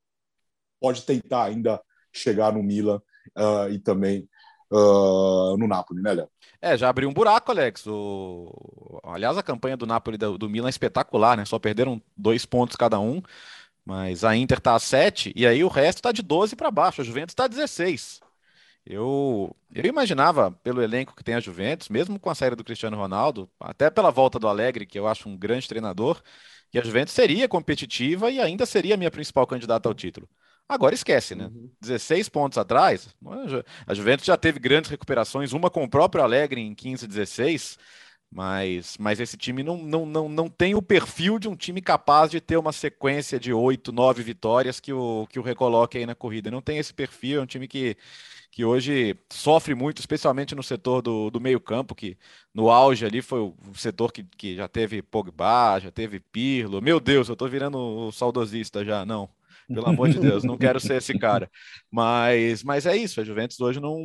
pode 0.80 1.02
tentar 1.02 1.44
ainda 1.44 1.82
chegar 2.12 2.52
no 2.52 2.62
Milan 2.62 3.00
uh, 3.36 3.68
e 3.68 3.78
também 3.80 4.28
uh, 4.70 5.56
no 5.56 5.66
Napoli, 5.66 6.00
né, 6.00 6.12
Léo? 6.12 6.28
É, 6.60 6.76
já 6.76 6.88
abriu 6.88 7.08
um 7.08 7.12
buraco, 7.12 7.50
Alex. 7.50 7.86
O... 7.88 9.00
Aliás, 9.02 9.36
a 9.36 9.42
campanha 9.42 9.76
do 9.76 9.86
Napoli 9.86 10.16
do, 10.16 10.38
do 10.38 10.48
Milan 10.48 10.68
é 10.68 10.70
espetacular, 10.70 11.36
né? 11.36 11.44
Só 11.44 11.58
perderam 11.58 12.00
dois 12.16 12.46
pontos 12.46 12.76
cada 12.76 13.00
um, 13.00 13.20
mas 13.84 14.24
a 14.24 14.36
Inter 14.36 14.60
tá 14.60 14.74
a 14.74 14.78
7 14.78 15.32
e 15.34 15.46
aí 15.46 15.64
o 15.64 15.68
resto 15.68 16.02
tá 16.02 16.12
de 16.12 16.22
12 16.22 16.56
para 16.56 16.70
baixo. 16.70 17.00
A 17.00 17.04
Juventus 17.04 17.34
tá 17.34 17.44
a 17.44 17.48
16. 17.48 18.20
Eu, 18.84 19.54
eu 19.72 19.84
imaginava, 19.86 20.50
pelo 20.62 20.82
elenco 20.82 21.14
que 21.14 21.22
tem 21.22 21.34
a 21.34 21.40
Juventus, 21.40 21.88
mesmo 21.88 22.18
com 22.18 22.30
a 22.30 22.34
saída 22.34 22.56
do 22.56 22.64
Cristiano 22.64 22.96
Ronaldo, 22.96 23.48
até 23.60 23.88
pela 23.90 24.10
volta 24.10 24.38
do 24.38 24.48
Alegre, 24.48 24.86
que 24.86 24.98
eu 24.98 25.06
acho 25.06 25.28
um 25.28 25.36
grande 25.36 25.68
treinador, 25.68 26.20
que 26.70 26.78
a 26.78 26.82
Juventus 26.82 27.14
seria 27.14 27.48
competitiva 27.48 28.30
e 28.30 28.40
ainda 28.40 28.66
seria 28.66 28.94
a 28.94 28.96
minha 28.96 29.10
principal 29.10 29.46
candidata 29.46 29.88
ao 29.88 29.94
título. 29.94 30.28
Agora 30.68 30.94
esquece, 30.94 31.34
né? 31.34 31.46
Uhum. 31.46 31.70
16 31.80 32.28
pontos 32.28 32.56
atrás, 32.58 33.14
a 33.86 33.94
Juventus 33.94 34.24
já 34.24 34.36
teve 34.36 34.58
grandes 34.58 34.90
recuperações, 34.90 35.52
uma 35.52 35.70
com 35.70 35.84
o 35.84 35.88
próprio 35.88 36.24
Alegre 36.24 36.60
em 36.60 36.74
15 36.74 37.06
16, 37.06 37.78
mas, 38.34 38.96
mas 38.98 39.20
esse 39.20 39.36
time 39.36 39.62
não, 39.62 39.76
não, 39.76 40.06
não, 40.06 40.26
não 40.26 40.48
tem 40.48 40.74
o 40.74 40.80
perfil 40.80 41.38
de 41.38 41.48
um 41.48 41.54
time 41.54 41.82
capaz 41.82 42.30
de 42.30 42.40
ter 42.40 42.56
uma 42.56 42.72
sequência 42.72 43.38
de 43.38 43.52
oito, 43.52 43.92
nove 43.92 44.22
vitórias 44.22 44.80
que 44.80 44.90
o, 44.90 45.26
que 45.28 45.38
o 45.38 45.42
recoloque 45.42 45.98
aí 45.98 46.06
na 46.06 46.14
corrida. 46.14 46.50
Não 46.50 46.62
tem 46.62 46.78
esse 46.78 46.94
perfil, 46.94 47.40
é 47.40 47.42
um 47.42 47.46
time 47.46 47.68
que, 47.68 47.94
que 48.50 48.64
hoje 48.64 49.14
sofre 49.30 49.74
muito, 49.74 49.98
especialmente 49.98 50.54
no 50.54 50.62
setor 50.62 51.02
do, 51.02 51.28
do 51.28 51.38
meio-campo, 51.38 51.94
que 51.94 52.16
no 52.54 52.70
auge 52.70 53.04
ali 53.04 53.20
foi 53.20 53.40
o 53.40 53.54
setor 53.74 54.10
que, 54.10 54.24
que 54.24 54.56
já 54.56 54.66
teve 54.66 55.02
Pogba, 55.02 55.78
já 55.78 55.90
teve 55.90 56.18
Pirlo. 56.18 56.80
Meu 56.80 56.98
Deus, 56.98 57.28
eu 57.28 57.36
tô 57.36 57.46
virando 57.46 58.10
saudosista 58.12 58.82
já, 58.82 59.04
não. 59.04 59.28
Pelo 59.68 59.88
amor 59.90 60.08
de 60.08 60.18
Deus, 60.18 60.42
não 60.42 60.56
quero 60.56 60.80
ser 60.80 60.96
esse 60.96 61.18
cara. 61.18 61.50
Mas, 61.90 62.64
mas 62.64 62.86
é 62.86 62.96
isso, 62.96 63.20
a 63.20 63.24
Juventus 63.24 63.60
hoje 63.60 63.78
não, 63.78 63.98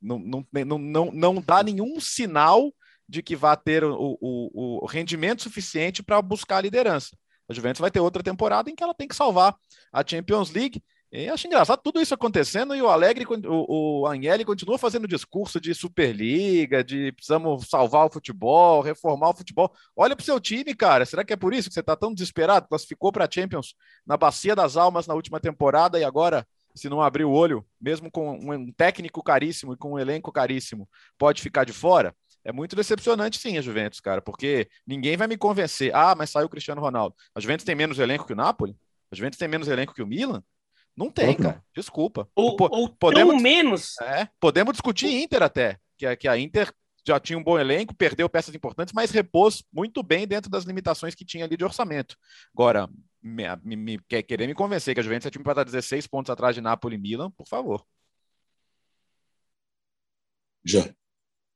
não, 0.00 0.18
não, 0.20 0.46
não, 0.64 0.78
não, 0.78 1.10
não 1.12 1.40
dá 1.40 1.64
nenhum 1.64 1.98
sinal 1.98 2.72
de 3.08 3.22
que 3.22 3.36
vá 3.36 3.56
ter 3.56 3.84
o, 3.84 4.18
o, 4.20 4.82
o 4.82 4.86
rendimento 4.86 5.42
suficiente 5.42 6.02
para 6.02 6.20
buscar 6.22 6.58
a 6.58 6.62
liderança. 6.62 7.16
A 7.48 7.54
Juventus 7.54 7.80
vai 7.80 7.90
ter 7.90 8.00
outra 8.00 8.22
temporada 8.22 8.70
em 8.70 8.74
que 8.74 8.82
ela 8.82 8.94
tem 8.94 9.08
que 9.08 9.16
salvar 9.16 9.54
a 9.92 10.04
Champions 10.06 10.50
League. 10.50 10.82
E 11.14 11.28
acho 11.28 11.46
engraçado 11.46 11.82
tudo 11.82 12.00
isso 12.00 12.14
acontecendo 12.14 12.74
e 12.74 12.80
o 12.80 12.88
Alegre, 12.88 13.26
o, 13.46 14.00
o 14.00 14.06
Agnelli 14.06 14.46
continua 14.46 14.78
fazendo 14.78 15.06
discurso 15.06 15.60
de 15.60 15.74
Superliga, 15.74 16.82
de 16.82 17.12
precisamos 17.12 17.68
salvar 17.68 18.06
o 18.06 18.10
futebol, 18.10 18.80
reformar 18.80 19.28
o 19.28 19.36
futebol. 19.36 19.70
Olha 19.94 20.16
para 20.16 20.22
o 20.22 20.24
seu 20.24 20.40
time, 20.40 20.74
cara. 20.74 21.04
Será 21.04 21.22
que 21.22 21.34
é 21.34 21.36
por 21.36 21.52
isso 21.52 21.68
que 21.68 21.74
você 21.74 21.80
está 21.80 21.94
tão 21.94 22.14
desesperado? 22.14 22.66
Classificou 22.66 23.12
para 23.12 23.26
a 23.26 23.30
Champions 23.30 23.74
na 24.06 24.16
Bacia 24.16 24.56
das 24.56 24.74
Almas 24.78 25.06
na 25.06 25.12
última 25.12 25.38
temporada 25.38 26.00
e 26.00 26.04
agora, 26.04 26.46
se 26.74 26.88
não 26.88 27.02
abrir 27.02 27.24
o 27.24 27.30
olho, 27.30 27.62
mesmo 27.78 28.10
com 28.10 28.32
um 28.32 28.72
técnico 28.72 29.22
caríssimo 29.22 29.74
e 29.74 29.76
com 29.76 29.92
um 29.92 29.98
elenco 29.98 30.32
caríssimo, 30.32 30.88
pode 31.18 31.42
ficar 31.42 31.64
de 31.64 31.74
fora? 31.74 32.14
É 32.44 32.52
muito 32.52 32.74
decepcionante, 32.74 33.38
sim, 33.38 33.56
a 33.56 33.62
Juventus, 33.62 34.00
cara, 34.00 34.20
porque 34.20 34.68
ninguém 34.86 35.16
vai 35.16 35.28
me 35.28 35.36
convencer. 35.36 35.94
Ah, 35.94 36.14
mas 36.16 36.30
saiu 36.30 36.46
o 36.46 36.50
Cristiano 36.50 36.80
Ronaldo. 36.80 37.14
A 37.34 37.40
Juventus 37.40 37.64
tem 37.64 37.74
menos 37.74 37.98
elenco 37.98 38.26
que 38.26 38.32
o 38.32 38.36
Napoli? 38.36 38.76
A 39.10 39.14
Juventus 39.14 39.38
tem 39.38 39.48
menos 39.48 39.68
elenco 39.68 39.94
que 39.94 40.02
o 40.02 40.06
Milan? 40.06 40.42
Não 40.96 41.10
tem, 41.10 41.34
cara. 41.36 41.62
Desculpa. 41.74 42.28
Ou, 42.34 42.56
ou 42.58 42.88
podemos, 42.88 43.40
menos. 43.40 43.98
É, 44.00 44.28
podemos 44.38 44.72
discutir 44.72 45.08
Inter 45.08 45.42
até, 45.42 45.78
que 45.96 46.04
a, 46.04 46.16
que 46.16 46.28
a 46.28 46.38
Inter 46.38 46.72
já 47.06 47.18
tinha 47.18 47.38
um 47.38 47.42
bom 47.42 47.58
elenco, 47.58 47.94
perdeu 47.94 48.28
peças 48.28 48.54
importantes, 48.54 48.92
mas 48.94 49.10
repôs 49.10 49.64
muito 49.72 50.02
bem 50.02 50.26
dentro 50.26 50.50
das 50.50 50.64
limitações 50.64 51.14
que 51.14 51.24
tinha 51.24 51.44
ali 51.44 51.56
de 51.56 51.64
orçamento. 51.64 52.16
Agora, 52.54 52.88
me, 53.20 53.44
me, 53.62 53.76
me 53.76 53.98
quer 54.08 54.22
querer 54.22 54.46
me 54.46 54.54
convencer 54.54 54.94
que 54.94 55.00
a 55.00 55.02
Juventus 55.02 55.26
é 55.26 55.30
time 55.30 55.44
para 55.44 55.52
estar 55.52 55.64
16 55.64 56.06
pontos 56.06 56.30
atrás 56.30 56.54
de 56.54 56.60
Napoli 56.60 56.96
e 56.96 56.98
Milan, 56.98 57.30
por 57.30 57.46
favor. 57.46 57.84
Já. 60.64 60.94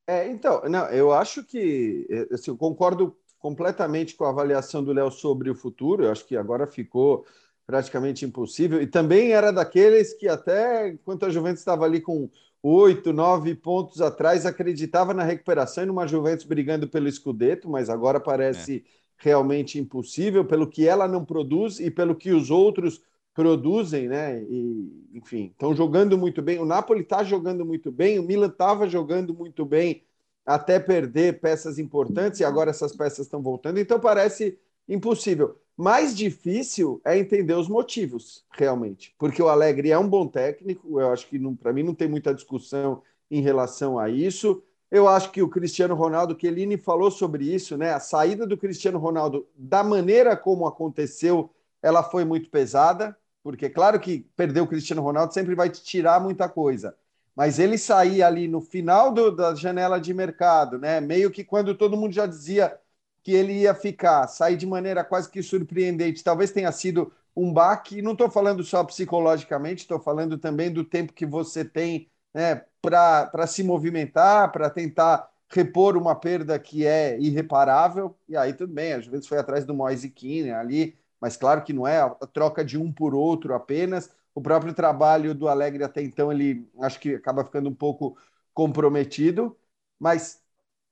É, 0.07 0.29
então, 0.29 0.62
não, 0.69 0.87
eu 0.90 1.12
acho 1.12 1.42
que 1.42 2.07
é, 2.09 2.35
assim, 2.35 2.51
eu 2.51 2.57
concordo 2.57 3.16
completamente 3.38 4.14
com 4.14 4.25
a 4.25 4.31
avaliação 4.31 4.83
do 4.83 4.92
Léo 4.92 5.11
sobre 5.11 5.51
o 5.51 5.55
futuro. 5.55 6.05
Eu 6.05 6.12
acho 6.12 6.27
que 6.27 6.37
agora 6.37 6.66
ficou 6.66 7.25
praticamente 7.66 8.25
impossível. 8.25 8.81
E 8.81 8.87
também 8.87 9.33
era 9.33 9.51
daqueles 9.51 10.14
que 10.14 10.29
até 10.29 10.90
enquanto 10.90 11.27
a 11.27 11.31
Juventus 11.31 11.61
estava 11.61 11.85
ali 11.85 12.01
com 12.01 12.31
oito, 12.62 13.12
nove 13.12 13.55
pontos 13.55 14.01
atrás, 14.01 14.47
acreditava 14.47 15.12
na 15.12 15.25
recuperação 15.25 15.85
e 15.85 15.87
numa 15.87 16.07
Juventus 16.07 16.47
brigando 16.47 16.88
pelo 16.88 17.11
Scudetto, 17.11 17.69
mas 17.69 17.90
agora 17.90 18.19
parece 18.19 18.85
é. 18.87 18.90
realmente 19.16 19.79
impossível 19.79 20.45
pelo 20.45 20.66
que 20.66 20.87
ela 20.87 21.07
não 21.07 21.25
produz 21.25 21.79
e 21.79 21.90
pelo 21.90 22.14
que 22.14 22.33
os 22.33 22.51
outros 22.51 23.03
produzem, 23.37 24.09
né? 24.09 24.42
E, 24.44 25.11
enfim, 25.12 25.51
estão 25.53 25.77
jogando 25.77 26.16
muito 26.16 26.40
bem. 26.40 26.59
O 26.59 26.64
Napoli 26.64 27.03
está 27.03 27.22
jogando 27.22 27.66
muito 27.66 27.92
bem, 27.92 28.18
o 28.18 28.22
Milan 28.22 28.46
estava 28.46 28.88
jogando 28.88 29.35
muito 29.35 29.62
bem 29.66 30.03
até 30.44 30.81
perder 30.81 31.38
peças 31.38 31.79
importantes 31.79 32.40
e 32.40 32.44
agora 32.44 32.70
essas 32.70 32.96
peças 32.96 33.27
estão 33.27 33.42
voltando. 33.42 33.79
Então 33.79 34.01
parece 34.01 34.59
impossível. 34.88 35.61
Mais 35.77 36.16
difícil 36.16 36.99
é 37.05 37.18
entender 37.18 37.53
os 37.53 37.68
motivos, 37.68 38.42
realmente, 38.53 39.14
porque 39.18 39.42
o 39.42 39.49
Alegre 39.51 39.90
é 39.90 39.99
um 39.99 40.09
bom 40.09 40.27
técnico. 40.27 40.99
Eu 40.99 41.12
acho 41.12 41.29
que 41.29 41.38
para 41.57 41.75
mim 41.75 41.83
não 41.83 41.94
tem 41.94 42.09
muita 42.09 42.33
discussão 42.33 43.03
em 43.31 43.42
relação 43.42 43.99
a 43.99 44.09
isso. 44.09 44.62
Eu 44.90 45.07
acho 45.07 45.31
que 45.31 45.42
o 45.42 45.49
Cristiano 45.49 45.94
Ronaldo, 45.94 46.35
que 46.35 46.46
Eline 46.46 46.79
falou 46.79 47.11
sobre 47.11 47.44
isso, 47.55 47.77
né? 47.77 47.92
A 47.92 48.01
saída 48.01 48.46
do 48.46 48.57
Cristiano 48.57 48.99
Ronaldo, 48.99 49.46
da 49.55 49.85
maneira 49.85 50.35
como 50.35 50.66
aconteceu, 50.66 51.51
ela 51.83 52.03
foi 52.03 52.25
muito 52.25 52.49
pesada 52.49 53.14
porque 53.47 53.71
claro 53.71 54.01
que 54.01 54.29
perder 54.35 54.61
o 54.61 54.67
Cristiano 54.67 55.01
Ronaldo 55.01 55.33
sempre 55.33 55.55
vai 55.55 55.71
te 55.71 55.81
tirar 55.81 56.21
muita 56.21 56.49
coisa, 56.49 56.97
mas 57.33 57.61
ele 57.61 57.79
sair 57.79 58.21
ali 58.25 58.49
no 58.49 58.61
final 58.61 59.13
do, 59.15 59.31
da 59.31 59.55
janela 59.55 60.01
de 60.01 60.13
mercado, 60.13 60.81
né? 60.81 61.01
Meio 61.01 61.31
que 61.31 61.45
quando 61.45 61.73
todo 61.73 61.97
mundo 61.97 62.13
já 62.13 62.27
dizia 62.27 62.77
que 63.23 63.33
ele 63.33 63.53
ia 63.53 63.73
ficar, 63.73 64.27
sair 64.27 64.57
de 64.57 64.67
maneira 64.67 65.05
quase 65.05 65.31
que 65.31 65.41
surpreendente, 65.45 66.25
talvez 66.25 66.51
tenha 66.51 66.73
sido 66.73 67.13
um 67.37 67.53
baque. 67.53 68.03
Não 68.03 68.13
estou 68.13 68.29
falando 68.29 68.65
só 68.65 68.83
psicologicamente, 68.83 69.83
estou 69.83 70.01
falando 70.01 70.37
também 70.39 70.73
do 70.73 70.83
tempo 70.83 71.13
que 71.13 71.25
você 71.25 71.65
tem 71.65 72.11
né, 72.35 72.65
para 72.83 73.47
se 73.47 73.63
movimentar, 73.63 74.51
para 74.51 74.69
tentar 74.69 75.31
repor 75.49 75.97
uma 75.97 76.17
perda 76.17 76.59
que 76.59 76.85
é 76.85 77.17
irreparável. 77.21 78.19
E 78.29 78.37
aí 78.37 78.53
tudo 78.53 78.73
bem, 78.75 78.93
a 78.95 79.01
Juventus 79.01 79.29
foi 79.29 79.39
atrás 79.39 79.65
do 79.65 79.73
Moise 79.73 80.11
Keane 80.11 80.51
ali, 80.51 80.99
mas 81.27 81.37
claro 81.37 81.65
que 81.65 81.73
não 81.73 81.89
é 81.89 81.99
a 81.99 82.11
troca 82.33 82.65
de 82.65 82.79
um 82.79 82.93
por 82.93 83.12
outro 83.12 83.53
apenas. 83.53 84.09
O 84.33 84.41
próprio 84.41 84.73
trabalho 84.73 85.35
do 85.35 85.49
Alegre 85.49 85.83
até 85.83 86.01
então, 86.01 86.31
ele 86.31 86.71
acho 86.81 87.01
que 87.01 87.17
acaba 87.17 87.45
ficando 87.45 87.69
um 87.69 87.75
pouco 87.75 88.17
comprometido, 88.55 89.57
mas 89.99 90.41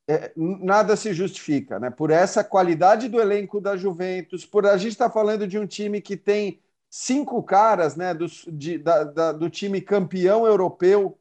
é, 0.08 0.32
nada 0.36 0.96
se 0.96 1.14
justifica, 1.14 1.78
né? 1.78 1.88
Por 1.88 2.10
essa 2.10 2.42
qualidade 2.42 3.08
do 3.08 3.20
elenco 3.20 3.60
da 3.60 3.76
Juventus, 3.76 4.44
por 4.44 4.66
a 4.66 4.76
gente 4.76 4.94
estar 4.94 5.06
tá 5.06 5.14
falando 5.14 5.46
de 5.46 5.56
um 5.56 5.68
time 5.68 6.00
que 6.00 6.16
tem 6.16 6.60
cinco 6.90 7.40
caras, 7.40 7.94
né, 7.94 8.12
do, 8.12 8.26
de, 8.26 8.76
da, 8.78 9.04
da, 9.04 9.32
do 9.32 9.48
time 9.48 9.80
campeão 9.80 10.44
europeu 10.48 11.16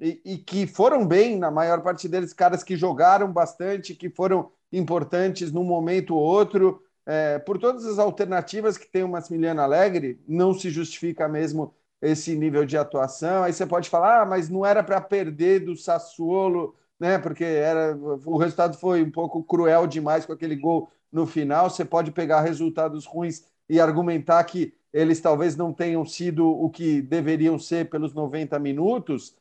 e, 0.00 0.20
e, 0.24 0.38
que 0.38 0.66
foram 0.66 1.06
bem, 1.06 1.38
na 1.38 1.50
maior 1.50 1.80
parte 1.80 2.08
deles, 2.08 2.32
caras 2.32 2.64
que 2.64 2.76
jogaram 2.76 3.32
bastante, 3.32 3.94
que 3.94 4.10
foram 4.10 4.50
importantes 4.72 5.52
num 5.52 5.64
momento 5.64 6.16
ou 6.16 6.22
outro 6.22 6.82
é, 7.08 7.38
por 7.38 7.58
todas 7.58 7.86
as 7.86 7.98
alternativas 7.98 8.76
que 8.76 8.86
tem 8.86 9.02
o 9.02 9.08
Massimiliano 9.08 9.62
Alegre, 9.62 10.20
não 10.28 10.52
se 10.52 10.68
justifica 10.68 11.26
mesmo 11.26 11.74
esse 12.02 12.36
nível 12.36 12.66
de 12.66 12.76
atuação. 12.76 13.44
Aí 13.44 13.52
você 13.52 13.66
pode 13.66 13.88
falar, 13.88 14.20
ah, 14.20 14.26
mas 14.26 14.50
não 14.50 14.64
era 14.64 14.82
para 14.84 15.00
perder 15.00 15.60
do 15.60 15.74
Sassuolo, 15.74 16.76
né? 17.00 17.18
Porque 17.18 17.44
era, 17.44 17.96
o 17.96 18.36
resultado 18.36 18.76
foi 18.76 19.02
um 19.02 19.10
pouco 19.10 19.42
cruel 19.42 19.86
demais 19.86 20.26
com 20.26 20.34
aquele 20.34 20.54
gol 20.54 20.92
no 21.10 21.26
final. 21.26 21.70
Você 21.70 21.82
pode 21.82 22.12
pegar 22.12 22.42
resultados 22.42 23.06
ruins 23.06 23.42
e 23.70 23.80
argumentar 23.80 24.44
que 24.44 24.74
eles 24.92 25.18
talvez 25.18 25.56
não 25.56 25.72
tenham 25.72 26.04
sido 26.04 26.46
o 26.46 26.68
que 26.68 27.00
deveriam 27.00 27.58
ser 27.58 27.88
pelos 27.88 28.12
90 28.12 28.58
minutos, 28.58 29.34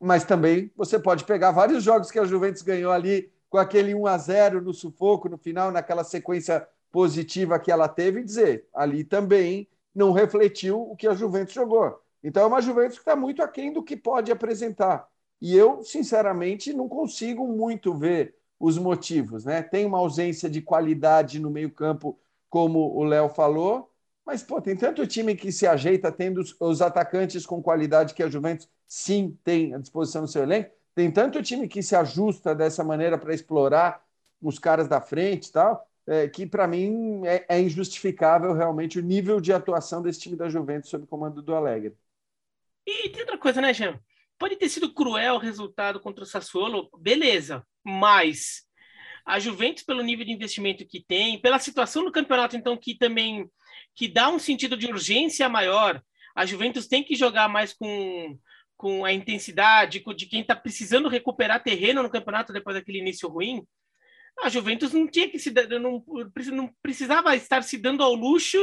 mas 0.00 0.24
também 0.24 0.72
você 0.76 0.98
pode 0.98 1.24
pegar 1.24 1.52
vários 1.52 1.84
jogos 1.84 2.10
que 2.10 2.18
a 2.18 2.24
Juventus 2.24 2.62
ganhou 2.62 2.90
ali 2.90 3.30
com 3.48 3.58
aquele 3.58 3.94
1 3.94 4.06
a 4.08 4.18
0 4.18 4.60
no 4.60 4.74
sufoco 4.74 5.28
no 5.28 5.38
final, 5.38 5.70
naquela 5.70 6.02
sequência 6.02 6.66
positiva 6.92 7.58
que 7.58 7.72
ela 7.72 7.88
teve 7.88 8.20
e 8.20 8.24
dizer, 8.24 8.68
ali 8.72 9.02
também 9.02 9.66
não 9.94 10.12
refletiu 10.12 10.80
o 10.80 10.94
que 10.94 11.08
a 11.08 11.14
Juventus 11.14 11.54
jogou. 11.54 11.98
Então 12.22 12.44
é 12.44 12.46
uma 12.46 12.60
Juventus 12.60 12.98
que 12.98 13.02
está 13.02 13.16
muito 13.16 13.42
aquém 13.42 13.72
do 13.72 13.82
que 13.82 13.96
pode 13.96 14.30
apresentar. 14.30 15.08
E 15.40 15.56
eu, 15.56 15.82
sinceramente, 15.82 16.72
não 16.72 16.88
consigo 16.88 17.48
muito 17.48 17.92
ver 17.94 18.36
os 18.60 18.78
motivos. 18.78 19.44
Né? 19.44 19.60
Tem 19.62 19.84
uma 19.84 19.98
ausência 19.98 20.48
de 20.48 20.62
qualidade 20.62 21.40
no 21.40 21.50
meio-campo, 21.50 22.16
como 22.48 22.94
o 22.94 23.02
Léo 23.02 23.28
falou, 23.28 23.90
mas 24.24 24.42
pô, 24.42 24.60
tem 24.60 24.76
tanto 24.76 25.04
time 25.06 25.34
que 25.34 25.50
se 25.50 25.66
ajeita 25.66 26.12
tendo 26.12 26.40
os, 26.40 26.54
os 26.60 26.80
atacantes 26.80 27.44
com 27.44 27.60
qualidade 27.60 28.14
que 28.14 28.22
a 28.22 28.28
Juventus 28.28 28.68
sim 28.86 29.36
tem 29.42 29.74
à 29.74 29.78
disposição 29.78 30.22
no 30.22 30.28
seu 30.28 30.42
elenco. 30.42 30.70
Tem 30.94 31.10
tanto 31.10 31.42
time 31.42 31.66
que 31.66 31.82
se 31.82 31.96
ajusta 31.96 32.54
dessa 32.54 32.84
maneira 32.84 33.18
para 33.18 33.34
explorar 33.34 34.04
os 34.40 34.58
caras 34.58 34.86
da 34.86 35.00
frente 35.00 35.48
e 35.48 35.52
tal, 35.52 35.88
é, 36.06 36.28
que 36.28 36.46
para 36.46 36.66
mim 36.66 37.26
é, 37.26 37.44
é, 37.48 37.60
injustificável 37.60 38.52
realmente 38.52 38.98
o 38.98 39.02
nível 39.02 39.40
de 39.40 39.52
atuação 39.52 40.02
desse 40.02 40.20
time 40.20 40.36
da 40.36 40.48
Juventus 40.48 40.90
sob 40.90 41.06
comando 41.06 41.42
do 41.42 41.54
Alegre. 41.54 41.94
E 42.86 43.08
tem 43.10 43.20
outra 43.20 43.38
coisa, 43.38 43.60
né, 43.60 43.72
Jean? 43.72 43.98
Pode 44.38 44.56
ter 44.56 44.68
sido 44.68 44.92
cruel 44.92 45.36
o 45.36 45.38
resultado 45.38 46.00
contra 46.00 46.24
o 46.24 46.26
Sassuolo, 46.26 46.90
beleza, 46.98 47.64
mas 47.84 48.62
a 49.24 49.38
Juventus, 49.38 49.84
pelo 49.84 50.02
nível 50.02 50.26
de 50.26 50.32
investimento 50.32 50.84
que 50.84 51.00
tem, 51.00 51.40
pela 51.40 51.60
situação 51.60 52.04
do 52.04 52.10
campeonato, 52.10 52.56
então, 52.56 52.76
que 52.76 52.96
também 52.96 53.48
que 53.94 54.08
dá 54.08 54.28
um 54.28 54.38
sentido 54.38 54.76
de 54.76 54.86
urgência 54.86 55.48
maior, 55.48 56.02
a 56.34 56.44
Juventus 56.44 56.88
tem 56.88 57.04
que 57.04 57.14
jogar 57.14 57.48
mais 57.48 57.72
com, 57.72 58.36
com 58.76 59.04
a 59.04 59.12
intensidade 59.12 60.02
de 60.16 60.26
quem 60.26 60.40
está 60.40 60.56
precisando 60.56 61.08
recuperar 61.08 61.62
terreno 61.62 62.02
no 62.02 62.10
campeonato 62.10 62.52
depois 62.52 62.74
daquele 62.74 62.98
início 62.98 63.28
ruim 63.28 63.64
a 64.40 64.48
Juventus 64.48 64.92
não 64.92 65.06
tinha 65.06 65.28
que 65.28 65.38
se 65.38 65.52
não, 65.80 66.04
não 66.52 66.70
precisava 66.82 67.34
estar 67.36 67.62
se 67.62 67.78
dando 67.78 68.02
ao 68.02 68.14
luxo 68.14 68.58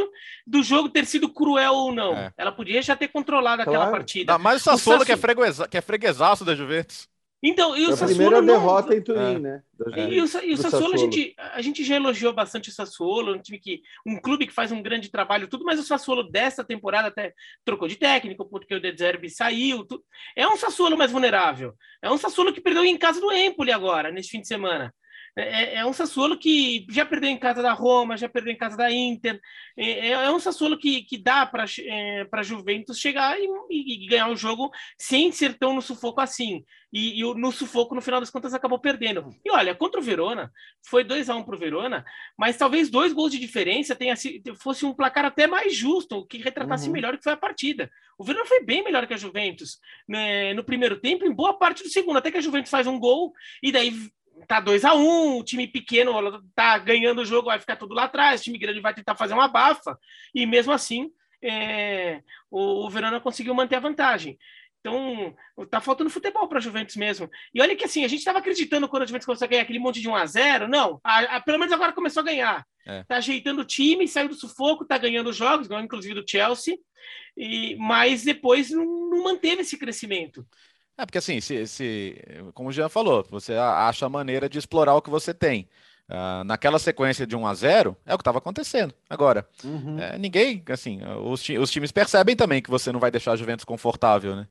do 0.46 0.62
jogo 0.62 0.90
ter 0.90 1.06
sido 1.06 1.30
cruel 1.30 1.74
ou 1.74 1.92
não. 1.94 2.16
É. 2.16 2.34
Ela 2.38 2.52
podia 2.52 2.82
já 2.82 2.96
ter 2.96 3.08
controlado 3.08 3.64
claro. 3.64 3.80
aquela 3.80 3.92
partida. 3.92 4.34
Ainda 4.34 4.44
mais 4.44 4.62
o 4.62 4.64
Sassuolo, 4.64 4.76
o 4.76 4.80
Sassuolo... 4.80 5.06
Que, 5.06 5.12
é 5.12 5.18
freguesa, 5.18 5.68
que 5.68 5.78
é 5.78 5.82
freguesaço 5.82 6.44
da 6.44 6.56
Juventus. 6.56 7.08
Então, 7.42 7.76
e 7.78 7.86
o 7.88 7.94
a 7.94 7.98
primeira 7.98 8.42
não... 8.42 8.46
derrota 8.46 8.94
em 8.94 9.02
Turim, 9.02 9.36
é. 9.36 9.40
né? 9.40 9.64
E, 9.96 10.02
e, 10.16 10.22
o, 10.22 10.24
e 10.24 10.24
o 10.24 10.28
Sassuolo, 10.28 10.58
Sassuolo, 10.58 10.94
A, 10.94 10.98
gente, 10.98 11.36
a 11.38 11.62
gente 11.62 11.84
já 11.86 11.96
elogiou 11.96 12.34
bastante 12.34 12.70
o 12.70 12.74
Sassuolo, 12.74 13.34
um 13.34 13.42
time 13.42 13.58
que 13.58 13.82
um 14.06 14.20
clube 14.20 14.46
que 14.46 14.54
faz 14.54 14.74
um 14.74 14.82
grande 14.84 15.10
trabalho, 15.10 15.48
tudo, 15.48 15.64
mas 15.64 15.80
o 15.80 15.84
Sassuolo 15.84 16.24
dessa 16.30 16.66
temporada 16.66 17.08
até 17.08 17.34
trocou 17.64 17.88
de 17.88 17.96
técnico, 17.96 18.44
porque 18.44 18.76
o 18.76 18.82
De 18.82 18.94
Zerbi 18.94 19.30
saiu. 19.30 19.86
Tudo. 19.86 20.04
É 20.36 20.46
um 20.46 20.58
Sassuolo 20.58 20.98
mais 20.98 21.14
vulnerável. 21.14 21.74
É 22.02 22.12
um 22.12 22.18
Sassuolo 22.18 22.52
que 22.52 22.60
perdeu 22.60 22.84
em 22.84 22.98
casa 22.98 23.22
do 23.22 23.32
Empoli 23.32 23.72
agora, 23.72 24.12
nesse 24.12 24.32
fim 24.32 24.42
de 24.42 24.48
semana. 24.48 24.94
É, 25.36 25.42
é, 25.42 25.76
é, 25.76 25.86
um 25.86 25.94
Sassuolo 25.94 26.38
que 26.38 26.86
já 26.90 27.06
perdeu 27.06 27.30
em 27.30 27.38
casa 27.38 27.62
da 27.62 27.74
Roma, 27.74 28.18
já 28.18 28.28
perdeu 28.28 28.54
em 28.54 28.58
casa 28.58 28.76
da 28.76 28.92
Inter. 28.92 29.40
É, 29.78 30.10
é, 30.10 30.12
é 30.12 30.32
um 30.32 30.40
Sassuolo 30.40 30.78
que, 30.78 31.04
que 31.04 31.18
dá 31.18 31.46
para 31.46 31.66
é, 31.80 32.28
a 32.32 32.44
Juventus 32.44 33.00
chegar 33.00 33.38
e, 33.40 33.48
e, 33.70 34.08
ganhar 34.08 34.30
o 34.30 34.36
jogo 34.36 34.72
sem 34.98 35.32
ser 35.32 35.58
tão 35.58 35.74
no 35.74 35.82
sufoco 35.82 36.22
assim. 36.22 36.64
E, 36.92 37.22
e, 37.22 37.36
no 37.36 37.52
sufoco, 37.52 37.94
no 37.94 38.02
final 38.02 38.20
das 38.20 38.32
contas, 38.32 38.54
acabou 38.54 38.80
perdendo. 38.80 39.30
E 39.46 39.52
olha, 39.52 39.76
contra 39.76 40.00
o 40.00 40.04
Verona, 40.04 40.52
foi 40.84 41.04
2 41.04 41.30
a 41.30 41.36
1 41.36 41.40
um 41.40 41.44
para 41.44 41.56
o 41.56 41.60
Verona, 41.60 42.04
mas 42.38 42.58
talvez 42.58 42.90
dois 42.90 43.14
gols 43.14 43.32
de 43.32 43.40
diferença 43.40 43.96
tenha 43.96 44.16
fosse 44.58 44.86
um 44.86 44.94
placar 44.94 45.26
até 45.26 45.46
mais 45.46 45.76
justo, 45.76 46.26
que 46.26 46.40
retratasse 46.40 46.88
uhum. 46.88 46.94
melhor 46.94 47.14
o 47.14 47.18
que 47.18 47.24
foi 47.24 47.34
a 47.34 47.38
partida. 47.38 47.92
O 48.18 48.24
Verona 48.24 48.46
foi 48.46 48.64
bem 48.64 48.84
melhor 48.84 49.06
que 49.08 49.14
a 49.14 49.18
Juventus 49.18 49.80
né, 50.08 50.54
no 50.54 50.64
primeiro 50.64 51.00
tempo, 51.00 51.26
em 51.26 51.32
boa 51.32 51.54
parte 51.54 51.84
do 51.84 51.90
segundo, 51.90 52.18
até 52.18 52.32
que 52.32 52.38
a 52.38 52.42
Juventus 52.42 52.72
faz 52.72 52.88
um 52.88 53.00
gol 53.00 53.34
e 53.62 53.72
daí 53.72 53.94
tá 54.48 54.60
2 54.60 54.86
a 54.86 54.94
1 54.94 55.00
um, 55.00 55.38
o 55.38 55.44
time 55.44 55.68
pequeno 55.68 56.42
tá 56.56 56.78
ganhando 56.78 57.22
o 57.22 57.26
jogo, 57.26 57.48
vai 57.48 57.60
ficar 57.60 57.76
tudo 57.76 57.94
lá 57.94 58.06
atrás, 58.06 58.42
o 58.42 58.44
time 58.44 58.58
grande 58.58 58.80
vai 58.80 58.94
tentar 58.94 59.16
fazer 59.16 59.34
uma 59.34 59.48
bafa, 59.48 59.98
e 60.34 60.46
mesmo 60.46 60.72
assim 60.72 61.12
é, 61.42 62.22
o, 62.50 62.86
o 62.86 62.90
Verona 62.90 63.20
conseguiu 63.20 63.54
manter 63.54 63.76
a 63.76 63.82
vantagem. 63.82 64.38
Então, 64.80 65.36
tá 65.70 65.82
faltando 65.82 66.10
futebol 66.10 66.48
para 66.48 66.58
a 66.58 66.62
Juventus 66.62 66.96
mesmo. 66.96 67.30
E 67.54 67.62
olha 67.62 67.76
que 67.76 67.84
assim, 67.84 68.06
a 68.06 68.08
gente 68.08 68.20
estava 68.20 68.40
acreditando 68.40 68.88
quando 68.88 69.04
a 69.04 69.06
Juventus 69.06 69.26
começou 69.26 69.46
a 69.46 69.50
ganhar 69.50 69.64
aquele 69.64 69.80
monte 69.80 70.00
de 70.00 70.08
1 70.08 70.16
a 70.16 70.26
0 70.26 70.68
Não, 70.70 71.02
a, 71.04 71.20
a, 71.36 71.42
pelo 71.42 71.60
menos 71.60 71.74
agora 71.74 71.92
começou 71.92 72.22
a 72.22 72.26
ganhar. 72.26 72.66
É. 72.88 73.04
Tá 73.04 73.18
ajeitando 73.18 73.62
o 73.62 73.66
time, 73.66 74.08
saiu 74.08 74.30
do 74.30 74.36
sufoco, 74.36 74.86
tá 74.86 74.98
ganhando 74.98 75.34
jogos, 75.34 75.70
inclusive 75.70 76.16
do 76.16 76.26
Chelsea, 76.28 76.78
e, 77.36 77.76
mas 77.76 78.24
depois 78.24 78.70
não, 78.72 78.86
não 79.10 79.24
manteve 79.24 79.62
esse 79.62 79.78
crescimento. 79.78 80.48
É, 81.00 81.06
porque 81.06 81.18
assim, 81.18 81.40
se, 81.40 81.66
se, 81.66 82.22
como 82.54 82.68
o 82.68 82.72
Jean 82.74 82.90
falou, 82.90 83.26
você 83.32 83.54
acha 83.54 84.06
a 84.06 84.10
maneira 84.10 84.50
de 84.50 84.60
explorar 84.60 84.96
o 84.96 85.02
que 85.02 85.10
você 85.10 85.34
tem. 85.34 85.70
Uh, 86.10 86.44
naquela 86.44 86.78
sequência 86.78 87.26
de 87.26 87.36
1 87.36 87.48
a 87.48 87.54
0 87.54 87.96
é 88.06 88.14
o 88.14 88.18
que 88.18 88.22
estava 88.22 88.40
acontecendo. 88.40 88.94
Agora, 89.10 89.48
uhum. 89.64 89.98
é, 89.98 90.18
ninguém, 90.18 90.62
assim, 90.70 91.00
os, 91.24 91.48
os, 91.48 91.72
times 91.72 91.92
percebem 91.94 92.36
também 92.36 92.62
que 92.62 92.70
você 92.70 92.92
não 92.92 93.00
vai 93.00 93.12
deixar 93.12 93.32
a 93.32 93.36
Juventus 93.38 93.64
confortável, 93.64 94.36
né? 94.36 94.48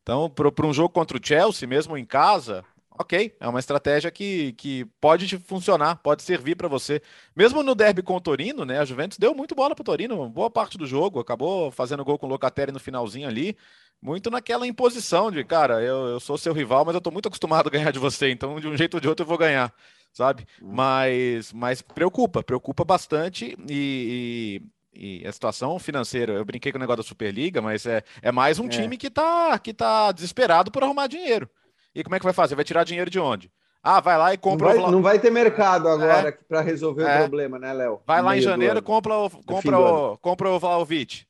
Então, 0.00 0.30
para 0.30 0.66
um 0.66 0.72
jogo 0.72 0.90
contra 0.90 1.18
o 1.18 1.20
Chelsea, 1.20 1.66
mesmo 1.66 1.96
em 1.96 2.04
casa, 2.04 2.64
ok, 2.98 3.36
é 3.38 3.48
uma 3.48 3.60
estratégia 3.60 4.10
que, 4.10 4.52
que 4.54 4.84
pode 5.00 5.38
funcionar, 5.38 5.96
pode 5.96 6.22
servir 6.22 6.56
para 6.56 6.68
você. 6.68 7.00
Mesmo 7.34 7.62
no 7.62 7.74
derby 7.74 8.02
com 8.02 8.16
o 8.16 8.20
Torino, 8.20 8.64
né? 8.64 8.78
A 8.78 8.84
Juventus 8.84 9.18
deu 9.18 9.34
muito 9.34 9.54
bola 9.54 9.74
para 9.74 9.82
o 9.82 9.84
Torino, 9.84 10.28
boa 10.28 10.50
parte 10.50 10.76
do 10.76 10.86
jogo, 10.86 11.20
acabou 11.20 11.70
fazendo 11.70 12.04
gol 12.04 12.18
com 12.18 12.26
o 12.26 12.30
Locatelli 12.30 12.72
no 12.72 12.80
finalzinho 12.80 13.28
ali 13.28 13.56
muito 14.00 14.30
naquela 14.30 14.66
imposição 14.66 15.30
de, 15.30 15.42
cara, 15.44 15.82
eu, 15.82 16.06
eu 16.06 16.20
sou 16.20 16.38
seu 16.38 16.52
rival, 16.52 16.84
mas 16.84 16.94
eu 16.94 17.00
tô 17.00 17.10
muito 17.10 17.26
acostumado 17.26 17.66
a 17.66 17.70
ganhar 17.70 17.90
de 17.90 17.98
você, 17.98 18.30
então 18.30 18.58
de 18.60 18.68
um 18.68 18.76
jeito 18.76 18.94
ou 18.94 19.00
de 19.00 19.08
outro 19.08 19.24
eu 19.24 19.28
vou 19.28 19.36
ganhar, 19.38 19.72
sabe? 20.12 20.46
Uhum. 20.62 20.72
Mas, 20.72 21.52
mas 21.52 21.82
preocupa, 21.82 22.42
preocupa 22.42 22.84
bastante 22.84 23.56
e, 23.68 24.62
e, 24.94 25.20
e, 25.22 25.26
a 25.26 25.32
situação 25.32 25.78
financeira, 25.78 26.32
eu 26.32 26.44
brinquei 26.44 26.70
com 26.70 26.78
o 26.78 26.80
negócio 26.80 27.02
da 27.02 27.08
Superliga, 27.08 27.60
mas 27.60 27.86
é, 27.86 28.02
é 28.22 28.30
mais 28.30 28.58
um 28.58 28.66
é. 28.66 28.68
time 28.68 28.96
que 28.96 29.10
tá, 29.10 29.58
que 29.58 29.74
tá 29.74 30.12
desesperado 30.12 30.70
por 30.70 30.84
arrumar 30.84 31.08
dinheiro. 31.08 31.50
E 31.98 32.04
como 32.04 32.14
é 32.14 32.20
que 32.20 32.24
vai 32.24 32.32
fazer? 32.32 32.54
Vai 32.54 32.64
tirar 32.64 32.84
dinheiro 32.84 33.10
de 33.10 33.18
onde? 33.18 33.50
Ah, 33.82 34.00
vai 34.00 34.16
lá 34.16 34.32
e 34.32 34.38
compra. 34.38 34.72
Não 34.72 34.82
vai, 34.82 34.90
não 34.92 35.02
vai 35.02 35.18
ter 35.18 35.32
mercado 35.32 35.88
agora 35.88 36.28
é. 36.28 36.32
para 36.32 36.60
resolver 36.60 37.02
é. 37.02 37.16
o 37.16 37.18
problema, 37.18 37.58
né, 37.58 37.72
Léo? 37.72 38.00
Vai 38.06 38.22
lá 38.22 38.36
em 38.36 38.40
janeiro, 38.40 38.80
compra 38.80 39.18
o, 39.18 39.30
compra 39.44 39.80
o, 39.80 40.18
compra 40.18 40.48
o 40.48 40.60
Vlaovic. 40.60 41.26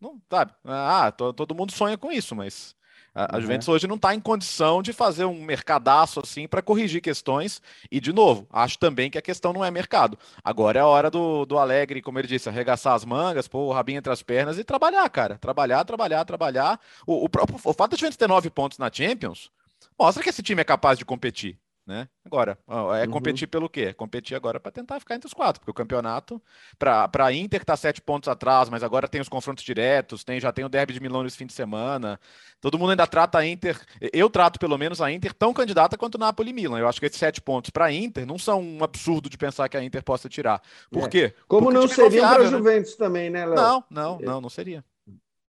Não, 0.00 0.18
sabe? 0.30 0.52
Ah, 0.64 1.12
todo 1.12 1.54
mundo 1.54 1.72
sonha 1.72 1.98
com 1.98 2.10
isso, 2.10 2.34
mas 2.34 2.74
a, 3.14 3.36
a 3.36 3.40
Juventus 3.40 3.68
hoje 3.68 3.86
não 3.86 3.94
está 3.94 4.14
em 4.14 4.20
condição 4.20 4.82
de 4.82 4.92
fazer 4.92 5.24
um 5.24 5.42
mercadaço 5.42 6.20
assim 6.20 6.48
para 6.48 6.60
corrigir 6.60 7.00
questões. 7.00 7.62
E, 7.90 8.00
de 8.00 8.12
novo, 8.12 8.46
acho 8.50 8.78
também 8.78 9.10
que 9.10 9.16
a 9.16 9.22
questão 9.22 9.52
não 9.52 9.64
é 9.64 9.70
mercado. 9.70 10.18
Agora 10.42 10.78
é 10.78 10.82
a 10.82 10.86
hora 10.86 11.10
do, 11.10 11.46
do 11.46 11.58
Alegre, 11.58 12.02
como 12.02 12.18
ele 12.18 12.26
disse, 12.26 12.48
arregaçar 12.48 12.94
as 12.94 13.04
mangas, 13.04 13.46
pôr 13.46 13.60
o 13.60 13.72
rabinho 13.72 13.98
entre 13.98 14.12
as 14.12 14.22
pernas 14.22 14.58
e 14.58 14.64
trabalhar, 14.64 15.08
cara. 15.08 15.38
Trabalhar, 15.38 15.84
trabalhar, 15.84 16.24
trabalhar. 16.24 16.80
O, 17.06 17.24
o, 17.24 17.28
próprio, 17.28 17.60
o 17.62 17.72
fato 17.72 17.90
de 17.90 17.96
a 17.96 17.98
Juventus 17.98 18.16
ter 18.16 18.28
nove 18.28 18.50
pontos 18.50 18.78
na 18.78 18.90
Champions 18.92 19.50
mostra 19.98 20.22
que 20.22 20.30
esse 20.30 20.42
time 20.42 20.60
é 20.60 20.64
capaz 20.64 20.98
de 20.98 21.04
competir. 21.04 21.58
Né? 21.86 22.08
Agora, 22.24 22.58
é 22.66 23.04
uhum. 23.04 23.10
competir 23.10 23.46
pelo 23.46 23.68
quê? 23.68 23.82
É 23.82 23.92
competir 23.92 24.34
agora 24.34 24.58
para 24.58 24.72
tentar 24.72 24.98
ficar 24.98 25.16
entre 25.16 25.26
os 25.26 25.34
quatro, 25.34 25.60
porque 25.60 25.70
o 25.70 25.74
campeonato, 25.74 26.40
para 26.78 27.26
a 27.26 27.32
Inter 27.32 27.60
está 27.60 27.76
sete 27.76 28.00
pontos 28.00 28.26
atrás, 28.26 28.70
mas 28.70 28.82
agora 28.82 29.06
tem 29.06 29.20
os 29.20 29.28
confrontos 29.28 29.62
diretos, 29.62 30.24
tem 30.24 30.40
já 30.40 30.50
tem 30.50 30.64
o 30.64 30.68
derby 30.70 30.94
de 30.94 31.00
Milão 31.00 31.22
nesse 31.22 31.36
fim 31.36 31.44
de 31.44 31.52
semana. 31.52 32.18
Todo 32.58 32.78
mundo 32.78 32.92
ainda 32.92 33.06
trata 33.06 33.36
a 33.36 33.46
Inter, 33.46 33.78
eu 34.14 34.30
trato 34.30 34.58
pelo 34.58 34.78
menos 34.78 35.02
a 35.02 35.12
Inter 35.12 35.34
tão 35.34 35.52
candidata 35.52 35.98
quanto 35.98 36.14
o 36.14 36.18
Napoli 36.18 36.50
e 36.50 36.54
Milan. 36.54 36.78
Eu 36.78 36.88
acho 36.88 36.98
que 36.98 37.04
esses 37.04 37.18
sete 37.18 37.42
pontos 37.42 37.68
para 37.68 37.84
a 37.84 37.92
Inter 37.92 38.24
não 38.24 38.38
são 38.38 38.62
um 38.62 38.82
absurdo 38.82 39.28
de 39.28 39.36
pensar 39.36 39.68
que 39.68 39.76
a 39.76 39.84
Inter 39.84 40.02
possa 40.02 40.26
tirar. 40.26 40.62
Por 40.90 41.04
é. 41.04 41.08
quê? 41.08 41.34
Como 41.46 41.66
porque 41.66 41.78
não 41.78 41.86
seria 41.86 42.22
para 42.22 42.46
a 42.46 42.50
né? 42.50 42.56
Juventus 42.56 42.92
né? 42.92 42.96
também, 42.96 43.28
né, 43.28 43.44
Léo? 43.44 43.56
Não, 43.56 43.84
não, 43.90 44.18
não, 44.20 44.40
não 44.40 44.48
seria. 44.48 44.82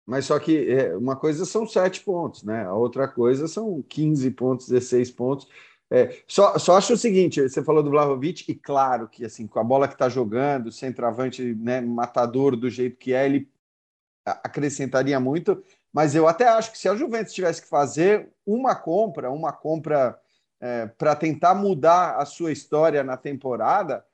Mas 0.06 0.26
só 0.26 0.38
que 0.38 0.68
é, 0.70 0.96
uma 0.96 1.16
coisa 1.16 1.44
são 1.44 1.66
sete 1.66 2.02
pontos, 2.02 2.42
né? 2.44 2.64
A 2.64 2.74
outra 2.74 3.08
coisa 3.08 3.48
são 3.48 3.82
15 3.88 4.30
pontos, 4.32 4.68
16 4.68 5.10
pontos. 5.10 5.48
É, 5.90 6.22
só, 6.26 6.56
só 6.58 6.76
acho 6.76 6.92
o 6.92 6.96
seguinte: 6.96 7.42
você 7.42 7.62
falou 7.62 7.82
do 7.82 7.90
Vlahovic, 7.90 8.44
e 8.48 8.54
claro 8.54 9.08
que 9.08 9.24
assim, 9.24 9.46
com 9.46 9.58
a 9.58 9.64
bola 9.64 9.88
que 9.88 9.94
está 9.94 10.08
jogando, 10.08 10.70
centroavante 10.70 11.54
né, 11.54 11.80
matador 11.80 12.56
do 12.56 12.70
jeito 12.70 12.96
que 12.96 13.12
é, 13.12 13.26
ele 13.26 13.50
acrescentaria 14.24 15.18
muito, 15.18 15.62
mas 15.92 16.14
eu 16.14 16.28
até 16.28 16.46
acho 16.46 16.70
que 16.70 16.78
se 16.78 16.88
a 16.88 16.94
Juventus 16.94 17.34
tivesse 17.34 17.62
que 17.62 17.68
fazer 17.68 18.28
uma 18.46 18.76
compra, 18.76 19.30
uma 19.30 19.52
compra 19.52 20.18
é, 20.60 20.86
para 20.86 21.16
tentar 21.16 21.54
mudar 21.54 22.16
a 22.16 22.24
sua 22.24 22.52
história 22.52 23.02
na 23.02 23.16
temporada, 23.16 24.04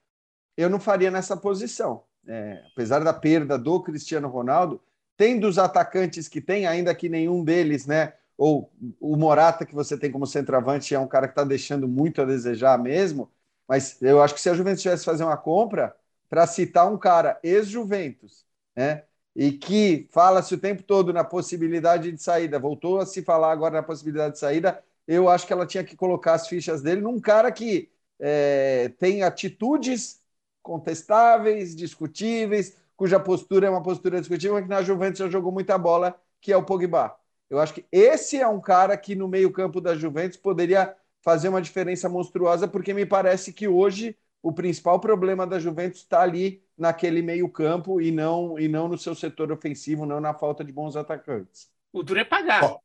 eu 0.57 0.71
não 0.71 0.81
faria 0.81 1.11
nessa 1.11 1.37
posição. 1.37 2.05
É, 2.27 2.63
apesar 2.73 3.05
da 3.05 3.13
perda 3.13 3.59
do 3.59 3.81
Cristiano 3.83 4.29
Ronaldo, 4.29 4.81
tem 5.17 5.39
dos 5.39 5.59
atacantes 5.59 6.29
que 6.29 6.41
tem, 6.41 6.67
ainda 6.67 6.95
que 6.95 7.09
nenhum 7.09 7.45
deles, 7.45 7.87
né? 7.87 8.15
Ou 8.37 8.71
o 9.01 9.17
Morata, 9.17 9.65
que 9.67 9.75
você 9.75 9.97
tem 9.99 10.11
como 10.11 10.27
centroavante, 10.27 10.95
é 10.95 10.99
um 10.99 11.09
cara 11.09 11.27
que 11.27 11.33
está 11.33 11.45
deixando 11.45 11.89
muito 11.89 12.21
a 12.23 12.25
desejar 12.25 12.79
mesmo, 12.79 13.31
mas 13.67 14.01
eu 14.03 14.23
acho 14.23 14.35
que 14.35 14.41
se 14.41 14.49
a 14.51 14.55
Juventus 14.55 14.83
tivesse 14.83 15.05
fazer 15.05 15.25
uma 15.25 15.37
compra, 15.37 15.95
para 16.29 16.47
citar 16.47 16.91
um 16.93 16.99
cara 16.99 17.39
ex-Juventus, 17.43 18.45
né? 18.75 19.05
E 19.35 19.53
que 19.53 20.09
fala-se 20.11 20.55
o 20.55 20.59
tempo 20.59 20.83
todo 20.83 21.13
na 21.13 21.23
possibilidade 21.23 22.11
de 22.11 22.23
saída, 22.23 22.59
voltou 22.59 22.99
a 23.01 23.07
se 23.07 23.23
falar 23.23 23.53
agora 23.53 23.75
na 23.77 23.83
possibilidade 23.83 24.35
de 24.35 24.41
saída, 24.41 24.83
eu 25.07 25.29
acho 25.29 25.47
que 25.47 25.53
ela 25.53 25.67
tinha 25.67 25.85
que 25.85 25.95
colocar 25.97 26.35
as 26.35 26.49
fichas 26.49 26.83
dele 26.83 27.01
num 27.01 27.21
cara 27.21 27.53
que 27.53 27.91
é, 28.19 28.89
tem 28.99 29.23
atitudes 29.23 30.21
contestáveis, 30.63 31.77
discutíveis, 31.77 32.77
cuja 32.97 33.21
postura 33.21 33.67
é 33.67 33.71
uma 33.71 33.83
postura 33.83 34.19
discutível, 34.19 34.55
mas 34.55 34.65
que 34.65 34.71
na 34.71 34.83
Juventus 34.83 35.19
já 35.19 35.29
jogou 35.29 35.53
muita 35.53 35.77
bola, 35.79 36.19
que 36.41 36.53
é 36.53 36.57
o 36.57 36.65
Pogba. 36.65 37.15
Eu 37.49 37.61
acho 37.61 37.75
que 37.75 37.85
esse 37.93 38.39
é 38.39 38.49
um 38.49 38.61
cara 38.61 38.97
que 38.97 39.15
no 39.15 39.29
meio-campo 39.29 39.81
da 39.81 39.95
Juventus 39.95 40.37
poderia 40.37 40.95
fazer 41.23 41.49
uma 41.49 41.63
diferença 41.63 42.09
monstruosa, 42.09 42.69
porque 42.69 42.95
me 42.95 43.07
parece 43.07 43.53
que 43.53 43.67
hoje 43.67 44.17
o 44.43 44.53
principal 44.53 45.01
problema 45.01 45.47
da 45.47 45.59
Juventus 45.59 46.01
está 46.01 46.23
ali 46.23 46.63
naquele 46.79 47.23
meio-campo 47.23 48.01
e 48.01 48.13
não 48.13 48.59
e 48.59 48.69
não 48.69 48.87
no 48.87 48.99
seu 48.99 49.15
setor 49.15 49.51
ofensivo, 49.51 50.07
não 50.07 50.21
na 50.21 50.35
falta 50.35 50.63
de 50.63 50.73
bons 50.73 50.95
atacantes. 50.95 51.69
O 51.93 52.03
duro 52.03 52.21
é 52.21 52.25
pagar. 52.25 52.77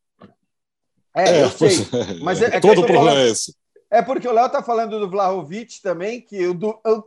É, 1.16 1.40
é, 1.40 1.44
eu 1.44 1.50
sei. 1.50 1.70
Mas 2.24 2.42
é, 2.42 2.56
é 2.56 2.60
todo 2.60 2.82
problema 2.82 3.12
falando, 3.12 3.20
é 3.20 3.30
esse. 3.30 3.56
É 3.94 4.02
porque 4.02 4.26
o 4.26 4.32
Léo 4.32 4.50
tá 4.50 4.64
falando 4.64 4.98
do 4.98 5.10
Vlahovic 5.10 5.82
também, 5.82 6.22
que 6.22 6.38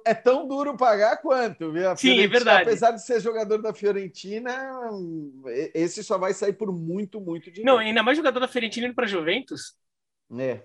é 0.05 0.13
tão 0.13 0.47
duro 0.47 0.77
pagar 0.77 1.17
quanto, 1.17 1.73
viu? 1.73 1.89
A 1.89 1.97
Sim, 1.97 2.21
é 2.21 2.29
verdade. 2.29 2.65
Apesar 2.65 2.91
de 2.91 3.03
ser 3.03 3.23
jogador 3.23 3.63
da 3.63 3.73
Fiorentina, 3.73 4.53
esse 5.73 6.05
só 6.05 6.19
vai 6.19 6.35
sair 6.35 6.53
por 6.53 6.71
muito, 6.71 7.23
muito 7.23 7.51
dinheiro. 7.51 7.65
Não, 7.65 7.79
ainda 7.79 8.03
mais 8.03 8.19
jogador 8.19 8.39
da 8.39 8.47
Fiorentina 8.47 8.87
indo 8.87 8.95
para 8.95 9.07
Juventus. 9.07 9.75
É. 10.39 10.61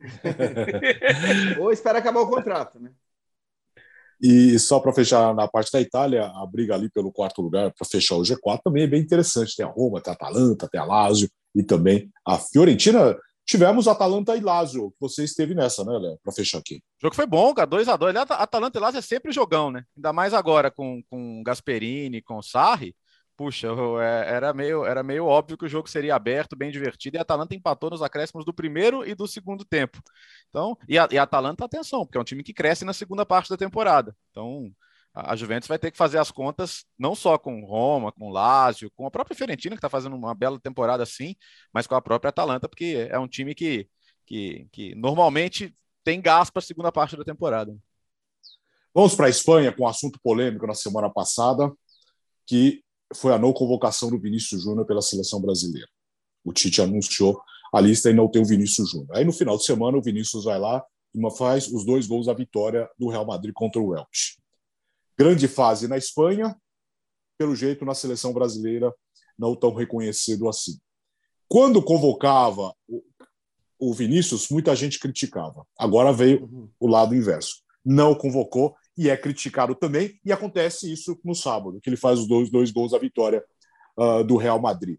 Ou 1.58 1.72
espera 1.72 1.98
acabar 1.98 2.20
o 2.20 2.28
contrato, 2.28 2.78
né? 2.78 2.90
E 4.20 4.58
só 4.58 4.78
para 4.80 4.92
fechar 4.92 5.34
na 5.34 5.48
parte 5.48 5.72
da 5.72 5.80
Itália, 5.80 6.26
a 6.26 6.46
briga 6.46 6.74
ali 6.74 6.90
pelo 6.90 7.10
quarto 7.10 7.40
lugar 7.40 7.72
para 7.72 7.88
fechar 7.88 8.16
o 8.16 8.22
G4 8.22 8.60
também 8.64 8.82
é 8.82 8.86
bem 8.86 9.00
interessante. 9.00 9.56
Tem 9.56 9.64
a 9.64 9.68
Roma, 9.70 10.02
tem 10.02 10.10
a 10.10 10.14
Atalanta, 10.14 10.68
tem 10.68 10.78
a 10.78 10.84
Lazio 10.84 11.28
e 11.54 11.62
também 11.62 12.10
a 12.26 12.38
Fiorentina 12.38 13.16
Tivemos 13.46 13.86
Atalanta 13.86 14.36
e 14.36 14.40
Lazio, 14.40 14.90
que 14.92 14.96
você 15.00 15.24
esteve 15.24 15.54
nessa, 15.54 15.84
né, 15.84 15.98
Léo? 15.98 16.18
Para 16.22 16.32
fechar 16.32 16.58
aqui. 16.58 16.76
O 16.76 17.02
jogo 17.02 17.14
foi 17.14 17.26
bom, 17.26 17.52
cara, 17.52 17.68
2x2. 17.68 18.16
Atalanta 18.30 18.78
e 18.78 18.80
Lazio 18.80 18.98
é 18.98 19.02
sempre 19.02 19.32
jogão, 19.32 19.70
né? 19.70 19.84
Ainda 19.96 20.12
mais 20.12 20.32
agora 20.32 20.70
com, 20.70 21.02
com 21.10 21.42
Gasperini, 21.42 22.22
com 22.22 22.40
Sarri. 22.40 22.94
Puxa, 23.36 23.68
é, 24.00 24.34
era 24.34 24.54
meio, 24.54 24.84
era 24.84 25.02
meio 25.02 25.26
óbvio 25.26 25.58
que 25.58 25.64
o 25.64 25.68
jogo 25.68 25.90
seria 25.90 26.14
aberto, 26.14 26.54
bem 26.54 26.70
divertido, 26.70 27.16
e 27.16 27.18
a 27.18 27.22
Atalanta 27.22 27.54
empatou 27.54 27.90
nos 27.90 28.00
acréscimos 28.00 28.44
do 28.44 28.54
primeiro 28.54 29.04
e 29.04 29.12
do 29.14 29.26
segundo 29.26 29.64
tempo. 29.64 30.00
Então, 30.48 30.78
e 30.88 30.96
a, 30.96 31.08
e 31.10 31.18
a 31.18 31.24
Atalanta, 31.24 31.64
atenção, 31.64 32.06
porque 32.06 32.16
é 32.16 32.20
um 32.20 32.24
time 32.24 32.44
que 32.44 32.54
cresce 32.54 32.84
na 32.84 32.92
segunda 32.92 33.26
parte 33.26 33.50
da 33.50 33.56
temporada. 33.56 34.14
Então, 34.30 34.70
a 35.14 35.36
Juventus 35.36 35.68
vai 35.68 35.78
ter 35.78 35.92
que 35.92 35.96
fazer 35.96 36.18
as 36.18 36.32
contas 36.32 36.84
não 36.98 37.14
só 37.14 37.38
com 37.38 37.64
Roma, 37.64 38.10
com 38.10 38.30
Lazio, 38.30 38.90
com 38.96 39.06
a 39.06 39.10
própria 39.10 39.36
Fiorentina, 39.36 39.76
que 39.76 39.78
está 39.78 39.88
fazendo 39.88 40.16
uma 40.16 40.34
bela 40.34 40.58
temporada 40.58 41.06
sim, 41.06 41.36
mas 41.72 41.86
com 41.86 41.94
a 41.94 42.02
própria 42.02 42.30
Atalanta, 42.30 42.68
porque 42.68 43.06
é 43.08 43.16
um 43.16 43.28
time 43.28 43.54
que, 43.54 43.88
que, 44.26 44.66
que 44.72 44.94
normalmente 44.96 45.72
tem 46.02 46.20
gás 46.20 46.50
para 46.50 46.58
a 46.58 46.64
segunda 46.64 46.90
parte 46.90 47.16
da 47.16 47.22
temporada. 47.22 47.76
Vamos 48.92 49.14
para 49.14 49.26
a 49.26 49.30
Espanha 49.30 49.72
com 49.72 49.84
um 49.84 49.88
assunto 49.88 50.18
polêmico 50.20 50.66
na 50.66 50.74
semana 50.74 51.08
passada, 51.08 51.72
que 52.44 52.82
foi 53.14 53.32
a 53.32 53.38
não 53.38 53.52
convocação 53.52 54.10
do 54.10 54.18
Vinícius 54.18 54.64
Júnior 54.64 54.84
pela 54.84 55.00
seleção 55.00 55.40
brasileira. 55.40 55.88
O 56.44 56.52
Tite 56.52 56.82
anunciou 56.82 57.40
a 57.72 57.80
lista 57.80 58.10
e 58.10 58.12
não 58.12 58.28
tem 58.28 58.42
o 58.42 58.44
Vinícius 58.44 58.90
Júnior. 58.90 59.16
Aí 59.16 59.24
no 59.24 59.32
final 59.32 59.56
de 59.56 59.64
semana 59.64 59.96
o 59.96 60.02
Vinícius 60.02 60.44
vai 60.44 60.58
lá 60.58 60.84
e 61.14 61.36
faz 61.36 61.68
os 61.68 61.86
dois 61.86 62.08
gols 62.08 62.26
da 62.26 62.34
vitória 62.34 62.88
do 62.98 63.08
Real 63.08 63.24
Madrid 63.24 63.52
contra 63.54 63.80
o 63.80 63.90
Welsh 63.90 64.42
grande 65.16 65.48
fase 65.48 65.88
na 65.88 65.96
Espanha, 65.96 66.56
pelo 67.38 67.54
jeito 67.54 67.84
na 67.84 67.94
seleção 67.94 68.32
brasileira 68.32 68.92
não 69.38 69.56
tão 69.56 69.74
reconhecido 69.74 70.48
assim. 70.48 70.78
Quando 71.48 71.82
convocava 71.82 72.74
o 73.78 73.92
Vinícius, 73.92 74.48
muita 74.48 74.74
gente 74.74 74.98
criticava. 74.98 75.66
Agora 75.78 76.12
veio 76.12 76.70
o 76.78 76.86
lado 76.86 77.14
inverso. 77.14 77.62
Não 77.84 78.14
convocou 78.14 78.74
e 78.96 79.10
é 79.10 79.16
criticado 79.16 79.74
também, 79.74 80.18
e 80.24 80.32
acontece 80.32 80.90
isso 80.90 81.18
no 81.24 81.34
sábado, 81.34 81.80
que 81.82 81.90
ele 81.90 81.96
faz 81.96 82.20
os 82.20 82.28
dois, 82.28 82.48
dois 82.48 82.70
gols 82.70 82.92
da 82.92 82.98
vitória 82.98 83.44
uh, 83.98 84.22
do 84.22 84.36
Real 84.36 84.60
Madrid. 84.60 84.98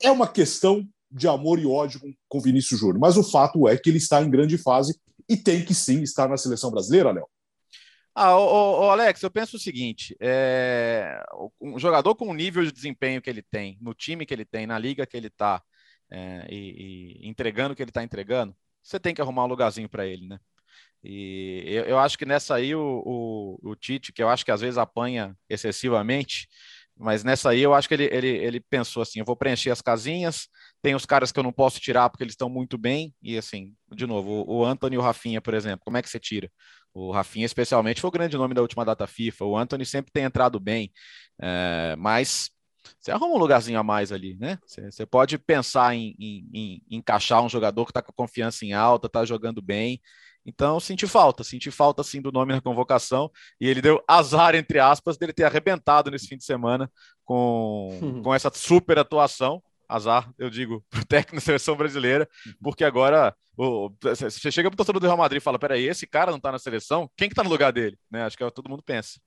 É 0.00 0.10
uma 0.10 0.28
questão 0.28 0.86
de 1.10 1.26
amor 1.26 1.58
e 1.58 1.66
ódio 1.66 2.00
com, 2.28 2.38
o 2.38 2.40
Vinícius 2.40 2.80
Júnior, 2.80 2.98
mas 2.98 3.16
o 3.16 3.22
fato 3.24 3.68
é 3.68 3.76
que 3.76 3.90
ele 3.90 3.98
está 3.98 4.22
em 4.22 4.30
grande 4.30 4.56
fase 4.56 4.98
e 5.28 5.36
tem 5.36 5.64
que 5.64 5.74
sim 5.74 6.02
estar 6.02 6.28
na 6.28 6.36
seleção 6.36 6.70
brasileira, 6.70 7.10
Léo. 7.10 7.26
Ah, 8.14 8.36
o, 8.38 8.90
Alex, 8.90 9.22
eu 9.22 9.30
penso 9.30 9.56
o 9.56 9.60
seguinte: 9.60 10.16
é, 10.20 11.20
um 11.60 11.78
jogador 11.78 12.14
com 12.14 12.28
o 12.28 12.34
nível 12.34 12.64
de 12.64 12.70
desempenho 12.72 13.20
que 13.20 13.28
ele 13.28 13.42
tem, 13.42 13.76
no 13.80 13.92
time 13.92 14.24
que 14.24 14.32
ele 14.32 14.44
tem, 14.44 14.66
na 14.66 14.78
liga 14.78 15.06
que 15.06 15.16
ele 15.16 15.26
está, 15.26 15.60
é, 16.10 16.46
e, 16.48 17.20
e, 17.24 17.28
entregando 17.28 17.72
o 17.72 17.76
que 17.76 17.82
ele 17.82 17.90
está 17.90 18.04
entregando, 18.04 18.54
você 18.82 19.00
tem 19.00 19.14
que 19.14 19.20
arrumar 19.20 19.44
um 19.44 19.48
lugarzinho 19.48 19.88
para 19.88 20.06
ele, 20.06 20.28
né? 20.28 20.38
E 21.02 21.64
eu, 21.66 21.84
eu, 21.84 21.98
acho 21.98 22.16
que 22.16 22.24
nessa 22.24 22.54
aí 22.54 22.74
o, 22.74 23.02
o, 23.04 23.70
o, 23.70 23.76
Tite, 23.76 24.12
que 24.12 24.22
eu 24.22 24.28
acho 24.28 24.44
que 24.44 24.50
às 24.50 24.60
vezes 24.62 24.78
apanha 24.78 25.36
excessivamente, 25.48 26.48
mas 26.96 27.24
nessa 27.24 27.50
aí 27.50 27.60
eu 27.60 27.74
acho 27.74 27.88
que 27.88 27.94
ele, 27.94 28.04
ele, 28.12 28.28
ele 28.28 28.60
pensou 28.60 29.02
assim: 29.02 29.18
eu 29.18 29.24
vou 29.24 29.36
preencher 29.36 29.70
as 29.70 29.82
casinhas, 29.82 30.48
tem 30.80 30.94
os 30.94 31.04
caras 31.04 31.32
que 31.32 31.38
eu 31.38 31.42
não 31.42 31.52
posso 31.52 31.80
tirar 31.80 32.08
porque 32.10 32.24
eles 32.24 32.34
estão 32.34 32.48
muito 32.48 32.78
bem, 32.78 33.14
e 33.22 33.36
assim, 33.36 33.74
de 33.92 34.06
novo, 34.06 34.44
o, 34.48 34.60
o 34.60 34.64
Anthony 34.64 34.94
e 34.96 34.98
o 34.98 35.02
Rafinha, 35.02 35.40
por 35.40 35.54
exemplo, 35.54 35.84
como 35.84 35.96
é 35.96 36.02
que 36.02 36.08
você 36.08 36.20
tira? 36.20 36.50
O 36.94 37.10
Rafinha, 37.10 37.44
especialmente, 37.44 38.00
foi 38.00 38.08
o 38.08 38.12
grande 38.12 38.36
nome 38.36 38.54
da 38.54 38.62
última 38.62 38.84
data 38.84 39.06
FIFA. 39.06 39.44
O 39.44 39.58
Anthony 39.58 39.84
sempre 39.84 40.12
tem 40.12 40.22
entrado 40.22 40.60
bem, 40.60 40.92
é, 41.42 41.96
mas 41.98 42.50
você 43.00 43.10
arruma 43.10 43.34
um 43.34 43.38
lugarzinho 43.38 43.78
a 43.78 43.82
mais 43.82 44.12
ali, 44.12 44.36
né? 44.36 44.58
Você, 44.64 44.90
você 44.90 45.04
pode 45.04 45.36
pensar 45.38 45.94
em, 45.94 46.14
em, 46.18 46.48
em, 46.54 46.82
encaixar 46.90 47.42
um 47.42 47.48
jogador 47.48 47.84
que 47.84 47.90
está 47.90 48.00
com 48.00 48.12
a 48.12 48.14
confiança 48.14 48.64
em 48.64 48.72
alta, 48.72 49.08
está 49.08 49.24
jogando 49.24 49.60
bem. 49.60 50.00
Então, 50.46 50.78
senti 50.78 51.06
falta, 51.06 51.42
senti 51.42 51.70
falta 51.70 52.02
sim 52.02 52.20
do 52.20 52.30
nome 52.30 52.52
na 52.52 52.60
convocação. 52.60 53.30
E 53.60 53.66
ele 53.66 53.80
deu 53.80 54.02
azar, 54.06 54.54
entre 54.54 54.78
aspas, 54.78 55.16
dele 55.16 55.32
ter 55.32 55.44
arrebentado 55.44 56.10
nesse 56.10 56.28
fim 56.28 56.36
de 56.36 56.44
semana 56.44 56.90
com, 57.24 57.88
com 58.22 58.34
essa 58.34 58.50
super 58.54 58.98
atuação 58.98 59.62
azar, 59.88 60.32
eu 60.38 60.50
digo, 60.50 60.84
para 60.90 61.00
o 61.00 61.04
técnico 61.06 61.36
da 61.36 61.40
seleção 61.40 61.76
brasileira, 61.76 62.28
uhum. 62.46 62.52
porque 62.62 62.84
agora 62.84 63.34
o, 63.56 63.90
você 64.00 64.50
chega 64.50 64.68
para 64.70 64.74
o 64.74 64.76
torcedor 64.76 65.00
do 65.00 65.06
Real 65.06 65.18
Madrid 65.18 65.40
e 65.40 65.44
fala: 65.44 65.58
peraí, 65.58 65.86
esse 65.86 66.06
cara 66.06 66.30
não 66.30 66.38
está 66.38 66.50
na 66.50 66.58
seleção, 66.58 67.10
quem 67.16 67.28
que 67.28 67.32
está 67.32 67.44
no 67.44 67.50
lugar 67.50 67.72
dele? 67.72 67.98
Né? 68.10 68.24
Acho 68.24 68.36
que 68.36 68.44
é, 68.44 68.50
todo 68.50 68.68
mundo 68.68 68.82
pensa. 68.82 69.20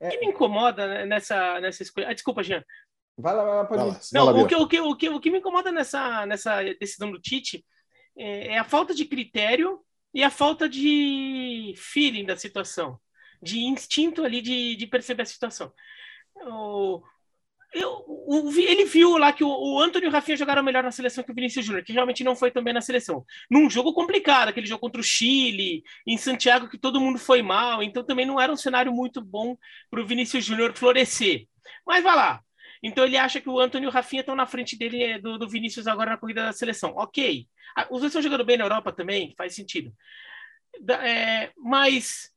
O 0.00 0.08
que 0.08 0.18
me 0.18 0.26
incomoda 0.26 0.86
né, 0.86 1.06
nessa, 1.06 1.60
nessa 1.60 1.82
escolha. 1.82 2.08
Ah, 2.08 2.12
desculpa, 2.12 2.42
Jean. 2.42 2.64
Vai 3.16 3.34
lá, 3.34 3.44
vai 3.44 3.54
lá, 3.54 3.64
pode 3.64 3.82
Não, 4.12 4.42
o, 4.42 4.46
que, 4.46 4.54
o, 4.56 4.66
que, 4.66 4.80
o, 4.80 4.96
que, 4.96 5.08
o 5.08 5.20
que 5.20 5.30
me 5.30 5.38
incomoda 5.38 5.70
nessa, 5.70 6.26
nessa 6.26 6.62
decisão 6.80 7.12
do 7.12 7.20
Tite 7.20 7.64
é, 8.16 8.54
é 8.54 8.58
a 8.58 8.64
falta 8.64 8.94
de 8.94 9.04
critério 9.04 9.80
e 10.12 10.24
a 10.24 10.30
falta 10.30 10.68
de 10.68 11.74
feeling 11.76 12.24
da 12.24 12.36
situação, 12.36 12.98
de 13.40 13.60
instinto 13.60 14.24
ali 14.24 14.40
de, 14.42 14.76
de 14.76 14.86
perceber 14.86 15.22
a 15.22 15.26
situação. 15.26 15.72
O, 16.34 17.02
eu, 17.74 18.04
o, 18.06 18.50
ele 18.56 18.84
viu 18.84 19.16
lá 19.16 19.32
que 19.32 19.42
o, 19.42 19.48
o 19.48 19.80
Antônio 19.80 20.06
e 20.06 20.08
o 20.08 20.12
Rafinha 20.12 20.36
jogaram 20.36 20.62
melhor 20.62 20.82
na 20.82 20.90
seleção 20.90 21.24
que 21.24 21.32
o 21.32 21.34
Vinícius 21.34 21.64
Júnior, 21.64 21.84
que 21.84 21.92
realmente 21.92 22.22
não 22.22 22.36
foi 22.36 22.50
também 22.50 22.74
na 22.74 22.80
seleção. 22.80 23.24
Num 23.50 23.68
jogo 23.70 23.94
complicado, 23.94 24.48
aquele 24.48 24.66
jogo 24.66 24.80
contra 24.80 25.00
o 25.00 25.04
Chile, 25.04 25.82
em 26.06 26.16
Santiago, 26.18 26.68
que 26.68 26.78
todo 26.78 27.00
mundo 27.00 27.18
foi 27.18 27.42
mal, 27.42 27.82
então 27.82 28.04
também 28.04 28.26
não 28.26 28.40
era 28.40 28.52
um 28.52 28.56
cenário 28.56 28.92
muito 28.92 29.20
bom 29.20 29.56
para 29.90 30.00
o 30.00 30.06
Vinícius 30.06 30.44
Júnior 30.44 30.76
florescer. 30.76 31.46
Mas 31.86 32.02
vai 32.02 32.14
lá. 32.14 32.40
Então 32.82 33.04
ele 33.04 33.16
acha 33.16 33.40
que 33.40 33.48
o 33.48 33.60
Antônio 33.60 33.86
e 33.86 33.88
o 33.88 33.92
Rafinha 33.92 34.20
estão 34.20 34.34
na 34.34 34.46
frente 34.46 34.76
dele 34.76 35.02
eh, 35.02 35.18
do, 35.18 35.38
do 35.38 35.48
Vinícius 35.48 35.86
agora 35.86 36.10
na 36.10 36.16
corrida 36.18 36.44
da 36.46 36.52
seleção. 36.52 36.92
Ok. 36.96 37.46
Os 37.90 38.00
dois 38.00 38.06
estão 38.06 38.20
jogando 38.20 38.44
bem 38.44 38.58
na 38.58 38.64
Europa 38.64 38.92
também, 38.92 39.32
faz 39.36 39.54
sentido. 39.54 39.94
É, 41.00 41.52
mas 41.56 42.31